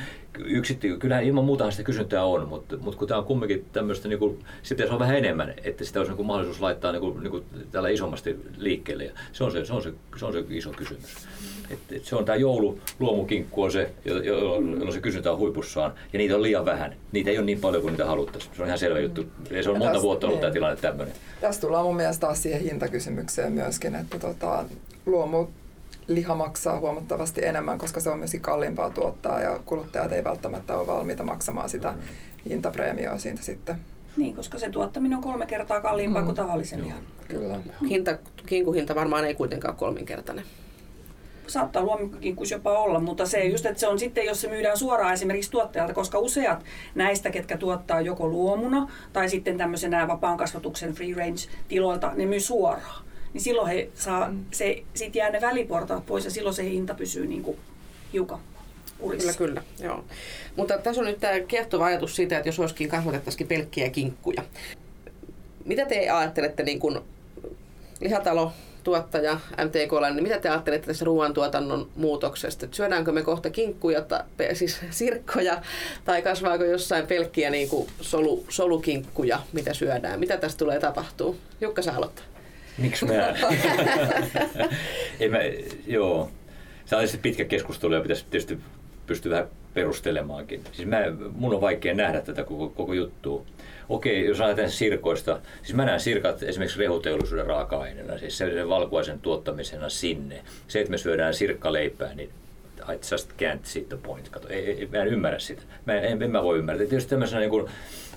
Yksitti, 0.44 0.96
kyllähän 0.98 1.24
ilman 1.24 1.44
muuta 1.44 1.70
sitä 1.70 1.82
kysyntää 1.82 2.24
on, 2.24 2.48
mutta, 2.48 2.76
mutta 2.76 2.98
kun 2.98 3.08
tämä 3.08 3.18
on 3.18 3.26
kumminkin 3.26 3.64
tämmöistä, 3.72 4.08
niin 4.08 4.18
kuin, 4.18 4.38
sitten 4.62 4.86
se 4.86 4.92
on 4.92 4.98
vähän 4.98 5.16
enemmän, 5.16 5.54
että 5.64 5.84
sitä 5.84 6.00
olisi 6.00 6.10
niin 6.10 6.16
kuin 6.16 6.26
mahdollisuus 6.26 6.60
laittaa 6.60 6.92
niin 6.92 7.00
kuin, 7.00 7.20
niin 7.22 7.30
kuin 7.30 7.44
tällä 7.70 7.88
isommasti 7.88 8.36
liikkeelle. 8.56 9.04
Ja 9.04 9.12
se, 9.32 9.44
on 9.44 9.52
se, 9.52 9.64
se, 9.64 9.72
on 9.72 9.82
se, 9.82 9.92
se 10.16 10.26
on 10.26 10.32
se 10.32 10.44
iso 10.50 10.70
kysymys. 10.70 11.14
Et, 11.72 11.78
et 11.92 12.04
se 12.04 12.16
on 12.16 12.24
tämä 12.24 12.36
joulu, 12.36 12.78
luomukinkku 12.98 13.62
on 13.62 13.72
se, 13.72 13.90
jolloin 14.04 14.92
se 14.92 15.00
kysyntä 15.00 15.32
on 15.32 15.38
huipussaan, 15.38 15.92
ja 16.12 16.18
niitä 16.18 16.34
on 16.34 16.42
liian 16.42 16.64
vähän. 16.64 16.96
Niitä 17.12 17.30
ei 17.30 17.38
ole 17.38 17.46
niin 17.46 17.60
paljon 17.60 17.82
kuin 17.82 17.92
niitä 17.92 18.06
haluttaisiin. 18.06 18.56
Se 18.56 18.62
on 18.62 18.68
ihan 18.68 18.78
selvä 18.78 19.00
juttu. 19.00 19.24
Ja 19.50 19.62
se 19.62 19.70
on 19.70 19.74
ja 19.74 19.78
monta 19.78 19.92
tästä, 19.92 20.02
vuotta 20.02 20.26
ollut 20.26 20.36
niin. 20.36 20.40
tämä 20.40 20.52
tilanne 20.52 20.76
tämmöinen. 20.76 21.14
Tässä 21.40 21.60
tullaan 21.60 21.84
mun 21.84 21.96
mielestä 21.96 22.20
taas 22.20 22.42
siihen 22.42 22.60
hintakysymykseen 22.60 23.52
myöskin, 23.52 23.94
että 23.94 24.18
tota, 24.18 24.64
luomu 25.06 25.46
liha 26.06 26.34
maksaa 26.34 26.80
huomattavasti 26.80 27.44
enemmän, 27.44 27.78
koska 27.78 28.00
se 28.00 28.10
on 28.10 28.18
myös 28.18 28.36
kalliimpaa 28.40 28.90
tuottaa 28.90 29.40
ja 29.40 29.60
kuluttajat 29.64 30.12
ei 30.12 30.24
välttämättä 30.24 30.76
ole 30.76 30.86
valmiita 30.86 31.22
maksamaan 31.22 31.68
sitä 31.68 31.90
mm. 31.90 31.98
hintapreemioa 32.48 33.18
siitä 33.18 33.42
sitten. 33.42 33.76
Niin, 34.16 34.36
koska 34.36 34.58
se 34.58 34.70
tuottaminen 34.70 35.16
on 35.16 35.24
kolme 35.24 35.46
kertaa 35.46 35.80
kalliimpaa 35.80 36.22
mm. 36.22 36.26
kuin 36.26 36.36
tavallisen 36.36 36.84
lihan. 36.84 37.02
Kyllä. 37.28 37.60
Hinta, 37.88 38.18
kinkuhinta 38.46 38.94
varmaan 38.94 39.24
ei 39.24 39.34
kuitenkaan 39.34 39.76
kolminkertainen 39.76 40.44
saattaa 41.52 41.82
luomukinkus 41.82 42.50
jopa 42.50 42.78
olla, 42.78 43.00
mutta 43.00 43.26
se 43.26 43.44
just, 43.44 43.66
että 43.66 43.80
se 43.80 43.88
on 43.88 43.98
sitten, 43.98 44.24
jos 44.24 44.40
se 44.40 44.48
myydään 44.48 44.78
suoraan 44.78 45.12
esimerkiksi 45.12 45.50
tuottajalta, 45.50 45.94
koska 45.94 46.18
useat 46.18 46.64
näistä, 46.94 47.30
ketkä 47.30 47.56
tuottaa 47.56 48.00
joko 48.00 48.28
luomuna 48.28 48.90
tai 49.12 49.28
sitten 49.28 49.58
tämmöisenä 49.58 50.08
vapaan 50.08 50.36
kasvatuksen 50.36 50.94
free 50.94 51.14
range 51.14 51.40
tiloilta, 51.68 52.12
ne 52.14 52.26
myy 52.26 52.40
suoraan. 52.40 53.04
Niin 53.32 53.42
silloin 53.42 53.68
he 53.68 53.88
saa, 53.94 54.28
mm. 54.28 54.44
se, 54.50 54.82
sit 54.94 55.14
jää 55.14 55.30
ne 55.30 55.40
väliportaat 55.40 56.06
pois 56.06 56.24
ja 56.24 56.30
silloin 56.30 56.54
se 56.54 56.64
hinta 56.64 56.94
pysyy 56.94 57.26
niin 57.26 57.42
kuin 57.42 57.58
hiukan 58.12 58.38
Kyllä, 59.10 59.32
kyllä. 59.32 59.62
Joo. 59.80 60.04
Mutta 60.56 60.78
tässä 60.78 61.00
on 61.00 61.06
nyt 61.06 61.20
tämä 61.20 61.40
kiehtova 61.40 61.84
ajatus 61.84 62.16
siitä, 62.16 62.36
että 62.36 62.48
jos 62.48 62.58
olisikin 62.58 62.88
kasvatettaisikin 62.88 63.46
pelkkiä 63.46 63.90
kinkkuja. 63.90 64.42
Mitä 65.64 65.86
te 65.86 66.10
ajattelette 66.10 66.62
niin 66.62 66.78
kuin 66.78 67.00
lihatalo 68.00 68.52
tuottaja 68.84 69.40
MTKlla, 69.64 70.10
niin 70.10 70.22
mitä 70.22 70.38
te 70.38 70.48
ajattelette 70.48 70.86
tästä 70.86 71.04
ruoantuotannon 71.04 71.88
muutoksesta? 71.96 72.66
Et 72.66 72.74
syödäänkö 72.74 73.12
me 73.12 73.22
kohta 73.22 73.50
kinkkuja, 73.50 74.02
ta, 74.02 74.24
siis 74.52 74.80
sirkkoja, 74.90 75.62
tai 76.04 76.22
kasvaako 76.22 76.64
jossain 76.64 77.06
pelkkiä 77.06 77.50
niin 77.50 77.68
kuin 77.68 77.88
solu, 78.00 78.44
solukinkkuja, 78.48 79.40
mitä 79.52 79.74
syödään? 79.74 80.20
Mitä 80.20 80.36
tästä 80.36 80.58
tulee 80.58 80.80
tapahtuu? 80.80 81.36
Jukka, 81.60 81.82
sä 81.82 81.92
aloittaa. 81.92 82.24
Miksi 82.78 83.04
mä? 83.04 83.12
Ei 85.20 85.28
mä, 85.28 85.38
joo. 85.86 86.30
Se 86.84 86.96
on 86.96 87.02
pitkä 87.22 87.44
keskustelu 87.44 87.94
ja 87.94 88.00
pitäisi 88.00 88.24
tietysti 88.30 88.58
pystyy 89.06 89.32
vähän 89.32 89.48
perustelemaankin. 89.74 90.60
Siis 90.72 90.88
mä, 90.88 91.02
mun 91.34 91.54
on 91.54 91.60
vaikea 91.60 91.94
nähdä 91.94 92.20
tätä 92.20 92.44
koko, 92.44 92.68
koko 92.68 92.92
juttua. 92.92 93.44
Okei, 93.88 94.26
jos 94.26 94.40
ajatellaan 94.40 94.72
sirkoista, 94.72 95.40
siis 95.62 95.74
mä 95.74 95.84
näen 95.84 96.00
sirkat 96.00 96.42
esimerkiksi 96.42 96.78
rehuteollisuuden 96.78 97.46
raaka-aineena, 97.46 98.18
siis 98.18 98.38
sen 98.38 98.68
valkuaisen 98.68 99.20
tuottamisena 99.20 99.88
sinne. 99.88 100.42
Se, 100.68 100.80
että 100.80 100.90
me 100.90 100.98
syödään 100.98 101.34
sirkkaleipää, 101.34 102.14
niin 102.14 102.30
I 102.88 102.98
just 103.12 103.30
can't 103.30 103.64
see 103.64 103.84
the 103.88 103.96
point. 103.96 104.28
Kato, 104.28 104.48
ei, 104.48 104.70
ei, 104.70 104.88
mä 104.92 104.98
en 104.98 105.08
ymmärrä 105.08 105.38
sitä. 105.38 105.62
Mä 105.86 105.94
en, 105.94 106.22
en 106.22 106.30
mä 106.30 106.42
voi 106.42 106.58
ymmärtää. 106.58 106.86
Tietysti 106.86 107.10
tämmöisenä, 107.10 107.40
niin 107.40 107.50
kuin, 107.50 107.66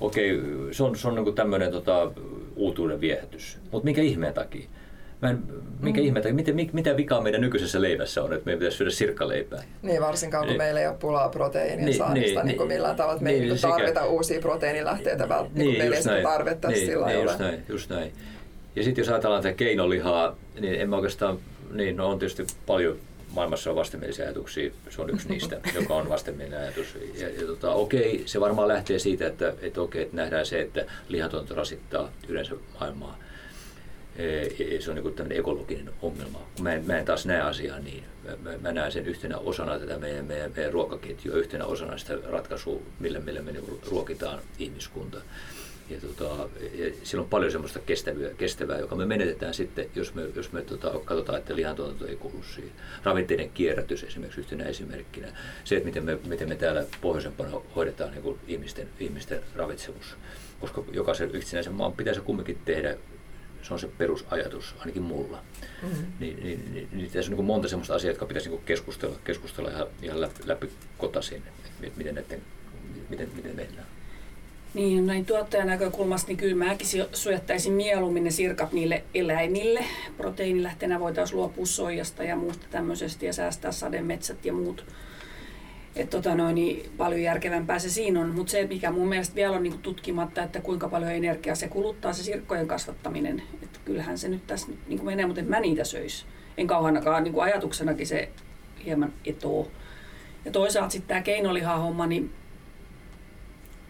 okei, 0.01 0.41
se 0.71 0.83
on, 0.83 0.95
se 0.95 1.07
on 1.07 1.15
niin 1.15 1.35
tämmöinen 1.35 1.71
tota, 1.71 2.11
uutuuden 2.55 3.01
viehätys. 3.01 3.57
Mutta 3.71 3.85
minkä 3.85 4.01
ihmeen 4.01 4.33
takia? 4.33 4.67
Mä 5.25 5.29
en, 5.31 5.43
mikä 5.79 6.01
mm. 6.01 6.05
ihme, 6.05 6.21
mitä, 6.31 6.51
mitä 6.73 6.97
vikaa 6.97 7.21
meidän 7.21 7.41
nykyisessä 7.41 7.81
leivässä 7.81 8.23
on, 8.23 8.33
että 8.33 8.45
meidän 8.45 8.59
pitäisi 8.59 8.77
syödä 8.77 8.91
sirkkaleipää? 8.91 9.63
Niin, 9.81 10.01
varsinkaan 10.01 10.41
kun 10.41 10.47
niin. 10.47 10.57
meillä 10.57 10.79
ei 10.79 10.87
ole 10.87 10.95
pulaa 10.99 11.29
proteiinin 11.29 11.85
niin, 11.85 11.97
saannista 11.97 12.43
niin, 12.43 12.47
niin, 12.47 12.57
niin 12.57 12.67
millään 12.67 12.95
tavalla, 12.95 13.13
että 13.13 13.23
me 13.23 13.31
niin, 13.31 13.51
ei 13.51 13.57
tarvita 13.57 14.05
uusia 14.05 14.39
proteiinilähteitä 14.39 15.29
välttämättä, 15.29 15.59
niin, 15.59 15.77
meillä 15.77 15.95
ei 15.95 16.01
sitä 16.01 16.21
tarvetta 16.23 16.67
niin, 16.67 16.85
sillä 16.85 17.05
niin, 17.05 17.23
just 17.23 17.39
näin, 17.39 17.63
just 17.69 17.89
näin. 17.89 18.11
Ja 18.75 18.83
sitten 18.83 19.01
jos 19.01 19.09
ajatellaan 19.09 19.43
tätä 19.43 19.55
keinolihaa, 19.55 20.35
niin 20.59 20.81
en 20.81 20.89
mä 20.89 20.95
oikeastaan, 20.95 21.39
niin 21.71 21.97
no 21.97 22.09
on 22.09 22.19
tietysti 22.19 22.45
paljon 22.65 22.97
maailmassa 23.33 23.69
on 23.69 23.75
vastenmielisiä 23.75 24.25
ajatuksia, 24.25 24.71
se 24.89 25.01
on 25.01 25.09
yksi 25.09 25.29
niistä, 25.29 25.59
joka 25.79 25.95
on 25.95 26.09
vastenmielinen 26.09 26.59
ajatus. 26.59 26.97
Ja, 27.19 27.29
ja 27.29 27.47
tota, 27.47 27.71
okei, 27.71 28.23
se 28.25 28.39
varmaan 28.39 28.67
lähtee 28.67 28.99
siitä, 28.99 29.27
että, 29.27 29.53
että 29.61 29.81
okei, 29.81 30.01
että 30.01 30.15
nähdään 30.15 30.45
se, 30.45 30.61
että 30.61 30.85
lihatonta 31.09 31.55
rasittaa 31.55 32.11
yleensä 32.27 32.55
maailmaa 32.79 33.17
se 34.79 34.91
on 34.91 34.95
niin 34.95 35.13
tämmöinen 35.13 35.39
ekologinen 35.39 35.89
ongelma. 36.01 36.41
Mä 36.61 36.73
en, 36.73 36.85
mä 36.85 36.97
en 36.97 37.05
taas 37.05 37.25
näe 37.25 37.41
asiaa 37.41 37.79
niin. 37.79 38.03
Mä, 38.43 38.51
mä 38.61 38.71
näen 38.71 38.91
sen 38.91 39.05
yhtenä 39.05 39.37
osana 39.37 39.79
tätä 39.79 39.97
meidän, 39.97 40.25
meidän, 40.25 40.51
meidän 40.55 40.73
ruokaketjua, 40.73 41.35
yhtenä 41.35 41.65
osana 41.65 41.97
sitä 41.97 42.17
ratkaisua, 42.23 42.81
millä, 42.99 43.19
millä 43.19 43.41
me 43.41 43.51
niin 43.51 43.79
ruokitaan 43.91 44.39
ihmiskunta. 44.59 45.17
Ja, 45.89 45.97
tota, 46.01 46.49
ja 46.73 46.91
siellä 47.03 47.23
on 47.23 47.29
paljon 47.29 47.51
semmoista 47.51 47.79
kestävää, 47.79 48.29
kestävää, 48.37 48.79
joka 48.79 48.95
me 48.95 49.05
menetetään 49.05 49.53
sitten, 49.53 49.89
jos 49.95 50.13
me, 50.13 50.21
jos 50.35 50.51
me 50.51 50.61
tota, 50.61 50.91
katsotaan, 51.05 51.37
että 51.37 51.55
lihantuotanto 51.55 52.07
ei 52.07 52.15
kuulu 52.15 52.43
siihen. 52.55 52.71
Ravinteiden 53.03 53.49
kierrätys 53.49 54.03
esimerkiksi 54.03 54.39
yhtenä 54.39 54.63
esimerkkinä. 54.63 55.27
Se, 55.63 55.75
että 55.75 55.85
miten 55.85 56.05
me, 56.05 56.17
miten 56.27 56.49
me 56.49 56.55
täällä 56.55 56.85
pohjoisempana 57.01 57.61
hoidetaan 57.75 58.11
niin 58.11 58.39
ihmisten, 58.47 58.87
ihmisten 58.99 59.41
ravitsemus. 59.55 60.15
Koska 60.59 60.83
jokaisen 60.91 61.35
yksinäisen 61.35 61.73
maan 61.73 61.93
pitäisi 61.93 62.21
kumminkin 62.21 62.57
tehdä 62.65 62.97
se 63.67 63.73
on 63.73 63.79
se 63.79 63.87
perusajatus, 63.97 64.75
ainakin 64.79 65.01
mulla. 65.01 65.41
Mm-hmm. 65.83 66.05
Niin, 66.19 66.43
niin, 66.43 66.73
niin, 66.73 66.87
niin 66.91 67.11
tässä 67.11 67.31
on 67.31 67.37
niin 67.37 67.45
monta 67.45 67.67
sellaista 67.67 67.95
asiaa, 67.95 68.11
jotka 68.11 68.25
pitäisi 68.25 68.49
niin 68.49 68.61
keskustella, 68.65 69.15
keskustella 69.23 69.69
ihan, 69.69 69.87
ihan 70.01 70.21
läpi, 70.21 70.35
läpi 70.45 70.69
kotasin, 70.97 71.43
että 71.83 71.97
miten, 71.97 72.15
näiden, 72.15 72.41
miten, 73.09 73.29
miten 73.35 73.55
mennään. 73.55 73.87
Niin, 74.73 75.07
näin 75.07 75.25
tuottajan 75.25 75.67
näkökulmasta, 75.67 76.27
niin 76.27 76.37
kyllä 76.37 76.65
mäkin 76.65 76.87
suojattaisin 77.13 77.73
mieluummin 77.73 78.23
ne 78.23 78.31
sirkat 78.31 78.71
niille 78.71 79.03
eläimille. 79.13 79.85
Proteiinilähteenä 80.17 80.99
voitaisiin 80.99 81.37
luopua 81.37 81.65
soijasta 81.65 82.23
ja 82.23 82.35
muusta 82.35 82.65
tämmöisestä 82.71 83.25
ja 83.25 83.33
säästää 83.33 83.71
sademetsät 83.71 84.45
ja 84.45 84.53
muut 84.53 84.85
että 85.95 86.17
tota 86.17 86.35
noin, 86.35 86.55
niin 86.55 86.91
paljon 86.97 87.21
järkevämpää 87.21 87.79
se 87.79 87.89
siinä 87.89 88.19
on. 88.19 88.29
Mutta 88.29 88.51
se, 88.51 88.67
mikä 88.67 88.91
mun 88.91 89.07
mielestä 89.07 89.35
vielä 89.35 89.55
on 89.55 89.63
niin 89.63 89.79
tutkimatta, 89.79 90.43
että 90.43 90.61
kuinka 90.61 90.89
paljon 90.89 91.11
energiaa 91.11 91.55
se 91.55 91.67
kuluttaa, 91.67 92.13
se 92.13 92.23
sirkkojen 92.23 92.67
kasvattaminen. 92.67 93.43
Että 93.63 93.79
kyllähän 93.85 94.17
se 94.17 94.27
nyt 94.27 94.47
tässä 94.47 94.67
niin 94.87 95.05
menee, 95.05 95.25
mutta 95.25 95.41
en 95.41 95.49
mä 95.49 95.59
niitä 95.59 95.83
söisi. 95.83 96.25
En 96.57 96.67
kauhanakaan 96.67 97.23
niin 97.23 97.41
ajatuksenakin 97.41 98.07
se 98.07 98.29
hieman 98.85 99.13
etoo. 99.25 99.67
Ja 100.45 100.51
toisaalta 100.51 100.91
sitten 100.91 101.07
tämä 101.07 101.21
keinolihahomma, 101.21 102.07
niin 102.07 102.33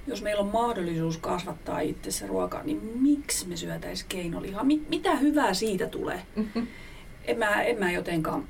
jos 0.07 0.21
meillä 0.21 0.41
on 0.41 0.51
mahdollisuus 0.53 1.17
kasvattaa 1.17 1.79
itse 1.79 2.11
se 2.11 2.27
ruoka, 2.27 2.61
niin 2.63 2.91
miksi 3.01 3.47
me 3.47 3.57
syötäisiin 3.57 4.09
keinolihaa? 4.09 4.63
Mitä 4.63 5.15
hyvää 5.15 5.53
siitä 5.53 5.87
tulee? 5.87 6.21
Mm-hmm. 6.35 6.67
En, 7.25 7.37
mä, 7.37 7.63
en 7.63 7.79
mä 7.79 7.91
jotenkaan 7.91 8.43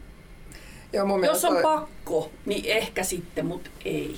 Joo, 0.95 1.05
mun 1.05 1.25
Jos 1.25 1.45
on 1.45 1.53
toi... 1.53 1.61
pakko, 1.61 2.29
niin 2.45 2.65
ehkä 2.65 3.03
sitten, 3.03 3.45
mutta 3.45 3.69
ei. 3.85 4.15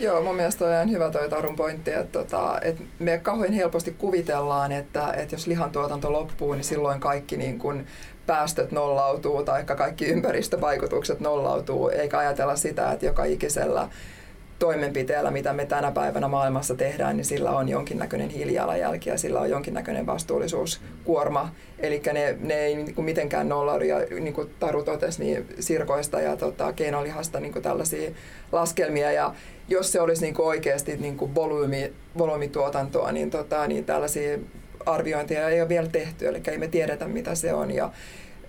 Joo, 0.00 0.22
mun 0.22 0.36
mielestä 0.36 0.64
on 0.64 0.72
ihan 0.72 0.90
hyvä 0.90 1.10
toi 1.10 1.28
Tarun 1.28 1.56
pointti, 1.56 1.90
että, 1.90 2.18
tota, 2.18 2.58
että 2.62 2.82
me 2.98 3.18
kauhean 3.18 3.52
helposti 3.52 3.90
kuvitellaan, 3.90 4.72
että, 4.72 5.12
että 5.12 5.34
jos 5.34 5.46
lihantuotanto 5.46 6.12
loppuu, 6.12 6.52
niin 6.52 6.64
silloin 6.64 7.00
kaikki 7.00 7.36
niin 7.36 7.58
kun 7.58 7.86
päästöt 8.26 8.72
nollautuu 8.72 9.44
tai 9.44 9.64
kaikki 9.64 10.06
ympäristövaikutukset 10.06 11.20
nollautuu, 11.20 11.88
eikä 11.88 12.18
ajatella 12.18 12.56
sitä, 12.56 12.92
että 12.92 13.06
joka 13.06 13.24
ikisellä 13.24 13.88
toimenpiteellä, 14.60 15.30
mitä 15.30 15.52
me 15.52 15.66
tänä 15.66 15.92
päivänä 15.92 16.28
maailmassa 16.28 16.74
tehdään, 16.74 17.16
niin 17.16 17.24
sillä 17.24 17.50
on 17.50 17.68
jonkinnäköinen 17.68 18.28
hiilijalanjälki 18.28 19.10
ja 19.10 19.18
sillä 19.18 19.40
on 19.40 19.50
jonkinnäköinen 19.50 20.06
vastuullisuuskuorma. 20.06 21.52
Eli 21.78 22.02
ne, 22.12 22.36
ne 22.40 22.54
ei 22.54 22.76
niin 22.76 22.94
kuin 22.94 23.04
mitenkään 23.04 23.48
nollaudu, 23.48 23.84
ja 23.84 23.98
niin 24.20 24.34
kuin 24.34 24.50
Taru 24.60 24.82
totesi, 24.82 25.24
niin 25.24 25.46
sirkoista 25.60 26.20
ja 26.20 26.36
tota, 26.36 26.72
keinolihasta 26.72 27.40
niin 27.40 27.52
kuin 27.52 27.62
tällaisia 27.62 28.10
laskelmia. 28.52 29.12
Ja 29.12 29.34
jos 29.68 29.92
se 29.92 30.00
olisi 30.00 30.22
niin 30.22 30.34
kuin 30.34 30.46
oikeasti 30.46 30.96
niin 30.96 31.16
kuin 31.16 31.34
volyymi, 31.34 31.92
volyymituotantoa, 32.18 33.12
niin, 33.12 33.30
tota, 33.30 33.66
niin 33.66 33.84
tällaisia 33.84 34.38
arviointeja 34.86 35.48
ei 35.48 35.60
ole 35.60 35.68
vielä 35.68 35.88
tehty, 35.88 36.28
eli 36.28 36.40
ei 36.46 36.58
me 36.58 36.68
tiedetä 36.68 37.08
mitä 37.08 37.34
se 37.34 37.54
on. 37.54 37.70
Ja, 37.70 37.90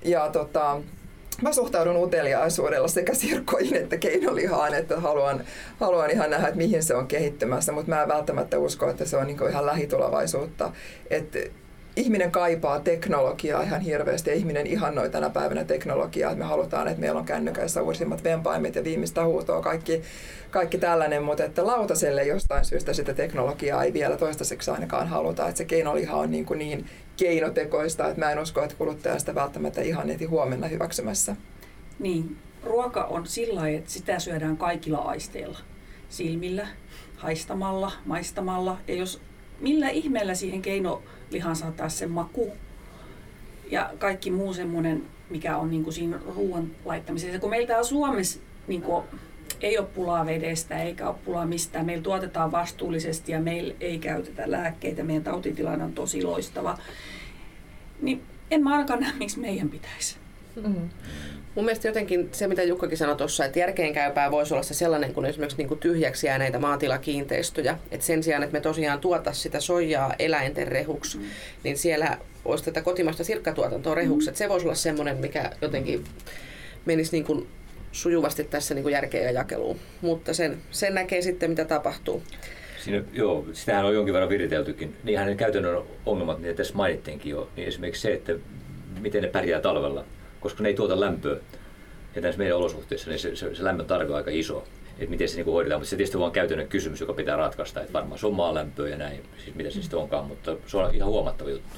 ja 0.06 0.30
tota, 0.30 0.82
mä 1.42 1.54
suhtaudun 1.54 1.98
uteliaisuudella 1.98 2.88
sekä 2.88 3.14
sirkkoihin 3.14 3.76
että 3.76 3.98
keinolihaan, 3.98 4.74
että 4.74 5.00
haluan, 5.00 5.44
haluan 5.80 6.12
ihan 6.12 6.30
nähdä, 6.30 6.48
että 6.48 6.58
mihin 6.58 6.84
se 6.84 6.96
on 6.96 7.08
kehittymässä, 7.08 7.72
mutta 7.72 7.90
mä 7.90 8.02
en 8.02 8.08
välttämättä 8.08 8.60
usko, 8.60 8.90
että 8.90 9.06
se 9.06 9.18
on 9.18 9.28
niin 9.28 9.50
ihan 9.50 9.66
lähitulevaisuutta. 9.66 10.72
Että 11.10 11.40
ihminen 11.96 12.32
kaipaa 12.32 12.80
teknologiaa 12.80 13.62
ihan 13.62 13.82
hirveästi 13.82 14.30
ja 14.30 14.36
ihminen 14.36 14.68
ihannoi 14.68 15.10
tänä 15.10 15.30
päivänä 15.30 15.64
teknologiaa. 15.64 16.36
Me 16.36 16.44
halutaan, 16.44 16.88
että 16.88 17.00
meillä 17.00 17.20
on 17.20 17.26
kännyköissä 17.26 17.82
uusimmat 17.82 18.24
vempaimet 18.24 18.76
ja 18.76 18.84
viimeistä 18.84 19.26
huutoa, 19.26 19.62
kaikki, 19.62 20.02
kaikki 20.52 20.78
tällainen, 20.78 21.24
mutta 21.24 21.44
että 21.44 21.68
lautaselle 21.68 22.24
jostain 22.24 22.66
syystä 22.66 22.94
sitä 22.94 23.14
teknologiaa 23.14 23.84
ei 23.84 23.94
vielä 23.94 24.18
toistaiseksi 24.18 24.72
ainakaan 24.72 25.08
haluta. 25.08 25.48
Että 25.48 25.58
se 25.58 25.66
keinoliha 25.66 26.18
on 26.18 26.32
niin, 26.32 26.46
kuin 26.46 26.60
niin 26.60 26.86
keinotekoista, 27.18 28.08
että 28.08 28.20
mä 28.20 28.32
en 28.32 28.40
usko, 28.40 28.64
että 28.64 28.76
kuluttaja 28.76 29.20
sitä 29.20 29.36
välttämättä 29.36 29.82
ihan 29.82 30.10
heti 30.10 30.26
huomenna 30.26 30.68
hyväksymässä. 30.68 31.36
Niin, 32.00 32.38
ruoka 32.64 33.04
on 33.04 33.28
sillä 33.28 33.70
että 33.70 33.92
sitä 33.92 34.20
syödään 34.20 34.58
kaikilla 34.58 34.98
aisteilla. 34.98 35.60
Silmillä, 36.10 36.68
haistamalla, 37.18 37.92
maistamalla. 38.06 38.78
Ja 38.88 38.96
jos 38.96 39.22
millä 39.62 39.90
ihmeellä 39.90 40.36
siihen 40.36 40.62
keinolihan 40.62 41.56
saa 41.56 41.72
taas 41.72 42.00
sen 42.00 42.12
maku 42.12 42.54
ja 43.72 43.94
kaikki 43.98 44.32
muu 44.32 44.54
semmoinen, 44.54 45.04
mikä 45.30 45.58
on 45.58 45.70
niin 45.70 45.84
kuin 45.84 45.94
siinä 45.94 46.20
ruoan 46.36 46.72
laittamisessa. 46.86 47.40
Kun 47.40 47.50
meiltä 47.50 47.78
on 47.78 47.86
Suomessa 47.86 48.40
niin 48.68 48.82
kuin, 48.82 49.06
ei 49.62 49.78
ole 49.78 49.88
pulaa 49.88 50.26
vedestä 50.26 50.84
eikä 50.84 51.08
ole 51.08 51.16
pulaa 51.26 51.46
mistään. 51.46 51.86
Meillä 51.86 52.04
tuotetaan 52.04 52.52
vastuullisesti 52.52 53.32
ja 53.32 53.40
meillä 53.40 53.74
ei 53.80 54.00
käytetä 54.00 54.52
lääkkeitä. 54.52 55.04
Meidän 55.04 55.24
tautitilanne 55.24 55.84
on 55.84 55.94
tosi 55.94 56.24
loistava. 56.24 56.78
Niin 58.02 58.22
en 58.52 58.64
mä 58.64 58.72
ainakaan 58.72 59.00
näe, 59.00 59.14
miksi 59.20 59.40
meidän 59.40 59.70
pitäisi. 59.70 60.21
Mm-hmm. 60.56 60.90
Mun 61.56 61.66
mielestä 61.66 61.88
jotenkin 61.88 62.30
se, 62.32 62.48
mitä 62.48 62.64
Jukkakin 62.64 62.98
sanoi 62.98 63.16
tuossa, 63.16 63.46
että 63.46 63.60
järkeenkäypää 63.60 64.32
voisi 64.32 64.54
olla 64.54 64.64
se 64.64 64.74
sellainen 64.74 65.14
kuin 65.14 65.26
esimerkiksi 65.26 65.58
niin 65.58 65.68
kuin 65.68 65.80
tyhjäksi 65.80 66.28
jääneitä 66.28 66.60
maatilakiinteistöjä. 66.60 67.78
Että 67.92 68.06
sen 68.06 68.24
sijaan, 68.24 68.44
että 68.44 68.54
me 68.54 68.62
tosiaan 68.62 69.00
tuota 69.00 69.34
sitä 69.34 69.60
soijaa 69.60 70.14
eläinten 70.20 70.68
rehuksi, 70.68 71.18
mm. 71.18 71.24
niin 71.64 71.78
siellä 71.78 72.18
olisi 72.46 72.64
tätä 72.64 72.82
kotimaista 72.82 73.24
sirkkatuotantoa 73.24 73.96
rehuksi. 73.96 74.30
Mm. 74.30 74.36
Se 74.36 74.50
voisi 74.50 74.66
olla 74.66 74.76
semmoinen, 74.76 75.18
mikä 75.18 75.52
jotenkin 75.62 76.04
menisi 76.86 77.12
niin 77.12 77.26
kuin 77.26 77.48
sujuvasti 77.92 78.44
tässä 78.44 78.76
niin 78.76 78.90
järkeen 78.90 79.26
ja 79.26 79.32
jakeluun. 79.32 79.80
Mutta 80.02 80.34
sen, 80.34 80.58
sen 80.72 80.94
näkee 80.94 81.22
sitten, 81.22 81.50
mitä 81.50 81.66
tapahtuu. 81.66 82.24
Siinä, 82.84 83.04
joo, 83.14 83.46
sitähän 83.54 83.86
on 83.86 83.94
jonkin 83.94 84.14
verran 84.14 84.30
viriteltykin. 84.30 84.96
Niinhän 85.04 85.28
ne 85.28 85.36
käytännön 85.36 85.84
ongelmat, 86.06 86.42
mitä 86.42 86.54
tässä 86.54 86.76
mainittiinkin 86.76 87.30
jo, 87.30 87.50
niin 87.56 87.68
esimerkiksi 87.68 88.02
se, 88.02 88.14
että 88.14 88.34
miten 89.00 89.24
ne 89.24 89.30
pärjää 89.30 89.62
talvella, 89.62 90.06
koska 90.42 90.64
ne 90.64 90.70
ei 90.70 90.76
tuota 90.76 91.00
lämpöä. 91.00 91.38
Ja 92.16 92.22
näissä 92.22 92.40
meidän 92.40 92.58
olosuhteissa 92.58 93.10
niin 93.10 93.20
se, 93.20 93.36
se, 93.36 93.56
se 93.56 93.64
lämmön 93.64 93.86
tarve 93.86 94.12
on 94.12 94.18
aika 94.18 94.32
iso, 94.34 94.64
että 95.00 95.10
miten 95.10 95.30
se 95.30 95.36
niin 95.36 95.46
hoidetaan. 95.46 95.82
Mutta 95.82 95.90
se 95.90 95.96
tietysti 95.96 96.18
on 96.18 96.32
käytännön 96.32 96.68
kysymys, 96.68 97.00
joka 97.00 97.14
pitää 97.14 97.36
ratkaista, 97.36 97.82
että 97.82 97.94
varmaan 97.94 98.20
se 98.20 98.28
on 98.28 98.34
maalämpöä 98.34 98.90
ja 98.90 98.98
näin, 98.98 99.24
siis 99.44 99.56
mitä 99.56 99.70
se 99.70 99.82
sitten 99.82 100.00
onkaan, 100.00 100.26
mutta 100.26 100.56
se 100.68 100.78
on 100.78 100.96
ihan 100.96 101.10
huomattava 101.10 101.50
juttu. 101.50 101.78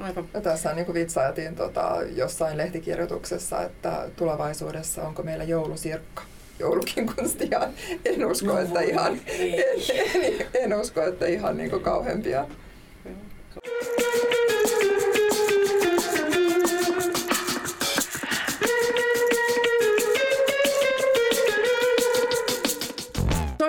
Aivan. 0.00 0.28
Tässä 0.42 0.74
niin 0.74 0.94
vitsaatiin 0.94 1.56
tota, 1.56 1.96
jossain 2.16 2.56
lehtikirjoituksessa, 2.56 3.62
että 3.62 4.08
tulevaisuudessa 4.16 5.02
onko 5.02 5.22
meillä 5.22 5.44
joulusirkka 5.44 6.22
joulukin 6.58 7.14
kunstia. 7.14 7.68
En 8.04 8.26
usko, 8.26 8.46
no, 8.46 8.58
että 8.58 8.80
ihan, 8.80 9.20
en, 9.26 10.46
en, 10.62 10.80
usko, 10.80 11.02
että 11.02 11.26
ihan 11.26 11.56
niin 11.56 11.70
kuin 11.70 11.82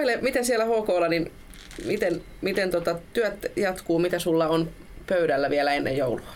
kauheampia. 0.10 0.30
miten 0.30 0.46
siellä 0.46 0.66
HKlla, 0.66 1.08
niin 1.08 1.32
miten, 1.86 2.22
miten 2.42 2.72
tota, 2.72 3.00
työt 3.14 3.52
jatkuu, 3.56 4.00
mitä 4.00 4.20
sulla 4.20 4.48
on 4.48 4.70
pöydällä 5.08 5.50
vielä 5.50 5.74
ennen 5.74 5.98
joulua? 5.98 6.34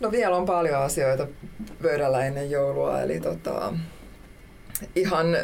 No 0.00 0.10
vielä 0.10 0.36
on 0.36 0.46
paljon 0.46 0.82
asioita 0.82 1.26
pöydällä 1.82 2.26
ennen 2.26 2.50
joulua, 2.50 3.02
eli 3.02 3.20
tota, 3.20 3.72
ihan 4.96 5.36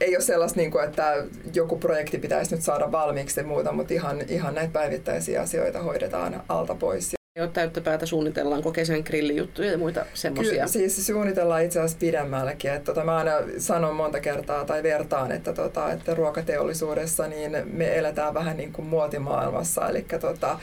ei 0.00 0.16
ole 0.16 0.24
sellaista, 0.24 0.60
niin 0.60 0.70
kuin, 0.70 0.84
että 0.84 1.24
joku 1.54 1.78
projekti 1.78 2.18
pitäisi 2.18 2.54
nyt 2.54 2.64
saada 2.64 2.92
valmiiksi 2.92 3.40
ja 3.40 3.46
muuta, 3.46 3.72
mutta 3.72 3.94
ihan, 3.94 4.22
ihan 4.28 4.54
näitä 4.54 4.72
päivittäisiä 4.72 5.42
asioita 5.42 5.82
hoidetaan 5.82 6.42
alta 6.48 6.74
pois. 6.74 7.14
Ole 7.40 7.48
täyttä 7.48 7.80
päätä, 7.80 8.06
suunnitellaanko 8.06 8.72
kesän 8.72 9.00
grillijuttuja 9.00 9.70
ja 9.70 9.78
muita 9.78 10.06
semmoisia? 10.14 10.52
Kyllä, 10.52 10.66
siis 10.66 11.06
suunnitellaan 11.06 11.64
itse 11.64 11.78
asiassa 11.80 11.98
pidemmällekin. 11.98 12.70
Että 12.70 12.84
tota, 12.84 13.04
mä 13.04 13.16
aina 13.16 13.32
sanon 13.58 13.94
monta 13.94 14.20
kertaa 14.20 14.64
tai 14.64 14.82
vertaan, 14.82 15.32
että, 15.32 15.52
tota, 15.52 15.92
että 15.92 16.14
ruokateollisuudessa 16.14 17.26
niin 17.26 17.52
me 17.72 17.98
eletään 17.98 18.34
vähän 18.34 18.56
niin 18.56 18.72
kuin 18.72 18.86
muotimaailmassa. 18.86 19.88
Eli 19.88 20.06
tota, 20.20 20.58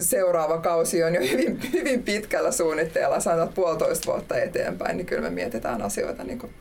seuraava 0.00 0.58
kausi 0.58 1.04
on 1.04 1.14
jo 1.14 1.20
hyvin, 1.20 1.60
hyvin 1.72 2.02
pitkällä 2.02 2.50
suunnitteella, 2.50 3.20
sanotaan 3.20 3.54
puolitoista 3.54 4.12
vuotta 4.12 4.36
eteenpäin, 4.36 4.96
niin 4.96 5.06
kyllä 5.06 5.22
me 5.22 5.30
mietitään 5.30 5.82
asioita, 5.82 6.24
niin 6.24 6.38
kuin, 6.38 6.52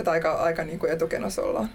että 0.00 0.10
aika, 0.10 0.32
aika 0.32 0.64
niin 0.64 0.78
kuin 0.78 0.92
etukenossa 0.92 1.42
ollaan. 1.42 1.70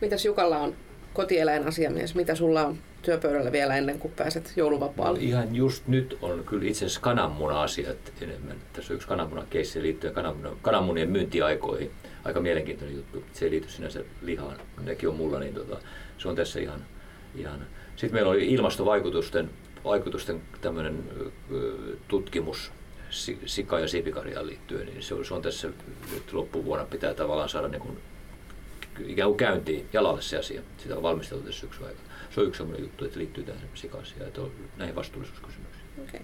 Mitäs 0.00 0.24
Jukalla 0.24 0.58
on 0.58 0.74
kotieläinasiamies, 1.14 2.14
mitä 2.14 2.34
sulla 2.34 2.66
on 2.66 2.78
työpöydällä 3.06 3.52
vielä 3.52 3.76
ennen 3.76 3.98
kuin 3.98 4.12
pääset 4.16 4.52
jouluvapaalle? 4.56 5.18
Ihan 5.20 5.54
just 5.54 5.86
nyt 5.86 6.18
on 6.22 6.44
kyllä 6.46 6.64
itse 6.64 6.84
asiassa 6.84 7.00
kananmuna-asiat 7.00 8.12
enemmän. 8.20 8.56
Tässä 8.72 8.92
on 8.92 8.94
yksi 8.94 9.08
kananmunakeissi 9.08 9.82
liittyen 9.82 10.14
kananmuna, 10.14 10.50
kananmunien 10.62 11.10
myyntiaikoihin. 11.10 11.90
Aika 12.24 12.40
mielenkiintoinen 12.40 12.96
juttu. 12.96 13.24
Se 13.32 13.44
ei 13.44 13.50
liity 13.50 13.68
sinänsä 13.68 14.00
lihaan. 14.22 14.56
Nekin 14.84 15.08
on 15.08 15.16
mulla, 15.16 15.38
niin 15.38 15.54
tota, 15.54 15.76
se 16.18 16.28
on 16.28 16.36
tässä 16.36 16.60
ihan, 16.60 16.84
ihan. 17.36 17.66
Sitten 17.96 18.16
meillä 18.16 18.30
oli 18.30 18.52
ilmastovaikutusten 18.52 19.50
vaikutusten 19.84 20.42
tämmöinen 20.60 21.04
tutkimus 22.08 22.72
sika- 23.46 23.80
ja 23.80 23.88
siipikarjaan 23.88 24.46
liittyen, 24.46 24.86
niin 24.86 25.02
se 25.02 25.14
on, 25.14 25.24
se 25.24 25.34
on 25.34 25.42
tässä 25.42 25.68
nyt 26.14 26.32
loppuvuonna 26.32 26.84
pitää 26.84 27.14
tavallaan 27.14 27.48
saada 27.48 27.68
niin 27.68 27.82
kuin, 27.82 27.98
ikään 29.06 29.28
kuin 29.28 29.38
käyntiin 29.38 29.88
jalalle 29.92 30.22
se 30.22 30.38
asia. 30.38 30.62
Sitä 30.78 30.96
on 30.96 31.02
valmisteltu 31.02 31.44
tässä 31.44 31.60
syksyn 31.60 31.86
aikana. 31.86 32.08
Se 32.30 32.40
on 32.40 32.46
yksi 32.46 32.58
sellainen 32.58 32.82
juttu, 32.82 33.04
että 33.04 33.18
liittyy 33.18 33.44
tähän 33.44 33.68
sika-asiaan, 33.74 34.28
että 34.28 34.40
on 34.40 34.50
näihin 34.76 34.96
vastuullisuuskysymyksiin. 34.96 35.86
Okay. 36.08 36.20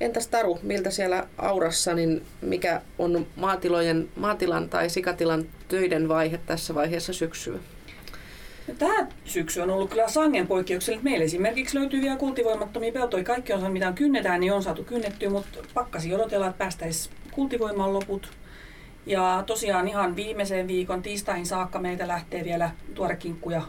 Entäs 0.00 0.28
Taru, 0.28 0.58
miltä 0.62 0.90
siellä 0.90 1.26
Aurassa, 1.38 1.94
niin 1.94 2.22
mikä 2.40 2.82
on 2.98 3.26
maatilojen, 3.36 4.08
maatilan 4.16 4.68
tai 4.68 4.90
sikatilan 4.90 5.44
töiden 5.68 6.08
vaihe 6.08 6.40
tässä 6.46 6.74
vaiheessa 6.74 7.12
syksyä? 7.12 7.58
Tämä 8.78 9.06
syksy 9.24 9.60
on 9.60 9.70
ollut 9.70 9.90
kyllä 9.90 10.08
sangen 10.08 10.46
poikkeuksellinen. 10.46 11.04
Meillä 11.04 11.24
esimerkiksi 11.24 11.78
löytyy 11.78 12.00
vielä 12.00 12.16
kultivoimattomia 12.16 12.92
peltoja. 12.92 13.24
Kaikki 13.24 13.52
on 13.52 13.72
mitä 13.72 13.88
on 13.88 13.94
kynnetään, 13.94 14.40
niin 14.40 14.52
on 14.52 14.62
saatu 14.62 14.84
kynnettyä, 14.84 15.30
mutta 15.30 15.58
pakkasi 15.74 16.14
odotella, 16.14 16.46
että 16.46 16.58
päästäisiin 16.58 17.14
kultivoimaan 17.30 17.92
loput. 17.92 18.39
Ja 19.10 19.44
tosiaan 19.46 19.88
ihan 19.88 20.16
viimeiseen 20.16 20.68
viikon 20.68 21.02
tiistaihin 21.02 21.46
saakka 21.46 21.78
meitä 21.78 22.08
lähtee 22.08 22.44
vielä 22.44 22.70
tuorekinkkuja 22.94 23.62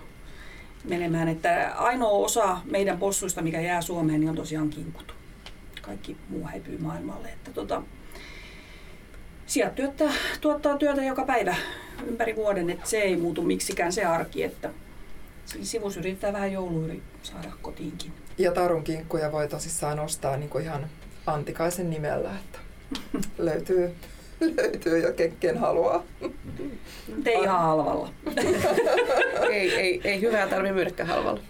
menemään. 0.83 1.27
Että 1.27 1.71
ainoa 1.75 2.11
osa 2.11 2.57
meidän 2.65 2.99
possuista, 2.99 3.41
mikä 3.41 3.61
jää 3.61 3.81
Suomeen, 3.81 4.19
niin 4.19 4.29
on 4.29 4.35
tosiaan 4.35 4.69
kinkut. 4.69 5.15
Kaikki 5.81 6.17
muu 6.29 6.43
häipyy 6.43 6.77
maailmalle. 6.77 7.27
Että 7.27 7.51
tota, 7.51 7.81
sieltä 9.45 9.75
työttää, 9.75 10.13
tuottaa 10.41 10.77
työtä 10.77 11.03
joka 11.03 11.25
päivä 11.25 11.55
ympäri 12.07 12.35
vuoden, 12.35 12.69
että 12.69 12.89
se 12.89 12.97
ei 12.97 13.17
muutu 13.17 13.41
miksikään 13.41 13.93
se 13.93 14.05
arki, 14.05 14.43
että 14.43 14.69
sivus 15.61 15.97
yrittää 15.97 16.33
vähän 16.33 16.51
jouluyri 16.51 17.01
saada 17.23 17.51
kotiinkin. 17.61 18.13
Ja 18.37 18.51
tarun 18.51 18.83
kinkkuja 18.83 19.31
voi 19.31 19.47
tosissaan 19.47 19.99
ostaa 19.99 20.37
niin 20.37 20.49
kuin 20.49 20.63
ihan 20.63 20.89
Antikaisen 21.25 21.89
nimellä, 21.89 22.31
että 22.39 22.59
löytyy, 23.37 23.95
löytyy 24.57 24.99
jo 24.99 25.13
ken, 25.39 25.57
haluaa. 25.57 26.03
Te 27.23 27.31
ihan 27.31 27.61
halvalla. 27.61 28.09
ei, 29.51 29.75
ei, 29.75 30.01
ei 30.03 30.21
hyvää 30.21 30.47
tarvitse 30.47 30.73
myydäkään 30.73 31.09
halvalla. 31.09 31.41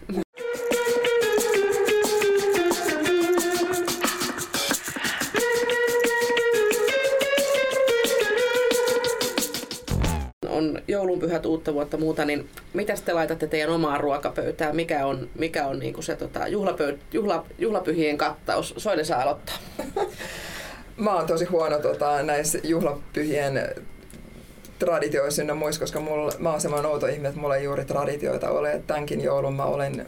on 10.52 10.82
joulunpyhät, 10.88 11.46
uutta 11.46 11.74
vuotta 11.74 11.98
muuta, 11.98 12.26
niin 12.26 12.50
mitä 12.74 12.94
te 13.06 13.14
laitatte 13.14 13.48
teidän 13.48 13.70
omaan 13.70 14.00
ruokapöytään? 14.00 14.76
Mikä 14.76 15.06
on, 15.06 15.30
mikä 15.36 15.68
on 15.68 15.80
niin 15.80 15.94
kuin 15.94 16.04
se 16.04 16.16
tota, 16.16 16.48
juhlapöyt, 16.48 17.00
juhla, 17.14 17.46
juhlapyhien 17.60 18.18
kattaus? 18.18 18.74
Soile 18.78 19.04
saa 19.04 19.22
aloittaa. 19.22 19.56
Mä 21.02 21.16
oon 21.16 21.28
tosi 21.28 21.46
huono 21.46 21.80
tota, 21.80 22.24
näissä 22.24 22.60
juhlapyhien 22.64 23.76
traditioissa 24.80 25.42
ynnä 25.42 25.54
muissa, 25.54 25.82
koska 25.82 26.00
mulla, 26.00 26.32
mä 26.40 26.52
oon 26.52 26.62
semmoinen 26.62 26.92
outo 26.92 27.08
ihminen, 27.08 27.30
että 27.30 27.42
mulla 27.42 27.56
ei 27.56 27.64
juuri 27.64 27.86
traditioita 27.86 28.50
ole. 28.50 28.82
Tämänkin 28.88 29.22
joulun 29.22 29.56
mä 29.56 29.66
olen 29.66 30.08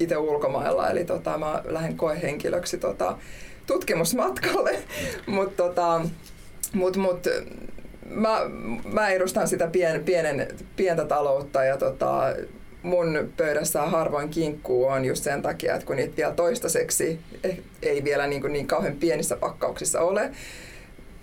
itse 0.00 0.16
ulkomailla, 0.16 0.90
eli 0.90 1.04
tota, 1.04 1.38
mä 1.38 1.62
lähden 1.64 1.96
koehenkilöksi 1.96 2.78
tota, 2.78 3.18
tutkimusmatkalle. 3.66 4.78
Mutta 5.26 5.62
tota, 5.62 6.00
mut, 6.72 6.96
mut, 6.96 7.26
mä, 8.10 8.38
mä 8.92 9.08
edustan 9.08 9.48
sitä 9.48 9.66
pien, 9.66 10.04
pienen, 10.04 10.48
pientä 10.76 11.04
taloutta 11.04 11.64
ja 11.64 11.76
tota, 11.76 12.22
mun 12.88 13.32
pöydässä 13.36 13.82
harvoin 13.82 14.28
kinkkuu 14.28 14.84
on 14.84 15.04
just 15.04 15.24
sen 15.24 15.42
takia, 15.42 15.74
että 15.74 15.86
kun 15.86 15.96
niitä 15.96 16.16
vielä 16.16 16.34
toistaiseksi 16.34 17.18
eh, 17.44 17.58
ei 17.82 18.04
vielä 18.04 18.26
niin, 18.26 18.40
kuin 18.40 18.52
niin 18.52 18.66
kauhean 18.66 18.96
pienissä 18.96 19.36
pakkauksissa 19.36 20.00
ole, 20.00 20.30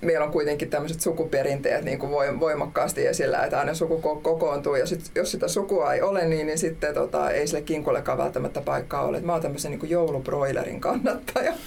meillä 0.01 0.25
on 0.25 0.31
kuitenkin 0.31 0.69
tämmöiset 0.69 1.01
sukuperinteet 1.01 1.85
niin 1.85 1.99
kuin 1.99 2.39
voimakkaasti 2.39 3.07
esillä, 3.07 3.43
että 3.43 3.59
aina 3.59 3.73
suku 3.73 4.01
kokoontuu 4.21 4.75
ja 4.75 4.85
sit, 4.85 5.11
jos 5.15 5.31
sitä 5.31 5.47
sukua 5.47 5.93
ei 5.93 6.01
ole, 6.01 6.25
niin, 6.25 6.47
niin 6.47 6.57
sitten 6.57 6.93
tota, 6.93 7.31
ei 7.31 7.47
sille 7.47 7.61
kinkullekaan 7.61 8.17
välttämättä 8.17 8.61
paikkaa 8.61 9.05
ole. 9.05 9.19
mä 9.19 9.31
oon 9.31 9.41
tämmöisen 9.41 9.71
niin 9.71 9.89
joulubroilerin 9.89 10.81
kannattaja. 10.81 11.53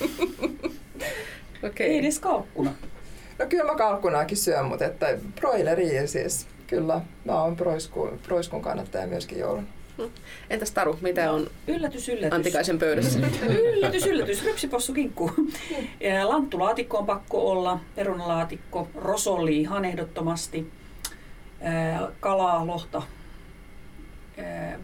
Okay. 1.62 1.86
Ei 1.86 1.98
edes 1.98 2.18
kaukkuna. 2.18 2.74
No 3.38 3.46
kyllä 3.46 3.64
mä 3.64 3.74
kalkkunaakin 3.74 4.36
syön, 4.36 4.64
mutta 4.64 4.84
että 4.84 5.18
broileri 5.40 6.08
siis. 6.08 6.46
Kyllä, 6.66 7.00
mä 7.24 7.42
oon 7.42 7.56
proiskun, 7.56 8.18
proiskun 8.22 8.62
kannattaja 8.62 9.06
myöskin 9.06 9.38
joulun. 9.38 9.68
Entäs 10.50 10.70
Taru, 10.70 10.98
mitä 11.00 11.32
on 11.32 11.50
yllätys, 11.66 12.08
yllätys. 12.08 12.32
Antikaisen 12.32 12.78
pöydässä? 12.78 13.18
yllätys, 13.76 14.06
yllätys. 14.06 14.44
Rypsipossu 14.44 14.92
kinkku. 14.92 15.30
Lanttulaatikko 16.24 16.98
on 16.98 17.06
pakko 17.06 17.50
olla, 17.50 17.80
perunalaatikko, 17.94 18.88
rosolli 18.94 19.60
ihan 19.60 19.84
ehdottomasti, 19.84 20.70
kalaa, 22.20 22.66
lohta. 22.66 23.02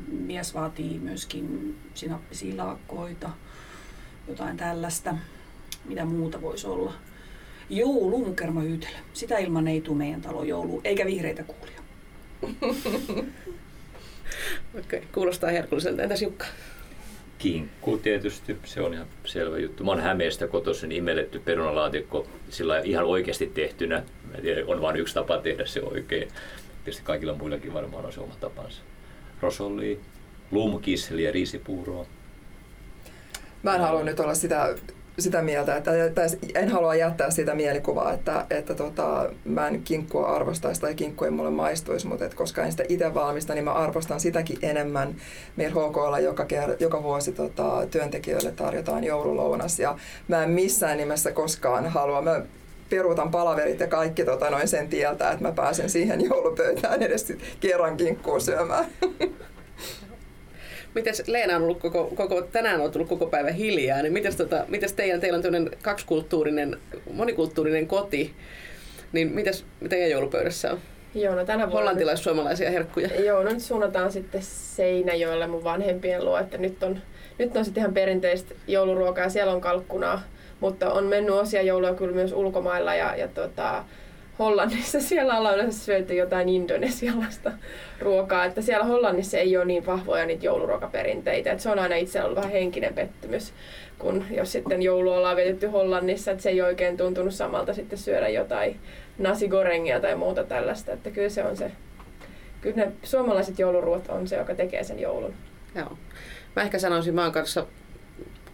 Mies 0.09 0.55
vaatii 0.55 0.99
myöskin 0.99 1.77
sinappisilakoita, 1.95 3.31
jotain 4.29 4.57
tällaista. 4.57 5.15
Mitä 5.85 6.05
muuta 6.05 6.43
voisi 6.43 6.67
olla? 6.67 6.93
Joulu 7.71 8.35
hyytelö. 8.63 8.97
Sitä 9.13 9.39
ilman 9.39 9.69
ei 9.69 9.81
tule 9.81 9.99
meidän 9.99 10.23
talo 10.23 10.45
joulu, 10.45 10.81
eikä 10.85 11.07
vihreitä 11.07 11.43
kuulia. 11.43 11.81
Okei, 14.79 14.99
okay, 14.99 15.09
kuulostaa 15.13 15.51
herkulliselta. 15.51 16.03
Entäs 16.03 16.23
Jukka? 16.23 16.47
Kinkku 17.39 17.99
tietysti, 17.99 18.57
se 18.65 18.81
on 18.81 18.95
ihan 18.95 19.07
selvä 19.25 19.59
juttu. 19.59 19.85
Mä 19.85 19.91
oon 19.91 20.01
Hämeestä 20.01 20.47
kotoisin 20.47 20.93
imelletty 20.93 21.39
perunalaatikko 21.39 22.27
sillä 22.51 22.79
ihan 22.79 23.05
oikeasti 23.05 23.47
tehtynä. 23.47 24.03
Mä 24.33 24.41
tiedän, 24.43 24.67
on 24.67 24.81
vain 24.81 24.97
yksi 24.97 25.15
tapa 25.15 25.39
tehdä 25.39 25.67
se 25.67 25.83
oikein. 25.83 26.29
Tietysti 26.85 27.03
kaikilla 27.05 27.35
muillakin 27.35 27.75
varmaan 27.75 28.07
on 28.07 28.13
se 28.13 28.21
oma 28.21 28.35
tapansa. 28.41 28.83
Rosolli, 29.41 30.01
luumukisseli 30.51 31.23
ja 31.23 31.33
riisipuuroa. 31.33 32.07
Mä 33.63 33.75
en 33.75 33.81
halua 33.81 34.03
nyt 34.03 34.21
olla 34.21 34.35
sitä 34.35 34.75
sitä 35.19 35.43
mieltä, 35.43 35.77
että, 35.77 35.91
en 36.55 36.69
halua 36.69 36.95
jättää 36.95 37.31
sitä 37.31 37.55
mielikuvaa, 37.55 38.13
että, 38.13 38.47
että 38.51 38.75
tota, 38.75 39.31
mä 39.45 39.69
en 39.69 39.83
kinkkua 39.83 40.27
arvostaisi 40.27 40.81
tai 40.81 40.95
kinkku 40.95 41.25
ei 41.25 41.31
mulle 41.31 41.51
maistuisi, 41.51 42.07
mutta 42.07 42.25
että 42.25 42.37
koska 42.37 42.63
en 42.63 42.71
sitä 42.71 42.85
itse 42.89 43.15
valmista, 43.15 43.55
niin 43.55 43.65
mä 43.65 43.73
arvostan 43.73 44.21
sitäkin 44.21 44.59
enemmän. 44.63 45.15
Meillä 45.57 45.81
HKlla 45.81 46.19
joka, 46.19 46.45
ker- 46.45 46.77
joka 46.81 47.03
vuosi 47.03 47.33
tota, 47.33 47.87
työntekijöille 47.91 48.53
tarjotaan 48.53 49.05
joululounas 49.05 49.81
ja 49.81 49.99
mä 50.29 50.45
en 50.45 50.51
missään 50.51 50.99
nimessä 50.99 51.33
koskaan 51.33 51.89
halua. 51.89 52.23
Mä 52.23 52.43
peruutan 52.91 53.31
palaverit 53.31 53.81
ja 53.81 53.87
kaikki 53.87 54.25
tota, 54.25 54.51
noin 54.51 54.69
sen 54.69 54.89
tieltä, 54.89 55.31
että 55.31 55.45
mä 55.45 55.53
pääsen 55.53 55.91
siihen 55.91 56.25
joulupöytään 56.31 57.03
edes 57.03 57.33
kerran 57.61 57.97
kinkkuun 57.97 58.41
syömään. 58.41 58.85
Mites 60.95 61.29
Leena 61.29 61.57
on 61.57 61.63
ollut 61.63 61.81
koko, 61.81 62.13
koko 62.15 62.43
tänään 62.43 62.81
on 62.81 62.91
tullut 62.91 63.09
koko 63.09 63.27
päivä 63.27 63.51
hiljaa, 63.51 64.03
niin 64.03 64.13
mites, 64.13 64.37
tota, 64.37 64.65
mites 64.69 64.93
teidän, 64.93 65.21
teillä 65.21 65.37
on 65.37 65.43
tämmöinen 65.43 65.71
kaksikulttuurinen, 65.83 66.77
monikulttuurinen 67.13 67.87
koti, 67.87 68.35
niin 69.13 69.33
mites 69.33 69.65
teidän 69.89 70.11
joulupöydässä 70.11 70.73
on? 70.73 70.79
Joo, 71.15 71.35
no 71.35 71.45
tänä 71.45 71.59
vuonna... 71.59 71.79
Hollantilais-suomalaisia 71.79 72.71
herkkuja. 72.71 73.09
Joo, 73.25 73.43
no 73.43 73.51
nyt 73.51 73.63
suunnataan 73.63 74.13
sitten 74.13 74.43
Seinäjoelle 74.43 75.47
mun 75.47 75.65
vanhempien 75.65 76.25
luo, 76.25 76.39
että 76.39 76.59
nyt 76.59 76.83
on, 76.83 76.99
nyt 77.39 77.57
on 77.57 77.65
sitten 77.65 77.81
ihan 77.81 77.95
perinteistä 77.95 78.55
jouluruokaa, 78.67 79.29
siellä 79.29 79.53
on 79.53 79.61
kalkkunaa, 79.61 80.23
mutta 80.61 80.93
on 80.93 81.05
mennyt 81.05 81.35
osia 81.35 81.63
joulua 81.63 81.95
kyllä 81.95 82.15
myös 82.15 82.33
ulkomailla 82.33 82.95
ja, 82.95 83.17
ja 83.17 83.29
tota, 83.29 83.85
Hollannissa 84.39 85.01
siellä 85.09 85.55
yleensä 85.55 85.85
syöty 85.85 86.15
jotain 86.15 86.49
indonesialaista 86.49 87.53
ruokaa, 88.01 88.45
että 88.45 88.63
siellä 88.63 88.85
Hollannissa 88.85 89.39
ei 89.39 89.57
ole 89.57 89.65
niin 89.65 89.87
vahvoja 89.87 90.27
niitä 90.27 90.47
jouluruokaperinteitä, 90.47 91.51
että 91.51 91.63
se 91.63 91.71
on 91.71 91.79
aina 91.79 91.95
itse 91.95 92.23
ollut 92.23 92.37
vähän 92.37 92.53
henkinen 92.53 92.95
pettymys, 92.95 93.53
kun 93.99 94.25
jos 94.31 94.53
sitten 94.53 94.83
joulu 94.83 95.13
ollaan 95.13 95.37
vietetty 95.37 95.67
Hollannissa, 95.67 96.31
että 96.31 96.43
se 96.43 96.51
ei 96.51 96.63
oikein 96.63 96.97
tuntunut 96.97 97.35
samalta 97.35 97.75
sitten 97.75 97.99
syödä 97.99 98.29
jotain 98.29 98.81
nasi 99.19 99.49
gorengia 99.49 100.01
tai 100.01 100.17
muuta 100.17 100.45
tällaista, 100.45 100.93
että 100.93 101.11
kyllä 101.11 101.29
se 101.29 101.45
on 101.45 101.57
se, 101.57 101.71
kyllä 102.61 102.77
ne 102.77 102.93
suomalaiset 103.03 103.59
jouluruot 103.59 104.09
on 104.09 104.29
se, 104.29 104.37
joka 104.37 104.55
tekee 104.55 104.85
sen 104.85 105.01
joulun. 105.01 105.35
Joo. 105.75 105.99
Mä 106.57 106.63
ehkä 106.63 106.79
sanoisin, 106.79 107.15
mä 107.15 107.23
oon 107.23 107.33
kanssa 107.33 107.67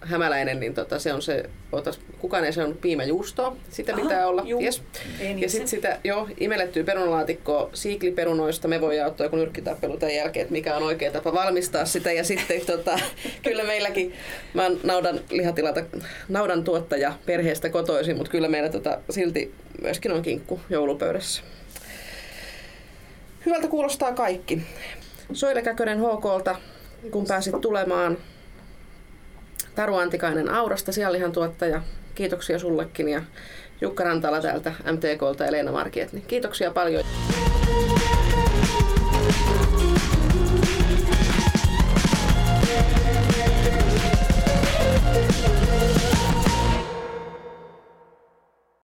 hämäläinen, 0.00 0.60
niin 0.60 0.74
tota, 0.74 0.98
se 0.98 1.12
on 1.12 1.22
se, 1.22 1.44
otas, 1.72 2.00
kukaan 2.18 2.44
ei 2.44 2.52
sanonut 2.52 2.80
piimäjuustoa, 2.80 3.56
sitä 3.70 3.92
Aha, 3.92 4.02
pitää 4.02 4.28
olla. 4.28 4.46
Yes. 4.62 4.82
Ja 5.36 5.48
sitten 5.48 5.68
sitä 5.68 5.98
jo 6.04 6.28
imellettyä 6.40 6.84
perunalaatikkoa 6.84 7.70
siikliperunoista, 7.72 8.68
me 8.68 8.80
voidaan 8.80 9.08
ottaa 9.08 9.26
joku 9.26 9.36
nyrkkitappelu 9.36 9.96
tämän 9.96 10.14
jälkeen, 10.14 10.42
että 10.42 10.52
mikä 10.52 10.76
on 10.76 10.82
oikea 10.82 11.10
tapa 11.10 11.32
valmistaa 11.32 11.84
sitä. 11.84 12.12
Ja 12.12 12.24
sitten 12.24 12.66
tota, 12.66 12.98
kyllä 13.44 13.64
meilläkin, 13.64 14.14
mä 14.54 14.62
oon 14.62 14.80
naudan 14.84 15.20
lihatilata, 15.30 15.82
naudan 16.28 16.64
tuottaja 16.64 17.12
perheestä 17.26 17.68
kotoisin, 17.68 18.16
mutta 18.16 18.30
kyllä 18.30 18.48
meillä 18.48 18.68
tota, 18.68 18.98
silti 19.10 19.54
myöskin 19.82 20.12
on 20.12 20.22
kinkku 20.22 20.60
joulupöydässä. 20.70 21.42
Hyvältä 23.46 23.68
kuulostaa 23.68 24.12
kaikki. 24.14 24.62
Soile 25.32 25.62
Käkönen 25.62 25.98
HKlta, 25.98 26.56
kun 27.10 27.26
pääsit 27.26 27.60
tulemaan 27.60 28.18
Taru 29.80 29.96
Antikainen 29.96 30.50
Aurasta, 30.50 30.92
sianlihan 30.92 31.32
tuottaja. 31.32 31.82
Kiitoksia 32.14 32.58
sullekin 32.58 33.08
ja 33.08 33.22
Jukka 33.80 34.04
Rantala 34.04 34.40
täältä 34.40 34.72
MTKlta 34.92 35.44
ja 35.44 35.52
Leena 35.52 35.72
Markiet. 35.72 36.12
Niin 36.12 36.24
kiitoksia 36.26 36.70
paljon. 36.70 37.04